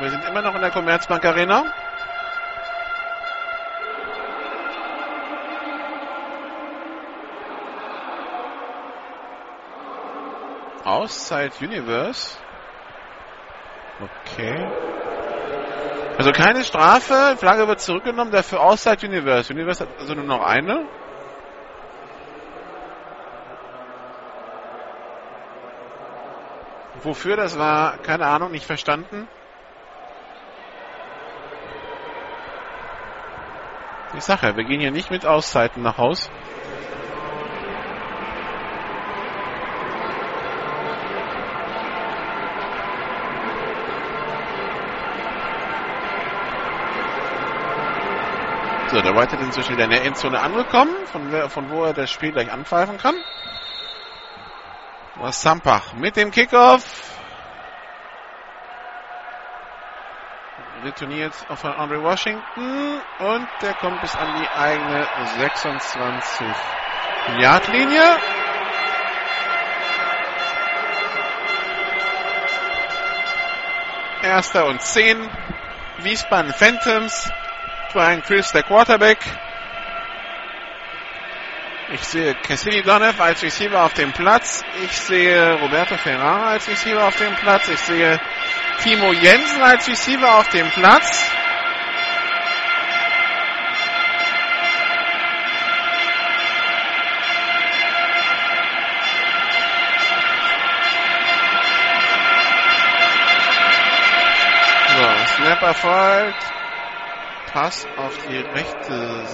[0.00, 1.64] Wir sind immer noch in der Commerzbank Arena.
[10.84, 12.36] Auszeit Universe.
[14.00, 14.68] Okay.
[16.18, 19.52] Also keine Strafe, Flagge wird zurückgenommen, dafür Auszeit Universe.
[19.54, 20.86] Universe hat also nur noch eine.
[27.02, 29.28] Wofür das war, keine Ahnung, nicht verstanden.
[34.16, 36.30] Ich sage ja, wir gehen hier nicht mit Auszeiten nach Haus.
[48.90, 52.10] So, der White ist inzwischen wieder in der Endzone angekommen, von, von wo er das
[52.10, 53.14] Spiel gleich anpfeifen kann.
[55.20, 56.84] Was Sampach mit dem Kickoff.
[60.84, 65.08] Retourniert von Andre Washington und der kommt bis an die eigene
[65.38, 66.46] 26
[67.40, 68.16] Yard Linie.
[74.22, 75.28] Erster und 10.
[75.98, 77.28] Wiesbaden Phantoms
[77.92, 79.18] Brian Chris, der Quarterback.
[81.90, 84.62] Ich sehe Cassini Donev als Receiver auf dem Platz.
[84.84, 87.66] Ich sehe Roberto Ferrara als Receiver auf dem Platz.
[87.68, 88.20] Ich sehe
[88.82, 91.30] Timo Jensen als Receiver auf dem Platz.
[104.94, 106.44] So, Snap erfolgt.
[107.50, 109.26] Pass auf die rechte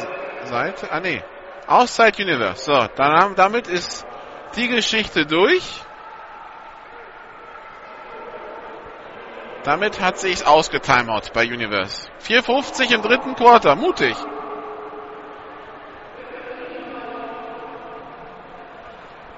[0.45, 0.93] Seite.
[0.93, 1.21] Ah, nee.
[1.67, 2.65] Outside Universe.
[2.65, 4.07] So, dann haben, damit ist
[4.57, 5.63] die Geschichte durch.
[9.65, 12.09] Damit hat sich's ausgetimeout bei Universe.
[12.23, 13.75] 4,50 im dritten Quarter.
[13.77, 14.15] Mutig.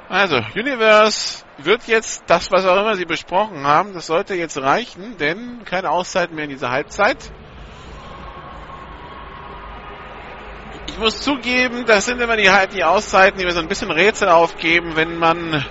[0.08, 5.16] Also, Universe wird jetzt das, was auch immer sie besprochen haben, das sollte jetzt reichen,
[5.18, 7.18] denn keine Auszeit mehr in dieser Halbzeit.
[10.96, 14.30] Ich muss zugeben, das sind immer die, die Auszeiten, die mir so ein bisschen Rätsel
[14.30, 15.62] aufgeben, wenn man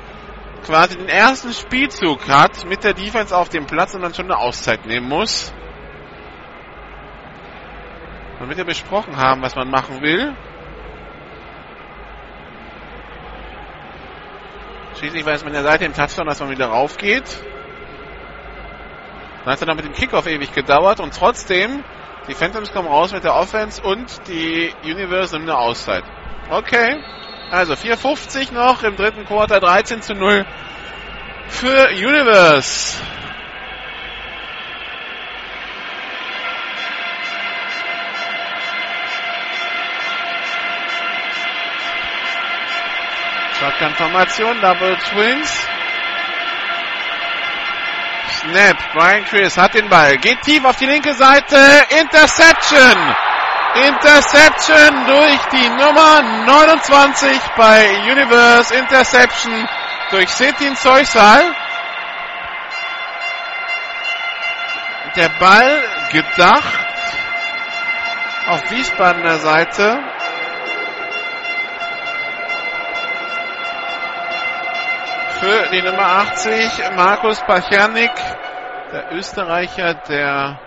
[0.64, 4.38] quasi den ersten Spielzug hat mit der Defense auf dem Platz und dann schon eine
[4.38, 5.52] Auszeit nehmen muss.
[8.40, 10.36] Man wird ja besprochen haben, was man machen will.
[15.00, 17.44] Schließlich weiß man ja seit dem Touchdown, dass man wieder raufgeht.
[19.44, 21.84] Dann hat er dann mit dem Kickoff ewig gedauert und trotzdem
[22.28, 26.04] die Phantoms kommen raus mit der Offense und die Universe nimmt eine Auszeit.
[26.50, 27.04] Okay.
[27.52, 30.46] Also 4,50 noch im dritten Quarter, 13 zu 0
[31.48, 32.98] für Universe.
[43.60, 45.68] Shotgun-Formation, Double Twins.
[48.32, 48.78] Snap.
[48.94, 50.18] Brian Chris hat den Ball.
[50.18, 51.58] Geht tief auf die linke Seite.
[52.00, 53.16] Interception.
[53.76, 58.74] Interception durch die Nummer 29 bei Universe.
[58.74, 59.68] Interception
[60.12, 61.56] durch Setin Zeusal.
[65.16, 66.86] Der Ball gedacht
[68.48, 70.15] auf Wiesbadener Seite.
[75.40, 78.12] Für die Nummer 80 Markus Pachernik,
[78.92, 80.60] der Österreicher, der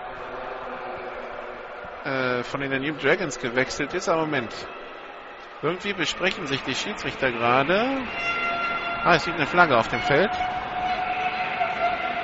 [2.05, 4.07] äh, von den New Dragons gewechselt ist.
[4.09, 4.53] Aber Moment.
[5.61, 7.97] Irgendwie besprechen sich die Schiedsrichter gerade.
[9.03, 10.31] Ah, es liegt eine Flagge auf dem Feld.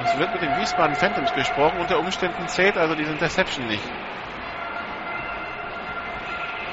[0.03, 1.79] Es wird mit den Wiesbaden Phantoms gesprochen.
[1.79, 3.83] Unter Umständen zählt also diese Interception nicht.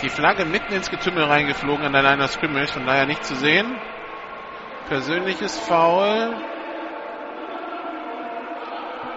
[0.02, 3.78] die Flagge mitten ins Getümmel reingeflogen an of Scrimmage, von daher nicht zu sehen.
[4.92, 6.36] Persönliches Foul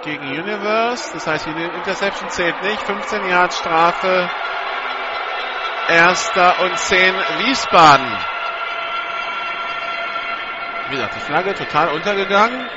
[0.04, 1.12] gegen Universe.
[1.12, 2.82] Das heißt, die Interception zählt nicht.
[2.84, 4.30] 15 Yard Strafe.
[5.90, 8.08] Erster und 10 Wiesbaden.
[10.88, 12.70] Wie gesagt, die Flagge total untergegangen.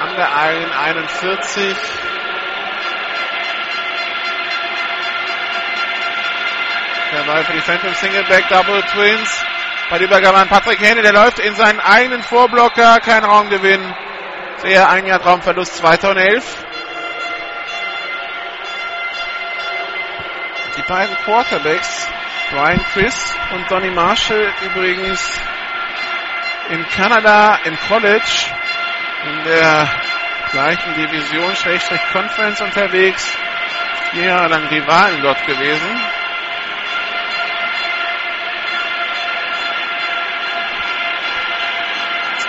[0.00, 1.76] An der Eilen 41.
[7.12, 9.44] Der Ball für die Phantom Singleback Double Twins.
[9.90, 13.82] Bei der Übergabe an Patrick Hähne, der läuft in seinen eigenen Vorblocker, kein Raumgewinn.
[14.58, 16.44] Sehr ein Jahr Traumverlust, 2011.
[20.76, 22.08] Die beiden Quarterbacks,
[22.52, 25.40] Brian Chris und Donny Marshall, übrigens
[26.68, 28.46] in Kanada im College,
[29.24, 29.88] in der
[30.52, 33.36] gleichen Division, Schrägstrich Conference unterwegs,
[34.12, 36.19] vier Jahre lang Rivalen dort gewesen.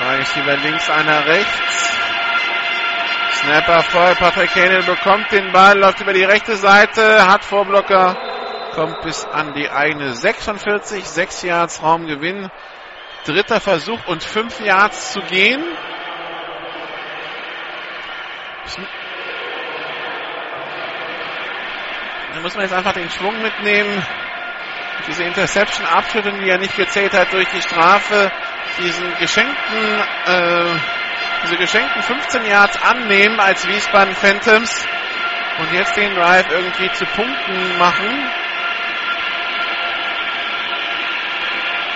[0.02, 1.94] Zwei Receiver links, einer rechts.
[3.34, 4.15] Snapper voll.
[4.15, 8.18] Patrick Kane bekommt den Ball, läuft über die rechte Seite, hat Vorblocker,
[8.73, 12.49] kommt bis an die eigene 46, 6 Yards Raumgewinn.
[13.26, 15.64] Dritter Versuch und 5 Yards zu gehen.
[22.34, 24.03] Da muss man jetzt einfach den Schwung mitnehmen.
[25.07, 28.32] Diese Interception abschütteln, die er nicht gezählt hat durch die Strafe
[28.78, 30.80] diesen geschenkten, äh,
[31.44, 34.88] diese geschenkten 15 Yards annehmen als Wiesbaden Phantoms
[35.60, 38.32] und jetzt den Drive irgendwie zu Punkten machen.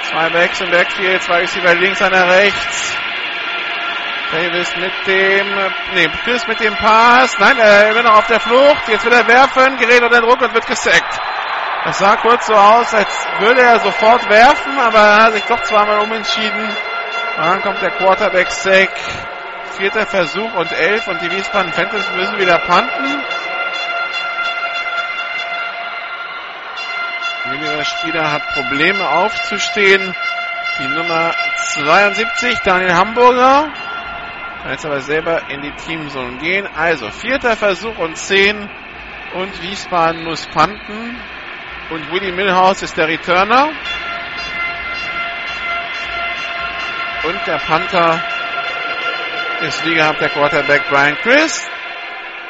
[0.10, 2.96] Zwei Backs im Backfield, zwei Receiver links, einer rechts.
[4.32, 5.48] Davis mit dem,
[5.94, 7.38] nee, Chris mit dem Pass.
[7.40, 8.88] Nein, er ist noch auf der Flucht.
[8.88, 11.20] Jetzt will er werfen, gerät unter Druck und wird gesackt.
[11.86, 15.62] Das sah kurz so aus, als würde er sofort werfen, aber er hat sich doch
[15.62, 16.64] zweimal umentschieden.
[17.38, 18.90] Und dann kommt der Quarterback-Sack.
[19.78, 23.22] Vierter Versuch und elf und die Wiesbaden Phantoms müssen wieder panten.
[27.62, 30.16] Der Spieler hat Probleme aufzustehen.
[30.80, 33.72] Die Nummer 72, Daniel Hamburger.
[34.64, 36.68] Kann jetzt aber selber in die Teamzone gehen.
[36.76, 38.70] Also vierter Versuch und zehn.
[39.36, 41.20] Und Wiesbaden muss panten.
[41.90, 43.70] Und Willy Milhouse ist der Returner.
[47.24, 48.24] Und der Panther
[49.62, 51.68] ist wie gehabt der Quarterback Brian Chris.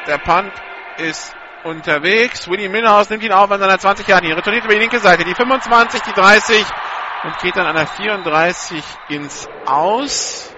[0.08, 0.54] Der Punt
[0.98, 2.50] ist unterwegs.
[2.50, 4.38] Willy Milhouse nimmt ihn auf an seiner 20 Jahre.
[4.38, 5.26] Retourniert über die linke Seite.
[5.26, 6.66] Die 25, die 30
[7.26, 10.55] und geht dann an der 34 ins Aus.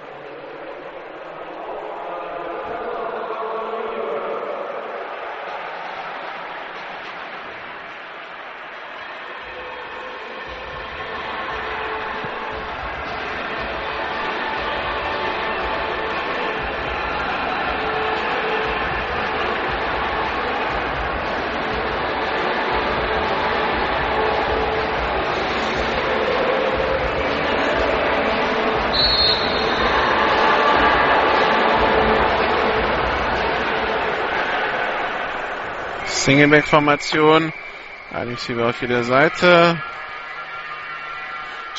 [36.28, 37.54] Singleback-Formation.
[38.12, 39.82] Ein Receiver auf jeder Seite.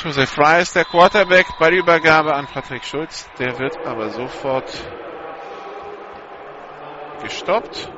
[0.03, 3.29] Joseph Fry ist der Quarterback bei der Übergabe an Patrick Schulz.
[3.39, 4.65] Der wird aber sofort
[7.23, 7.91] gestoppt.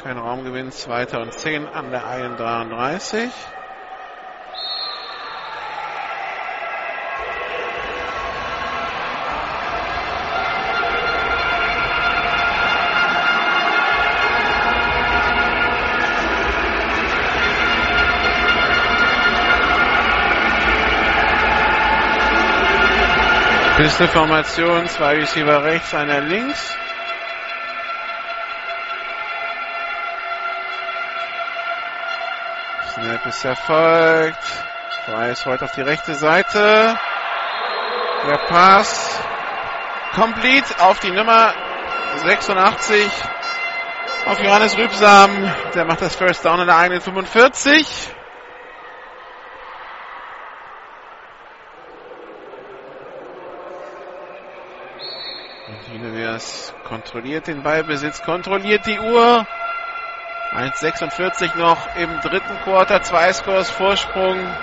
[0.00, 3.30] Kein Raumgewinn, zweiter und zehn an der 1,33.
[23.76, 26.76] Pisteformation, zwei Receiver rechts, einer links.
[32.92, 34.38] Snap ist erfolgt.
[35.32, 36.96] Ist heute auf die rechte Seite.
[38.28, 39.20] Der Pass
[40.14, 41.52] complete auf die Nummer
[42.22, 43.10] 86
[44.26, 45.52] auf Johannes Rübsam.
[45.74, 48.14] Der macht das First Down in der eigenen 45.
[56.04, 59.46] Universe kontrolliert den Ballbesitz, kontrolliert die Uhr.
[60.52, 64.54] 1,46 noch im dritten Quarter, zwei Scores Vorsprung.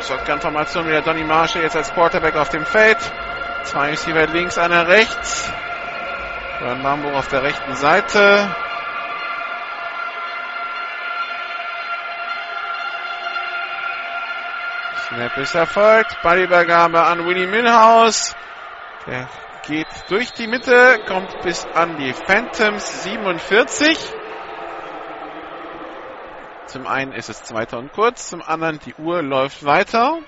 [0.00, 2.98] Shotgun-Formation wieder Donny Marshall jetzt als Quarterback auf dem Feld.
[3.64, 5.50] Zwei Receiver links, einer rechts.
[6.58, 8.54] Brian Bambuch auf der rechten Seite.
[15.06, 16.20] Snap ist erfolgt.
[16.20, 18.34] Ballübergabe an Willy Milhouse.
[19.06, 19.28] Der
[19.62, 23.96] geht durch die Mitte, kommt bis an die Phantoms 47.
[26.66, 30.18] Zum einen ist es zweiter und kurz, zum anderen die Uhr läuft weiter.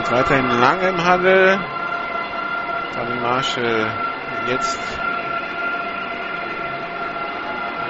[0.00, 1.58] Steht weiterhin lange im Handel.
[2.94, 3.92] Tommy Marshall
[4.48, 4.78] jetzt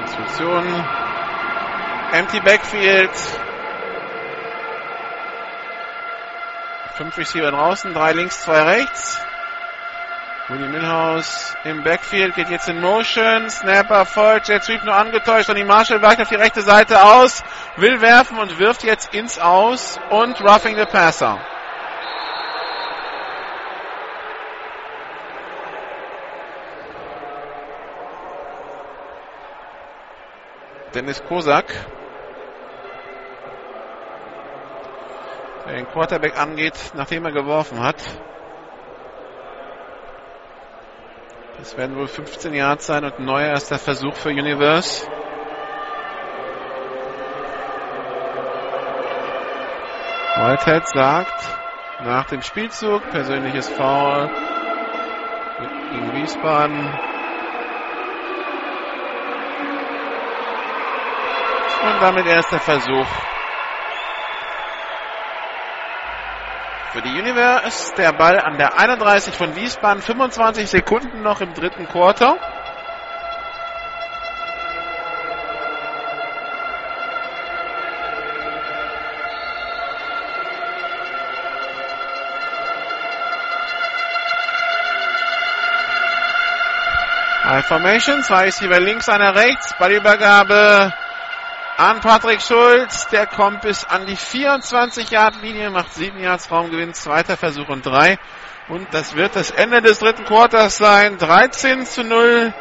[0.03, 0.85] Instruktionen.
[2.13, 3.11] Empty Backfield.
[6.97, 9.21] Fünf Receiver draußen, drei links, zwei rechts.
[10.49, 13.49] Willie Milhouse im Backfield geht jetzt in Motion.
[13.49, 14.49] Snapper folgt.
[14.49, 15.49] Jet Sweep nur angetäuscht.
[15.49, 17.45] Und die Marshall weicht auf die rechte Seite aus.
[17.77, 20.01] Will werfen und wirft jetzt ins Aus.
[20.11, 21.39] Und roughing the passer.
[30.95, 31.67] Dennis Kosak.
[35.67, 37.97] Der den Quarterback angeht, nachdem er geworfen hat.
[41.59, 45.07] Das werden wohl 15 Yards sein und ein neuer erster Versuch für Universe.
[50.37, 51.61] Whitehead sagt
[52.03, 54.31] nach dem Spielzug persönliches Foul
[55.93, 56.99] gegen Wiesbaden.
[61.83, 63.07] Und damit erster Versuch
[66.93, 67.95] für die Universe.
[67.97, 70.03] Der Ball an der 31 von Wiesbaden.
[70.03, 72.37] 25 Sekunden noch im dritten Quarter.
[87.45, 90.93] High Formation, zwei Receiver links, einer rechts, Ballübergabe
[91.81, 93.09] an Patrick Schulz.
[93.09, 98.19] Der kommt bis an die 24-Yard-Linie, macht 7 Yards Raumgewinn, zweiter Versuch und drei.
[98.69, 101.17] Und das wird das Ende des dritten Quarters sein.
[101.17, 102.53] 13 zu 0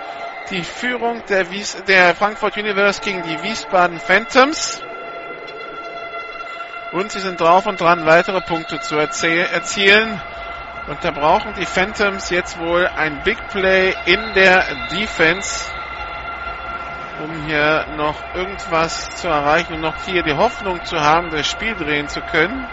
[0.52, 4.82] die Führung der, Wies der Frankfurt Universe gegen die Wiesbaden Phantoms.
[6.94, 10.20] Und sie sind drauf und dran, weitere Punkte zu erzielen.
[10.88, 15.66] Und da brauchen die Phantoms jetzt wohl ein Big Play in der Defense
[17.30, 21.76] um hier noch irgendwas zu erreichen und noch hier die Hoffnung zu haben, das Spiel
[21.76, 22.68] drehen zu können.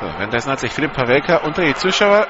[0.00, 2.28] So, währenddessen hat sich Philipp Pavelka unter die Zuschauer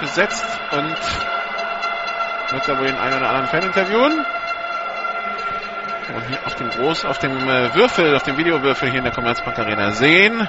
[0.00, 1.37] gesetzt und
[2.50, 4.24] wird er wohl den einen oder anderen Fan interviewen.
[6.14, 9.12] Und hier auf dem Groß, auf dem äh, Würfel, auf dem Videowürfel hier in der
[9.12, 10.48] Commerzbank Arena sehen.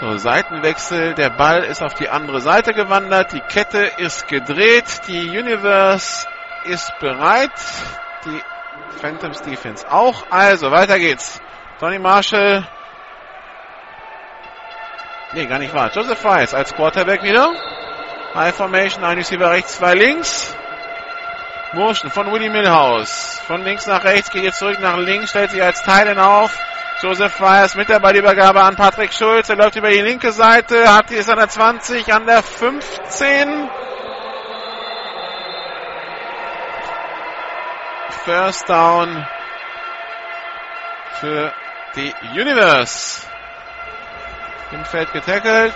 [0.00, 1.14] So, Seitenwechsel.
[1.14, 3.32] Der Ball ist auf die andere Seite gewandert.
[3.32, 5.02] Die Kette ist gedreht.
[5.06, 6.26] Die Universe
[6.64, 7.52] ist bereit.
[8.24, 8.42] Die
[9.00, 10.24] Phantoms Defense auch.
[10.30, 11.40] Also, weiter geht's.
[11.78, 12.66] Tony Marshall.
[15.32, 15.90] Nee, gar nicht wahr.
[15.94, 17.52] Joseph Rice als Quarterback wieder.
[18.34, 20.56] High Formation, ein Receiver rechts, zwei links.
[21.72, 23.40] Motion von Willy Milhouse.
[23.46, 26.58] Von links nach rechts, geht jetzt zurück nach links, stellt sich als Teilen auf.
[27.00, 29.48] Joseph Fryers mit der Ballübergabe an Patrick Schulz.
[29.48, 33.70] Er läuft über die linke Seite, hat die ist an der 20, an der 15.
[38.24, 39.26] First Down
[41.20, 41.52] für
[41.94, 43.26] die Universe.
[44.72, 45.74] Im Feld getackelt.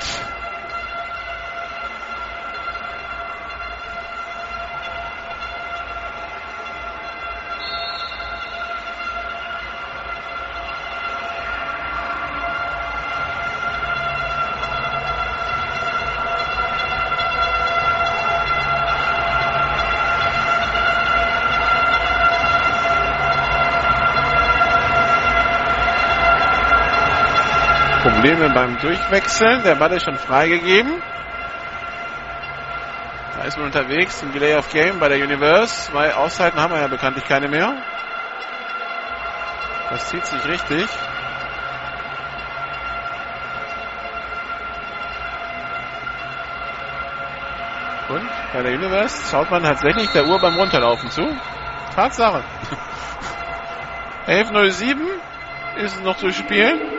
[28.24, 29.62] Probleme beim Durchwechseln.
[29.64, 31.02] Der Ball ist schon freigegeben.
[33.36, 35.90] Da ist man unterwegs im Delay of Game bei der Universe.
[35.90, 37.74] Zwei Auszeiten haben wir ja bekanntlich keine mehr.
[39.90, 40.86] Das zieht sich richtig.
[48.08, 51.28] Und Bei der Universe schaut man tatsächlich der Uhr beim Runterlaufen zu.
[51.94, 52.42] Tatsache.
[54.28, 54.96] 11.07
[55.76, 56.93] ist es noch zu spielen.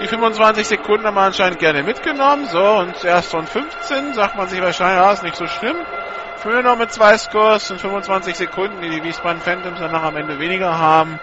[0.00, 2.46] Die 25 Sekunden haben wir anscheinend gerne mitgenommen.
[2.46, 5.76] So, und erst von 15 sagt man sich wahrscheinlich, ja, ist nicht so schlimm.
[6.36, 10.38] Früher noch mit zwei Scores und 25 Sekunden, die die Wiesbaden Phantoms danach am Ende
[10.38, 11.20] weniger haben.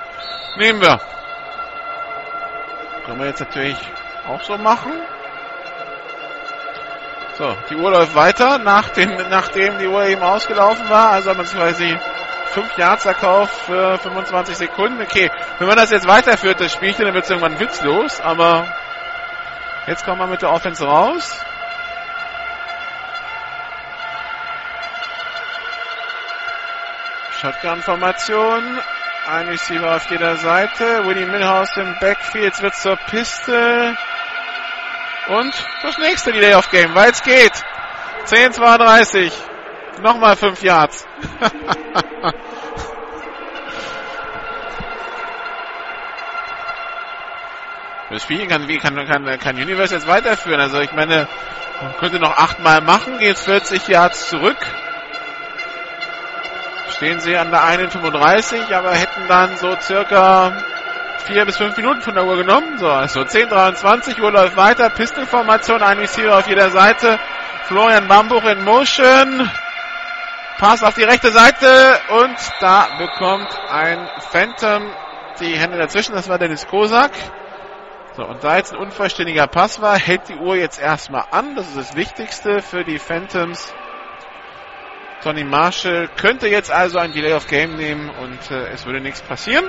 [0.58, 1.00] Nehmen wir.
[3.06, 3.78] Können wir jetzt natürlich
[4.28, 4.92] auch so machen.
[7.38, 11.12] So, die Uhr läuft weiter, nach dem, nachdem die Uhr eben ausgelaufen war.
[11.12, 11.98] Also haben wir quasi
[12.58, 15.00] 5 Yards erkauft für 25 Sekunden.
[15.00, 15.30] Okay,
[15.60, 18.20] wenn man das jetzt weiterführt, das Spielchen, dann wird es irgendwann witzlos.
[18.20, 18.66] Aber
[19.86, 21.40] jetzt kommen wir mit der Offense raus.
[27.40, 28.80] Shotgun-Formation.
[29.30, 31.06] Ein Receiver auf jeder Seite.
[31.06, 32.46] Willie Milhouse im Backfield.
[32.46, 33.96] Jetzt wird zur Piste.
[35.28, 35.54] Und
[35.84, 37.54] das nächste Delay of Game, weil es geht.
[38.24, 39.32] 10, 32.
[40.02, 41.06] Nochmal 5 Yards.
[48.18, 50.60] das Spiel kann, wie kann, kann, kann Universe jetzt weiterführen.
[50.60, 51.28] Also ich meine,
[51.82, 54.58] man könnte noch achtmal machen, geht 40 Yards zurück.
[56.96, 60.52] Stehen sie an der 1,35, aber hätten dann so circa
[61.26, 62.80] vier bis fünf Minuten von der Uhr genommen.
[62.80, 64.90] So, also 10,23 Uhr läuft weiter.
[64.90, 67.20] Pistolformation, ein Receiver auf jeder Seite.
[67.66, 69.48] Florian Bambuch in Motion.
[70.58, 74.90] Pass auf die rechte Seite und da bekommt ein Phantom
[75.40, 76.16] die Hände dazwischen.
[76.16, 77.12] Das war Dennis Kosak.
[78.18, 81.56] So, und da jetzt ein unvollständiger Pass war, hält die Uhr jetzt erstmal an.
[81.56, 83.76] Das ist das Wichtigste für die Phantoms.
[85.22, 89.22] Tony Marshall könnte jetzt also ein Delay of Game nehmen und äh, es würde nichts
[89.22, 89.66] passieren.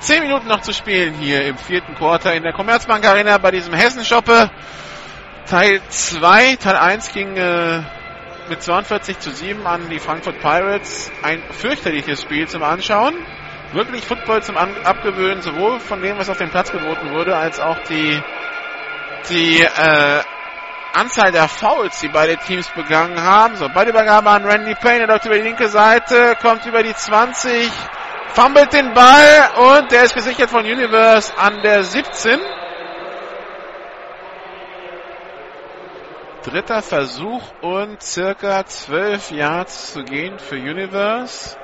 [0.00, 3.72] Zehn Minuten noch zu spielen hier im vierten Quarter in der Commerzbank Arena bei diesem
[3.72, 4.50] Hessenschoppe.
[5.46, 7.82] Teil 2, Teil 1 ging äh,
[8.48, 11.12] mit 42 zu 7 an die Frankfurt Pirates.
[11.22, 13.14] Ein fürchterliches Spiel zum Anschauen.
[13.72, 17.60] Wirklich Football zum an Abgewöhnen, sowohl von dem, was auf dem Platz geboten wurde, als
[17.60, 18.22] auch die,
[19.28, 20.22] die äh,
[20.94, 23.56] Anzahl der Fouls, die beide Teams begangen haben.
[23.56, 26.94] So, beide Übergabe an Randy Payne, er läuft über die linke Seite, kommt über die
[26.94, 27.70] 20,
[28.28, 32.40] fummelt den Ball und der ist gesichert von Universe an der 17.
[36.42, 41.58] Dritter Versuch und circa 12 Yards zu gehen für Universe.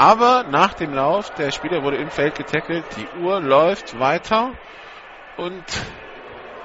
[0.00, 4.50] Aber nach dem Lauf, der Spieler wurde im Feld getackelt, die Uhr läuft weiter
[5.36, 5.62] und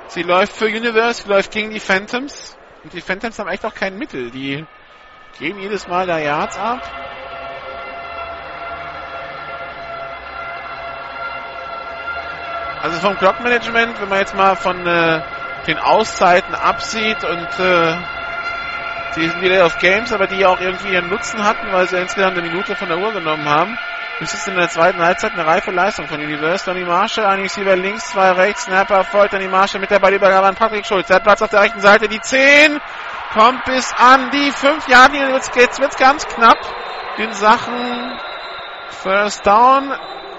[0.08, 2.58] sie läuft für Universe, läuft gegen die Phantoms.
[2.82, 4.32] Und die Phantoms haben echt auch kein Mittel.
[4.32, 4.66] Die
[5.38, 6.80] geben jedes Mal da Yards ab.
[12.82, 15.22] Also vom Clock-Management, wenn man jetzt mal von äh,
[15.68, 18.15] den Auszeiten absieht und äh,
[19.16, 22.38] diesen Delay of Games, aber die ja auch irgendwie ihren Nutzen hatten, weil sie insgesamt
[22.38, 23.78] eine Minute von der Uhr genommen haben.
[24.20, 26.66] Das ist in der zweiten Halbzeit eine reife Leistung von Universe.
[26.66, 30.56] Donny Marshall, ein Receiver links, zwei rechts, Snapper folgt Donny Marshall mit der Ballübergabe an
[30.56, 31.08] Patrick Schulz.
[31.08, 32.80] Der hat Platz auf der rechten Seite, die 10
[33.34, 35.34] kommt bis an die 5 Jahre.
[35.56, 36.58] Jetzt wird's ganz knapp
[37.18, 38.20] in Sachen
[38.90, 39.92] First Down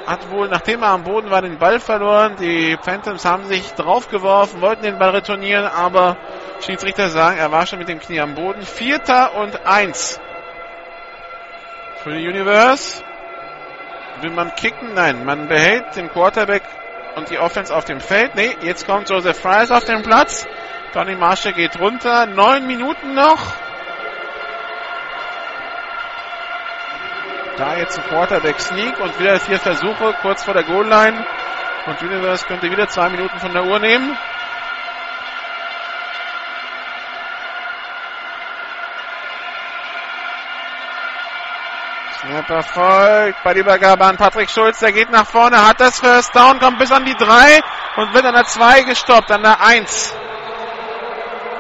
[0.06, 2.36] hat wohl, nachdem er am Boden war, den Ball verloren.
[2.40, 6.16] Die Phantoms haben sich draufgeworfen, wollten den Ball retournieren, aber
[6.64, 8.62] Schiedsrichter sagen, er war schon mit dem Knie am Boden.
[8.62, 10.20] Vierter und eins
[12.02, 13.02] für die Universe.
[14.20, 14.94] Will man kicken?
[14.94, 16.62] Nein, man behält den Quarterback
[17.16, 18.34] und die Offense auf dem Feld.
[18.34, 20.46] Nee, jetzt kommt Joseph Fries auf den Platz.
[20.94, 22.26] Donny Marshall geht runter.
[22.26, 23.65] Neun Minuten noch.
[27.56, 31.24] Da jetzt ein Quarterback Sneak und wieder vier Versuche kurz vor der Goal Line.
[31.86, 34.14] Und Universe könnte wieder zwei Minuten von der Uhr nehmen.
[42.20, 44.80] Snapper folgt bei der Übergabe an Patrick Schulz.
[44.80, 47.60] Der geht nach vorne, hat das First Down, kommt bis an die 3
[47.96, 50.14] und wird an der 2 gestoppt, an der 1.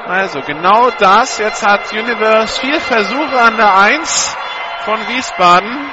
[0.06, 1.38] Also genau das.
[1.38, 4.36] Jetzt hat Universe vier Versuche an der 1
[4.86, 5.90] von Wiesbaden.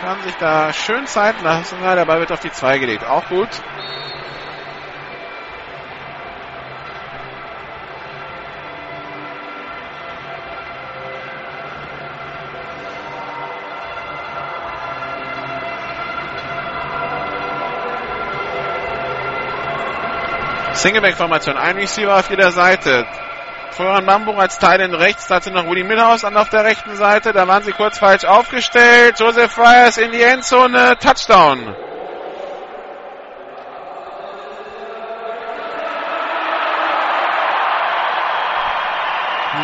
[0.00, 1.82] Kann sich da schön Zeit lassen.
[1.82, 3.04] Ja, der Ball wird auf die 2 gelegt.
[3.04, 3.48] Auch gut.
[20.74, 21.56] Singleback-Formation.
[21.56, 23.06] Ein Receiver auf jeder Seite.
[23.74, 27.32] Florian Bamburg als Teil in rechts, dazu noch Rudi Milhaus dann auf der rechten Seite.
[27.32, 29.18] Da waren sie kurz falsch aufgestellt.
[29.18, 30.96] Joseph Fryers in die Endzone.
[30.98, 31.74] Touchdown.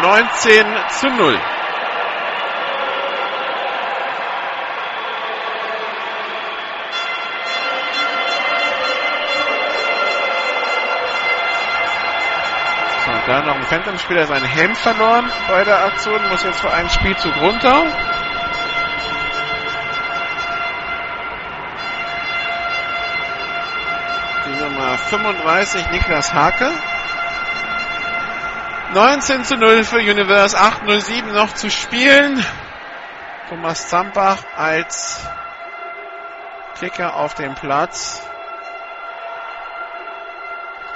[0.03, 1.39] Neunzehn zu null.
[13.21, 16.89] Und da noch ein Phantom-Spieler seinen Helm verloren bei der Aktion, muss jetzt für einen
[16.89, 17.85] Spielzug runter.
[24.47, 26.73] Die Nummer 35, Niklas Hake.
[28.95, 32.45] 19 zu 0 für Universe, 8.07 noch zu spielen.
[33.49, 35.27] Thomas Zampach als
[36.79, 38.23] Kicker auf dem Platz.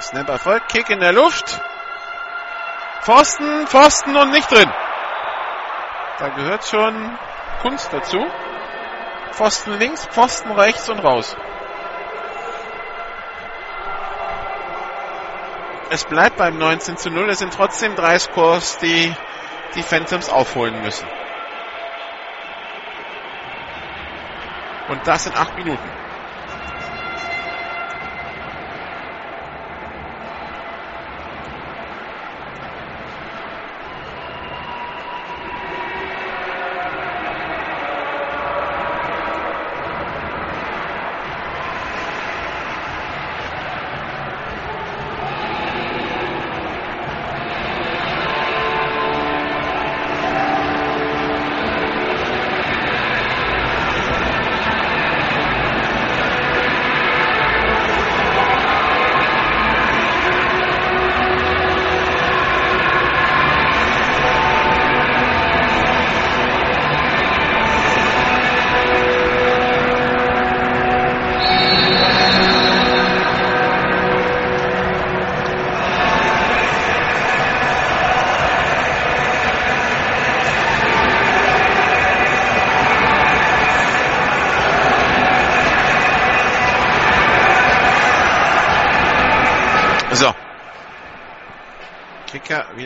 [0.01, 1.61] Snap erfolgt, Kick in der Luft.
[3.05, 4.67] Pfosten, Pfosten und nicht drin.
[6.17, 7.19] Da gehört schon
[7.61, 8.17] Kunst dazu.
[9.31, 11.37] Pfosten links, Pfosten rechts und raus.
[15.91, 17.29] Es bleibt beim 19 zu 0.
[17.29, 19.15] Es sind trotzdem drei Scores, die
[19.75, 21.07] die Phantoms aufholen müssen.
[24.87, 26.04] Und das in acht Minuten.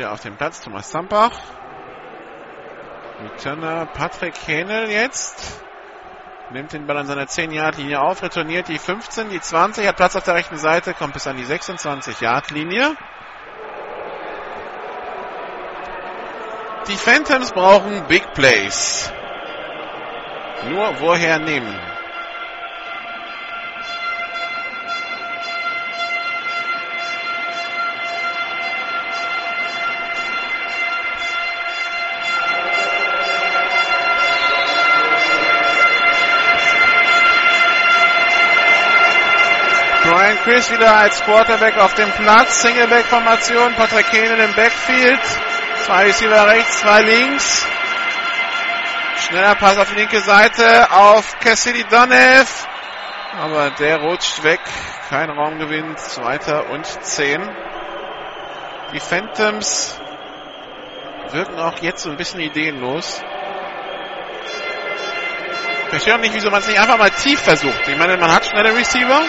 [0.09, 1.31] Wieder auf dem Platz, Thomas Zampach.
[3.21, 5.61] Returner Patrick Hähnel jetzt.
[6.51, 10.23] Nimmt den Ball an seiner 10-Yard-Linie auf, retourniert die 15, die 20, hat Platz auf
[10.23, 12.95] der rechten Seite, kommt bis an die 26-Yard-Linie.
[16.87, 19.11] Die Phantoms brauchen Big Plays.
[20.69, 21.79] Nur woher nehmen?
[40.49, 42.63] Chris wieder als Quarterback auf dem Platz.
[42.63, 43.75] Singleback-Formation.
[43.75, 45.19] Patrick Kane im Backfield.
[45.85, 47.67] Zwei Receiver rechts, zwei links.
[49.27, 52.67] Schneller Pass auf die linke Seite auf Cassidy Donev.
[53.39, 54.59] Aber der rutscht weg.
[55.11, 55.95] Kein Raumgewinn.
[55.97, 57.47] Zweiter und zehn.
[58.91, 59.99] Die Phantoms
[61.29, 63.21] wirken auch jetzt so ein bisschen ideenlos.
[65.83, 67.87] Ich verstehe auch nicht, wieso man es nicht einfach mal tief versucht.
[67.87, 69.21] Ich meine, man hat schnelle Receiver.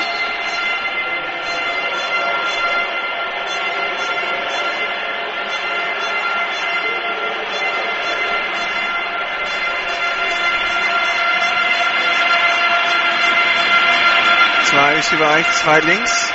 [15.11, 16.32] Receiver rechts, zwei links.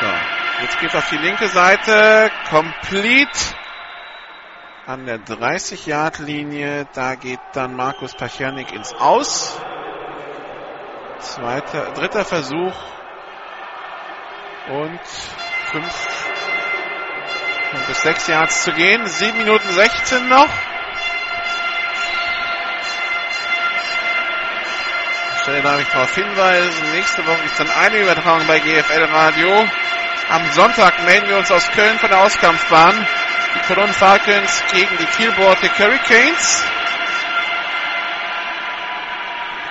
[0.00, 0.06] So,
[0.62, 2.30] jetzt geht auf die linke Seite.
[2.50, 3.38] Complete
[4.86, 6.88] an der 30-Yard-Linie.
[6.92, 9.58] Da geht dann Markus Pachernik ins Aus.
[11.20, 12.74] Zweiter, dritter Versuch.
[14.68, 15.00] Und
[15.72, 16.18] fünf
[17.86, 19.06] bis sechs Yards zu gehen.
[19.06, 20.50] Sieben Minuten 16 noch.
[25.48, 26.90] Stelle darf ich darauf hinweisen.
[26.92, 29.66] Nächste Woche gibt es dann eine Übertragung bei GFL Radio.
[30.28, 33.06] Am Sonntag melden wir uns aus Köln von der Auskampfbahn.
[33.54, 36.66] Die Cologne Falcons gegen die Kiel Baltic Hurricanes.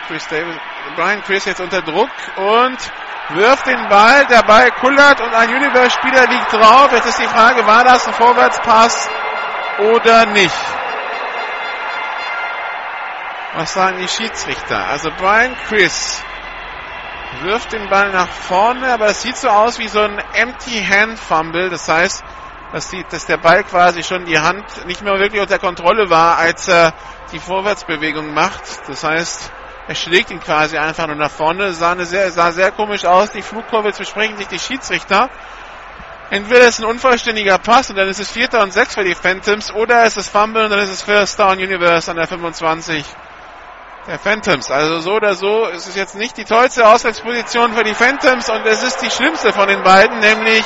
[0.07, 0.55] Chris Davis,
[0.95, 2.77] Brian Chris jetzt unter Druck und
[3.35, 4.25] wirft den Ball.
[4.25, 6.91] Der Ball kullert und ein Universe-Spieler liegt drauf.
[6.91, 9.09] Jetzt ist die Frage, war das ein Vorwärtspass
[9.77, 10.55] oder nicht?
[13.53, 14.87] Was sagen die Schiedsrichter?
[14.87, 16.21] Also Brian Chris
[17.41, 21.17] wirft den Ball nach vorne, aber es sieht so aus wie so ein Empty Hand
[21.17, 21.69] Fumble.
[21.69, 22.23] Das heißt,
[22.73, 26.37] dass, die, dass der Ball quasi schon die Hand nicht mehr wirklich unter Kontrolle war,
[26.37, 26.93] als er
[27.31, 28.63] die Vorwärtsbewegung macht.
[28.87, 29.51] Das heißt,
[29.87, 31.71] er schlägt ihn quasi einfach nur nach vorne.
[31.73, 33.31] Sah, sehr, sah sehr komisch aus.
[33.31, 35.29] Die Flugkurve, jetzt besprechen sich die Schiedsrichter.
[36.29, 39.71] Entweder ist ein unvollständiger Pass und dann ist es Vierter und Sechs für die Phantoms
[39.71, 43.05] oder es ist Fumble und dann ist es First Down Universe an der 25
[44.07, 44.71] der Phantoms.
[44.71, 48.65] Also so oder so ist es jetzt nicht die tollste Ausgangsposition für die Phantoms und
[48.65, 50.63] es ist die schlimmste von den beiden, nämlich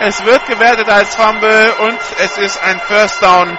[0.00, 3.58] es wird gewertet als Fumble und es ist ein First Down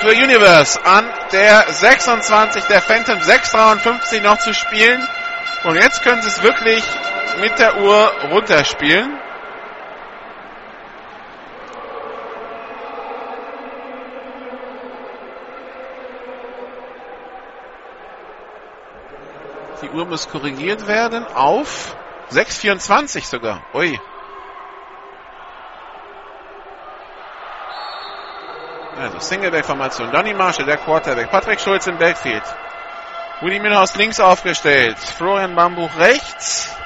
[0.00, 3.24] für Universe an der 26 der Phantoms.
[3.24, 5.06] 6,53 noch zu spielen.
[5.62, 6.82] Und jetzt können sie es wirklich
[7.40, 9.21] mit der Uhr runterspielen.
[19.82, 21.96] Die Uhr muss korrigiert werden auf
[22.30, 23.62] 6,24 sogar.
[23.74, 23.98] Ui.
[28.98, 30.12] Also Singleback-Formation.
[30.12, 31.30] Donny Marshall, der Quarterback.
[31.30, 32.44] Patrick Schulz im Backfield.
[33.40, 34.98] Woody Milhouse links aufgestellt.
[34.98, 36.76] Florian Bambuch rechts.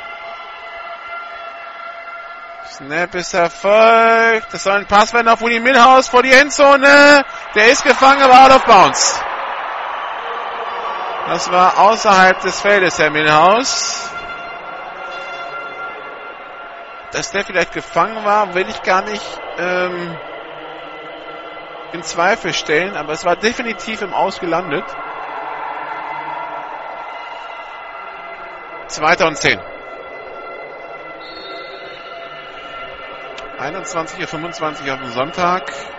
[2.71, 4.53] Snap ist erfolgt.
[4.53, 7.25] Das soll ein Pass werden auf Woody Milhouse vor die Endzone.
[7.55, 9.21] Der ist gefangen, aber out of bounds.
[11.27, 14.13] Das war außerhalb des Feldes, Herr Milhouse.
[17.11, 20.17] Dass der vielleicht gefangen war, will ich gar nicht ähm,
[21.93, 24.85] in Zweifel stellen, aber es war definitiv im Aus gelandet.
[28.87, 29.61] Zweiter und zehn.
[33.59, 35.96] 21.25 Uhr auf dem Sonntag.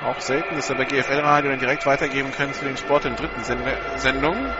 [0.00, 3.16] Auch selten, dass wir bei GFL Radio dann direkt weitergeben können zu den Sport in
[3.16, 3.42] dritten
[3.96, 4.54] Sendungen.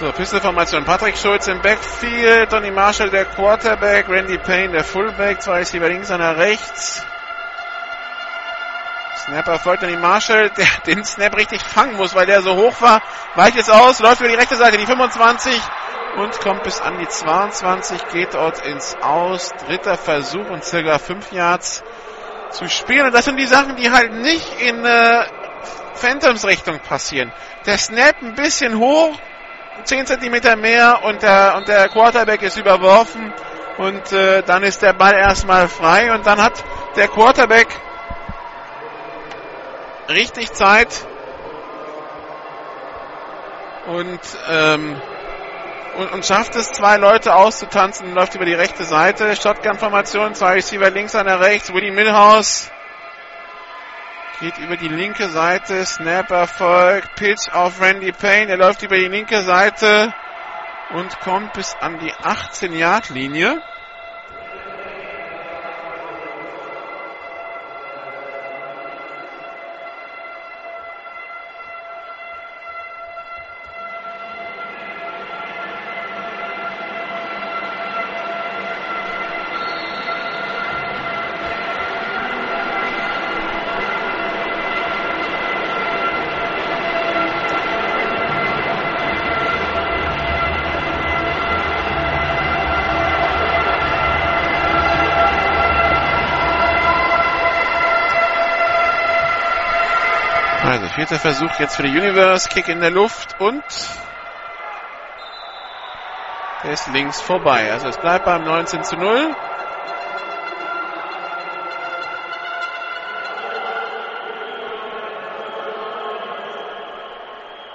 [0.00, 0.84] So, Pisteformation.
[0.84, 5.88] Patrick Schulz im Backfield, Donny Marshall der Quarterback, Randy Payne der Fullback, zwei ist lieber
[5.88, 7.04] links, einer rechts.
[9.26, 13.02] Snapper folgt Donny Marshall, der den Snap richtig fangen muss, weil der so hoch war.
[13.34, 15.60] Weicht jetzt aus, läuft über die rechte Seite, die 25
[16.16, 19.50] und kommt bis an die 22, geht dort ins Aus.
[19.66, 21.82] Dritter Versuch und circa 5 Yards
[22.50, 23.06] zu spielen.
[23.06, 25.24] Und das sind die Sachen, die halt nicht in äh,
[25.94, 27.32] Phantoms Richtung passieren.
[27.66, 29.16] Der Snap ein bisschen hoch,
[29.84, 33.32] 10 Zentimeter mehr und der, und der Quarterback ist überworfen
[33.76, 36.64] und äh, dann ist der Ball erstmal frei und dann hat
[36.96, 37.68] der Quarterback
[40.08, 40.88] richtig Zeit
[43.86, 44.20] und,
[44.50, 45.00] ähm,
[45.98, 49.36] und, und schafft es, zwei Leute auszutanzen und läuft über die rechte Seite.
[49.36, 52.70] Shotgun-Formation, zwei Receiver links, einer rechts, Willie Milhouse
[54.40, 55.84] Geht über die linke Seite.
[55.84, 57.16] Snap erfolgt.
[57.16, 58.52] Pitch auf Randy Payne.
[58.52, 60.14] Er läuft über die linke Seite
[60.90, 63.60] und kommt bis an die 18-Yard-Linie.
[101.08, 102.50] Vierter Versuch jetzt für die Universe.
[102.50, 103.64] Kick in der Luft und
[106.62, 107.72] der ist links vorbei.
[107.72, 109.34] Also es bleibt beim 19 zu 0.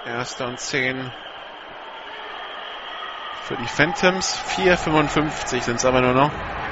[0.05, 1.11] Erster und 10
[3.41, 4.37] für die Phantoms.
[4.55, 6.62] 4,55 sind es aber nur noch.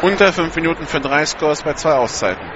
[0.00, 2.48] Unter 5 Minuten für drei Scores bei zwei Auszeiten.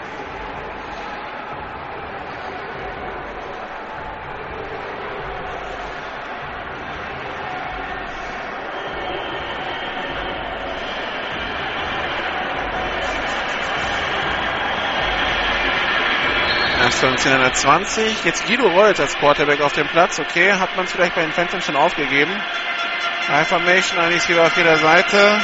[17.03, 18.25] Und 10 20.
[18.25, 20.21] Jetzt Guido Reutz als Quarterback auf dem Platz.
[20.21, 22.31] Okay, hat man es vielleicht bei den Phantoms schon aufgegeben.
[23.29, 25.41] High Formation, eigentlich wieder auf jeder Seite.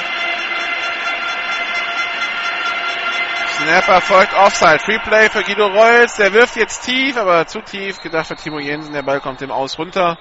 [3.68, 4.78] Snap erfolgt Offside.
[4.78, 6.16] Free Play für Guido Reus.
[6.16, 8.00] Der wirft jetzt tief, aber zu tief.
[8.00, 8.94] Gedacht für Timo Jensen.
[8.94, 10.16] Der Ball kommt im Aus runter.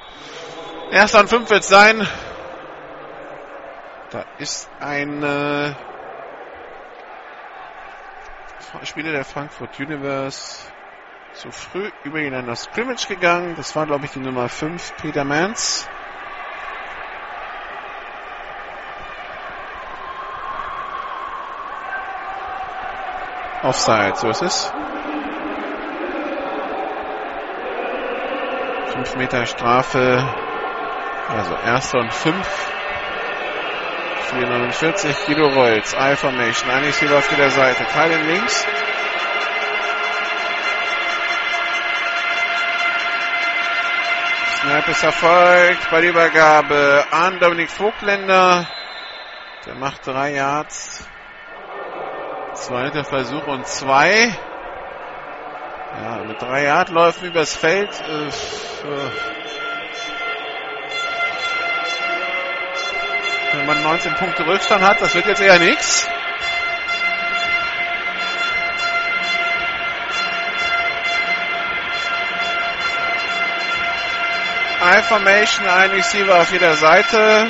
[0.92, 2.06] Erster und fünf wird es sein.
[4.10, 5.72] Da ist ein äh,
[8.84, 10.70] Spieler der Frankfurt Universe
[11.32, 13.56] zu früh über ihn an das Scrimmage gegangen.
[13.56, 15.88] Das war, glaube ich, die Nummer 5, Peter Mans.
[23.64, 24.74] Offside, so ist es.
[28.94, 30.24] 5 Meter Strafe.
[31.30, 32.36] Also erster und 5.
[34.30, 35.94] 449 Kilo Rolls.
[35.94, 36.70] I-Formation.
[36.70, 37.86] Ein Receiver auf jeder Seite.
[37.86, 38.66] Teilen links.
[44.62, 48.68] Snap ist erfolgt bei der Übergabe an Dominik Vogtländer.
[49.66, 51.08] Der macht drei Yards.
[52.60, 54.36] Zweiter Versuch und zwei.
[56.02, 57.90] Ja, mit drei Yard läufen übers Feld.
[57.90, 58.32] Äh,
[63.54, 66.10] wenn man 19 Punkte Rückstand hat, das wird jetzt eher nichts.
[74.82, 77.48] I-Formation, ein Receiver auf jeder Seite.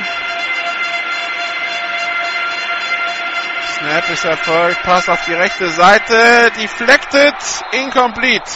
[3.80, 7.36] Snap ist erfolgt, Pass auf die rechte Seite, deflected,
[7.74, 8.50] incomplete.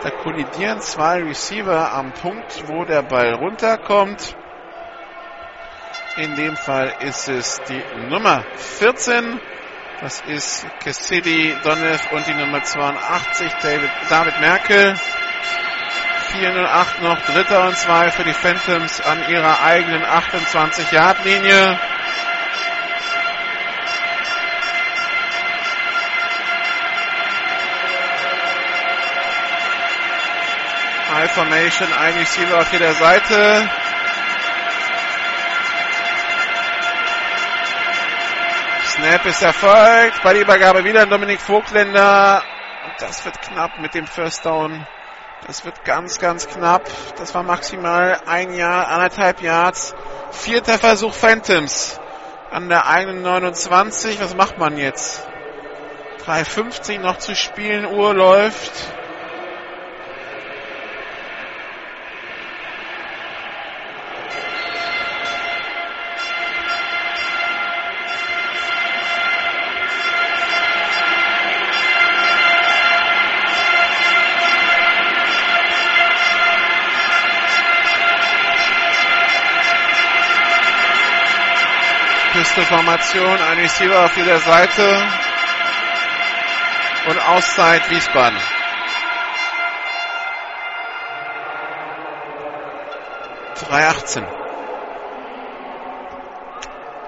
[0.00, 4.36] Da kollidieren zwei Receiver am Punkt, wo der Ball runterkommt.
[6.16, 9.40] In dem Fall ist es die Nummer 14.
[10.00, 14.94] Das ist Cassidy Donev und die Nummer 82 David, David Merkel.
[16.32, 21.78] 408 noch, Dritter und zwei für die Phantoms an ihrer eigenen 28-Yard-Linie.
[31.24, 33.70] High Formation, ein Receiver auf jeder Seite.
[38.84, 40.22] Snap ist erfolgt.
[40.22, 42.42] Bei der Übergabe wieder Dominik Vogtländer.
[42.84, 44.86] Und das wird knapp mit dem First Down.
[45.46, 46.82] Das wird ganz, ganz knapp.
[47.16, 49.94] Das war maximal ein Jahr, anderthalb Yards.
[50.30, 51.98] Vierter Versuch Phantoms.
[52.50, 54.20] An der eigenen 29.
[54.20, 55.26] Was macht man jetzt?
[56.26, 57.86] 3,50 noch zu spielen.
[57.86, 58.92] Uhr läuft.
[82.44, 85.02] Pisteformation, ein Receiver auf jeder Seite
[87.08, 88.38] und Auszeit Wiesbaden.
[93.66, 94.26] Drei achtzehn.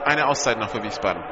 [0.07, 1.23] Eine Auszeit noch für Wiesbaden.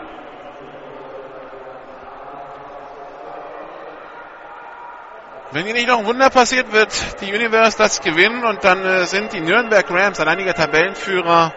[5.50, 9.06] Wenn hier nicht noch ein Wunder passiert, wird die Universe das gewinnen und dann äh,
[9.06, 11.54] sind die Nürnberg Rams alleiniger Tabellenführer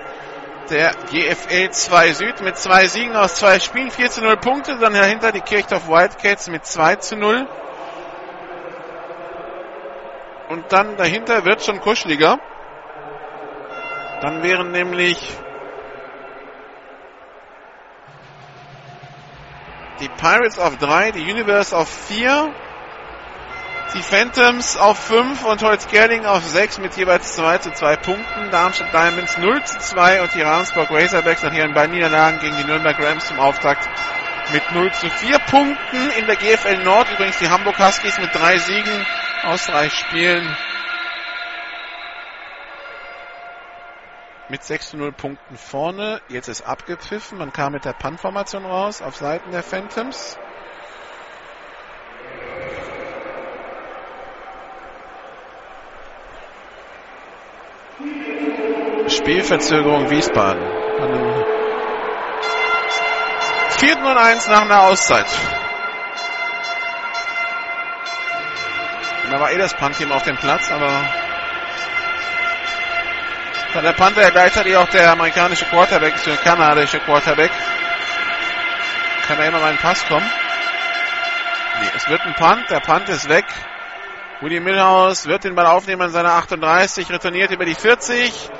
[0.69, 4.77] der GFL 2 Süd mit zwei Siegen aus zwei Spielen, 4 zu 0 Punkte.
[4.77, 7.48] Dann dahinter die Kirchdorf Wildcats mit 2 zu 0.
[10.49, 12.39] Und dann dahinter wird schon kuscheliger.
[14.22, 15.18] Dann wären nämlich
[19.99, 22.53] die Pirates auf 3, die Universe auf 4
[23.94, 28.52] die Phantoms auf 5 und Holzgerling auf 6 mit jeweils 2 zu 2 Punkten.
[28.52, 32.64] Darmstadt Diamonds 0 zu 2 und die Ravensburg Razorbacks nach ihren beiden Niederlagen gegen die
[32.64, 33.88] Nürnberg Rams zum Auftakt
[34.52, 36.10] mit 0 zu 4 Punkten.
[36.20, 39.06] In der GFL Nord übrigens die Hamburg Huskies mit drei Siegen
[39.44, 40.56] aus drei Spielen.
[44.50, 46.22] Mit 6 zu 0 Punkten vorne.
[46.30, 47.38] Jetzt ist abgepfiffen.
[47.38, 50.38] Man kam mit der Punt-Formation raus auf Seiten der Phantoms.
[59.28, 60.64] Spielverzögerung Wiesbaden.
[63.72, 63.98] 4.
[63.98, 65.26] und 1 nach einer Auszeit.
[69.26, 71.04] Und da war eh das Punt-Team auf dem Platz, aber
[73.74, 77.52] dann der Panther gleichzeitig auch der amerikanische Quarterback, ist der kanadische Quarterback.
[79.28, 80.32] Kann da immer mal ein Pass kommen?
[81.82, 83.44] Nee, es wird ein Punt, der Punt ist weg.
[84.40, 88.52] Woody Milhouse wird den Ball aufnehmen an seiner 38, retourniert über die 40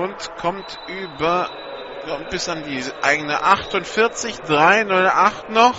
[0.00, 1.48] und kommt über
[2.06, 5.74] ja, bis an die eigene 48, 308 noch.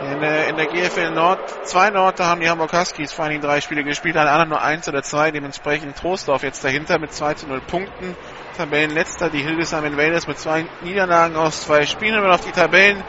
[0.00, 3.32] In der, in der GFL Nord, zwei Nord, da haben die Hamburg Huskies vor allen
[3.32, 7.12] Dingen drei Spiele gespielt, alle anderen nur eins oder zwei, dementsprechend Trostdorf jetzt dahinter mit
[7.12, 8.16] 2 zu 0 Punkten.
[8.56, 12.14] Tabellenletzter, die Hildesheim Invaders mit zwei Niederlagen aus zwei Spielen.
[12.14, 13.04] Wenn wir auf die Tabellen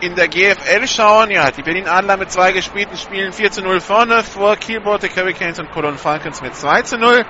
[0.00, 3.80] in der GFL schauen, ja, die Berlin Adler mit zwei gespielten Spielen 4 zu 0
[3.80, 7.24] vorne, vor Kiel Baltic Hurricanes und Cologne Falcons mit 2 zu 0.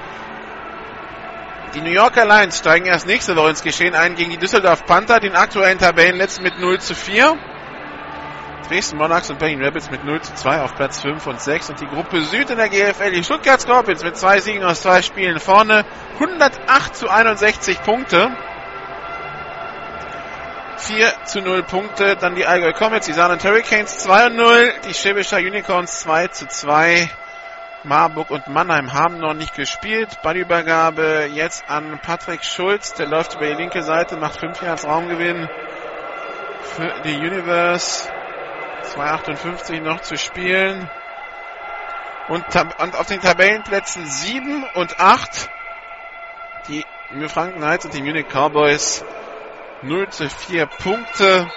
[1.74, 5.18] Die New Yorker Lions steigen erst nächste Woche ins Geschehen ein gegen die Düsseldorf Panther,
[5.18, 7.36] den aktuellen Tabellenletzten mit 0 zu 4.
[8.68, 11.80] Dresden Monarchs und Berlin Rebels mit 0 zu 2 auf Platz 5 und 6 und
[11.80, 15.40] die Gruppe Süd in der GFL, die Stuttgart Scorpions mit zwei Siegen aus zwei Spielen
[15.40, 15.84] vorne,
[16.20, 18.30] 108 zu 61 Punkte.
[20.76, 24.94] 4 zu 0 Punkte, dann die Allgäu Comets, die Saarland Hurricanes 2 und 0, die
[24.94, 27.10] Schwäbischer Unicorns 2 zu 2.
[27.84, 30.22] Marburg und Mannheim haben noch nicht gespielt.
[30.22, 35.48] Ballübergabe jetzt an Patrick Schulz, der läuft über die linke Seite, macht 5 Yards Raumgewinn
[36.62, 38.08] für die Universe.
[38.94, 40.90] 2,58 noch zu spielen.
[42.28, 42.44] Und,
[42.78, 45.50] und, auf den Tabellenplätzen 7 und 8
[46.68, 49.04] die New Franken Knights und die Munich Cowboys
[49.82, 51.50] 0 zu 4 Punkte.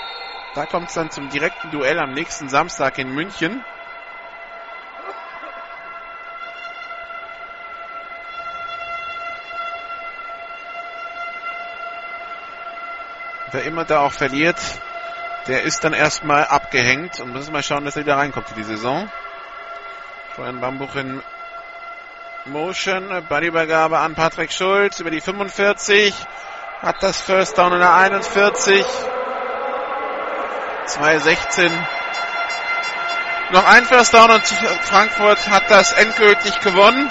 [0.55, 3.63] Da kommt es dann zum direkten Duell am nächsten Samstag in München.
[13.51, 14.57] Wer immer da auch verliert,
[15.47, 18.63] der ist dann erstmal abgehängt und müssen mal schauen, dass er wieder reinkommt in die
[18.63, 19.09] Saison.
[20.33, 21.23] Florian Bambuch in
[22.45, 26.13] Motion, Ballübergabe an Patrick Schulz über die 45,
[26.81, 28.85] hat das First Down in der 41,
[30.85, 31.71] 216.
[33.51, 37.09] Noch ein First Down und Frankfurt hat das endgültig gewonnen.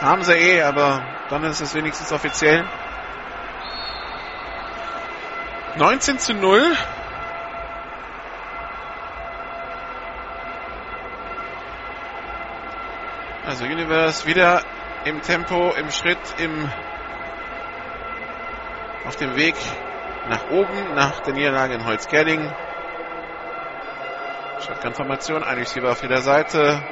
[0.00, 2.64] Haben sie eh, aber dann ist es wenigstens offiziell.
[5.76, 6.76] 19 zu 0.
[13.44, 14.62] Also Universe wieder
[15.04, 16.70] im Tempo, im Schritt, im
[19.04, 19.56] auf dem Weg
[20.28, 22.52] nach oben, nach der Niederlage in Holzgerling.
[24.66, 26.82] Shotgun-Formation, ein Receiver auf jeder Seite.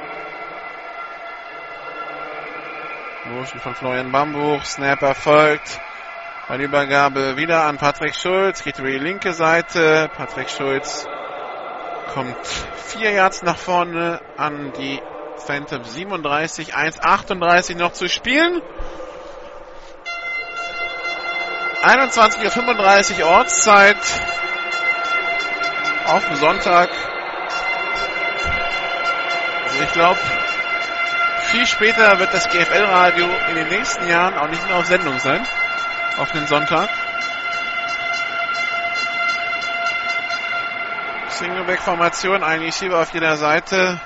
[3.25, 5.79] Motion von Florian Bambuch, Snap erfolgt.
[6.49, 10.09] Eine Übergabe wieder an Patrick Schulz, geht über die linke Seite.
[10.15, 11.05] Patrick Schulz
[12.13, 12.37] kommt
[12.85, 15.01] vier Yards nach vorne an die
[15.45, 18.61] Phantom 37, 1,38 noch zu spielen.
[21.83, 23.97] 21.35 Uhr Ortszeit
[26.05, 26.89] auf dem Sonntag.
[29.65, 30.19] Also ich glaube,
[31.51, 35.45] viel später wird das GFL-Radio in den nächsten Jahren auch nicht mehr auf Sendung sein.
[36.17, 36.89] Auf den Sonntag.
[41.29, 43.99] Singleback-Formation, ein Receiver auf jeder Seite.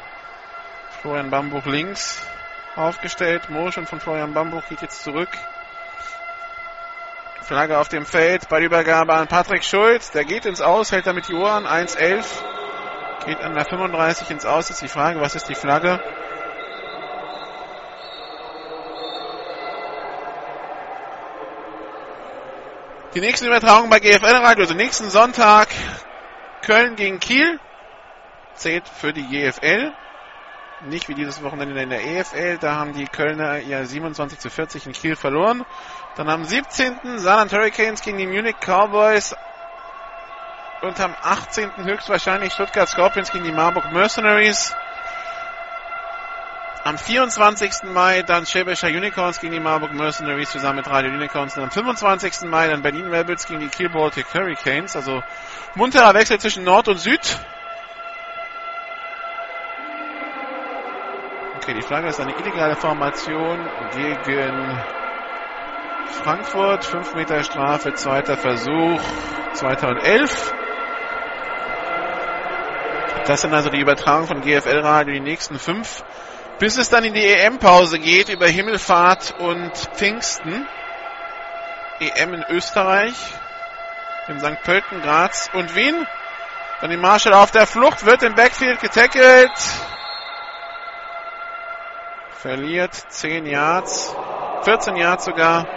[1.02, 2.22] Florian Bambuch links
[2.76, 3.50] aufgestellt.
[3.50, 5.30] Motion von Florian Bambuch geht jetzt zurück.
[7.44, 8.50] Flagge auf dem Feld.
[8.50, 10.12] Bei Übergabe an Patrick Schulz.
[10.12, 11.66] Der geht ins Aus, hält damit die Uhr an.
[11.66, 12.26] 1-11.
[13.26, 14.70] Geht an der 35 ins Aus.
[14.70, 16.02] Ist die Frage, was ist die Flagge?
[23.14, 25.68] Die nächste Übertragung bei GFL Radio, also nächsten Sonntag
[26.62, 27.60] Köln gegen Kiel.
[28.54, 29.92] Zählt für die GFL.
[30.86, 32.58] Nicht wie dieses Wochenende in der EFL.
[32.58, 35.66] Da haben die Kölner ja 27 zu 40 in Kiel verloren.
[36.16, 37.20] Dann am 17.
[37.20, 39.36] Saarland Hurricanes gegen die Munich Cowboys.
[40.82, 41.84] Und am 18.
[41.84, 44.74] höchstwahrscheinlich Stuttgart Scorpions gegen die Marburg Mercenaries.
[46.92, 47.84] Am 24.
[47.94, 51.56] Mai dann Schäbischer Unicorns gegen die Marburg Mercenaries zusammen mit Radio Unicorns.
[51.56, 52.50] Und am 25.
[52.50, 54.98] Mai dann Berlin Rebels gegen die Kiel Baltic Hurricanes.
[54.98, 55.24] Also
[55.74, 57.22] munterer Wechsel zwischen Nord und Süd.
[61.56, 64.84] Okay, die Flagge ist eine illegale Formation gegen
[66.24, 66.84] Frankfurt.
[66.84, 69.00] 5 Meter Strafe, zweiter Versuch,
[69.54, 70.54] 2011.
[73.28, 76.04] Das sind also die Übertragungen von GFL Radio, die nächsten fünf.
[76.62, 80.66] Bis es dann in die EM-Pause geht über Himmelfahrt und Pfingsten.
[82.00, 83.16] EM in Österreich,
[84.30, 84.64] in St.
[84.64, 86.08] Pölten, Graz und Wien.
[86.80, 89.52] Dann die Marshall auf der Flucht, wird im Backfield getackelt
[92.42, 94.16] verliert 10 Yards,
[94.64, 95.68] 14 Yards sogar.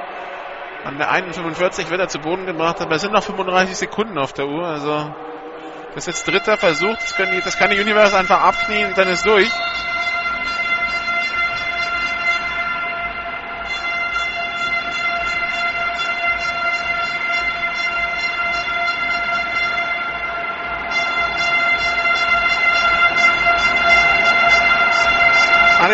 [0.85, 4.33] An der 1,45 wird er zu Boden gebracht, aber es sind noch 35 Sekunden auf
[4.33, 4.67] der Uhr.
[4.67, 5.15] Also
[5.95, 6.97] das ist jetzt dritter Versuch.
[6.97, 9.51] Das, die, das kann die Universe einfach abknien und dann ist durch.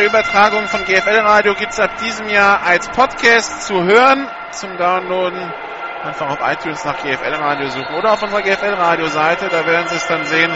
[0.01, 4.79] Alle Übertragungen von GFL Radio gibt es ab diesem Jahr als Podcast zu hören, zum
[4.79, 5.53] Downloaden.
[6.03, 9.89] Einfach auf iTunes nach GFL Radio suchen oder auf unserer GFL Radio Seite, da werden
[9.89, 10.51] Sie es dann sehen.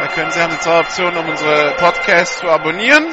[0.00, 3.06] Da können Sie haben zwei Optionen, um unsere Podcasts zu abonnieren.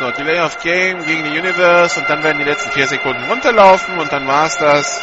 [0.00, 3.98] So, Delay of Game gegen die Universe und dann werden die letzten vier Sekunden runterlaufen
[3.98, 5.00] und dann war's das.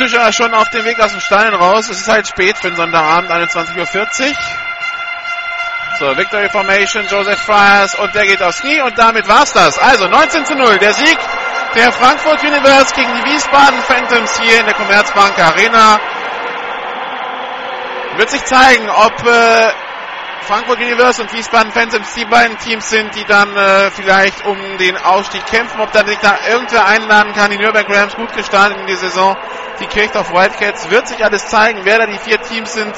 [0.00, 1.90] Zuschauer schon auf dem Weg aus dem Stadion raus.
[1.90, 4.34] Es ist halt spät für den Sonntagabend, 21.40 Uhr.
[5.98, 9.78] So, Victory Formation, Joseph Friars und der geht aufs Knie und damit war's das.
[9.78, 11.18] Also 19 zu 0, der Sieg
[11.74, 16.00] der Frankfurt Universe gegen die Wiesbaden Phantoms hier in der Commerzbank Arena.
[18.16, 19.72] Wird sich zeigen, ob äh,
[20.42, 24.96] Frankfurt Universe und Wiesbaden Phantoms die beiden Teams sind, die dann äh, vielleicht um den
[24.96, 27.50] Aufstieg kämpfen, ob dann sich da irgendwer einladen kann.
[27.50, 29.36] Die Nürnberg Rams gut gestartet in die Saison.
[29.80, 32.94] Die Kirchdorf Wildcats wird sich alles zeigen, wer da die vier Teams sind,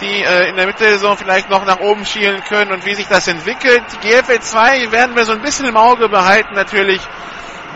[0.00, 2.94] die äh, in der Mitte der Saison vielleicht noch nach oben schielen können und wie
[2.94, 3.82] sich das entwickelt.
[3.92, 7.00] Die GFL 2 werden wir so ein bisschen im Auge behalten natürlich,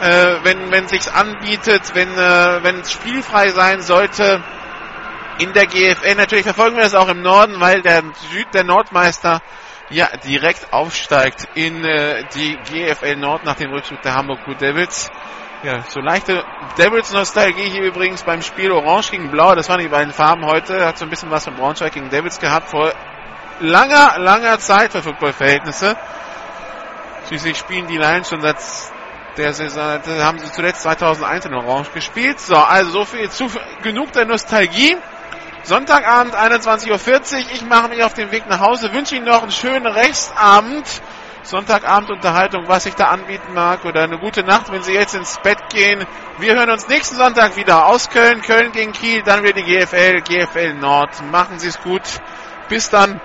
[0.01, 4.43] äh, wenn wenn sich's anbietet, wenn äh, wenn es spielfrei sein sollte
[5.39, 6.15] in der GFL.
[6.15, 9.43] Natürlich verfolgen wir das auch im Norden, weil der Süd der Nordmeister
[9.91, 15.11] ja direkt aufsteigt in äh, die GFL Nord nach dem Rückzug der Hamburg Blue Devils.
[15.63, 16.45] Ja, so leichte
[16.77, 19.55] Devils-Nostalgie hier übrigens beim Spiel Orange gegen Blau.
[19.55, 20.85] Das waren die beiden Farben heute.
[20.85, 22.93] Hat so ein bisschen was von Braunschweig gegen Devils gehabt vor
[23.61, 25.97] langer, langer Zeit für Footballverhältnisse.
[27.29, 28.59] Schließlich spielen die Lions schon seit
[29.39, 32.41] der Saison, haben sie zuletzt 2001 in Orange gespielt.
[32.41, 33.47] So, also so viel zu,
[33.83, 34.97] genug der Nostalgie.
[35.65, 37.41] Sonntagabend 21.40 Uhr.
[37.55, 40.87] Ich mache mich auf den Weg nach Hause, wünsche Ihnen noch einen schönen Restabend.
[41.43, 45.59] Sonntagabendunterhaltung, was ich da anbieten mag oder eine gute Nacht, wenn Sie jetzt ins Bett
[45.71, 46.05] gehen.
[46.39, 50.21] Wir hören uns nächsten Sonntag wieder aus Köln, Köln gegen Kiel, dann wieder die GFL,
[50.23, 51.23] GFL Nord.
[51.31, 52.03] Machen Sie es gut.
[52.69, 53.21] Bis dann.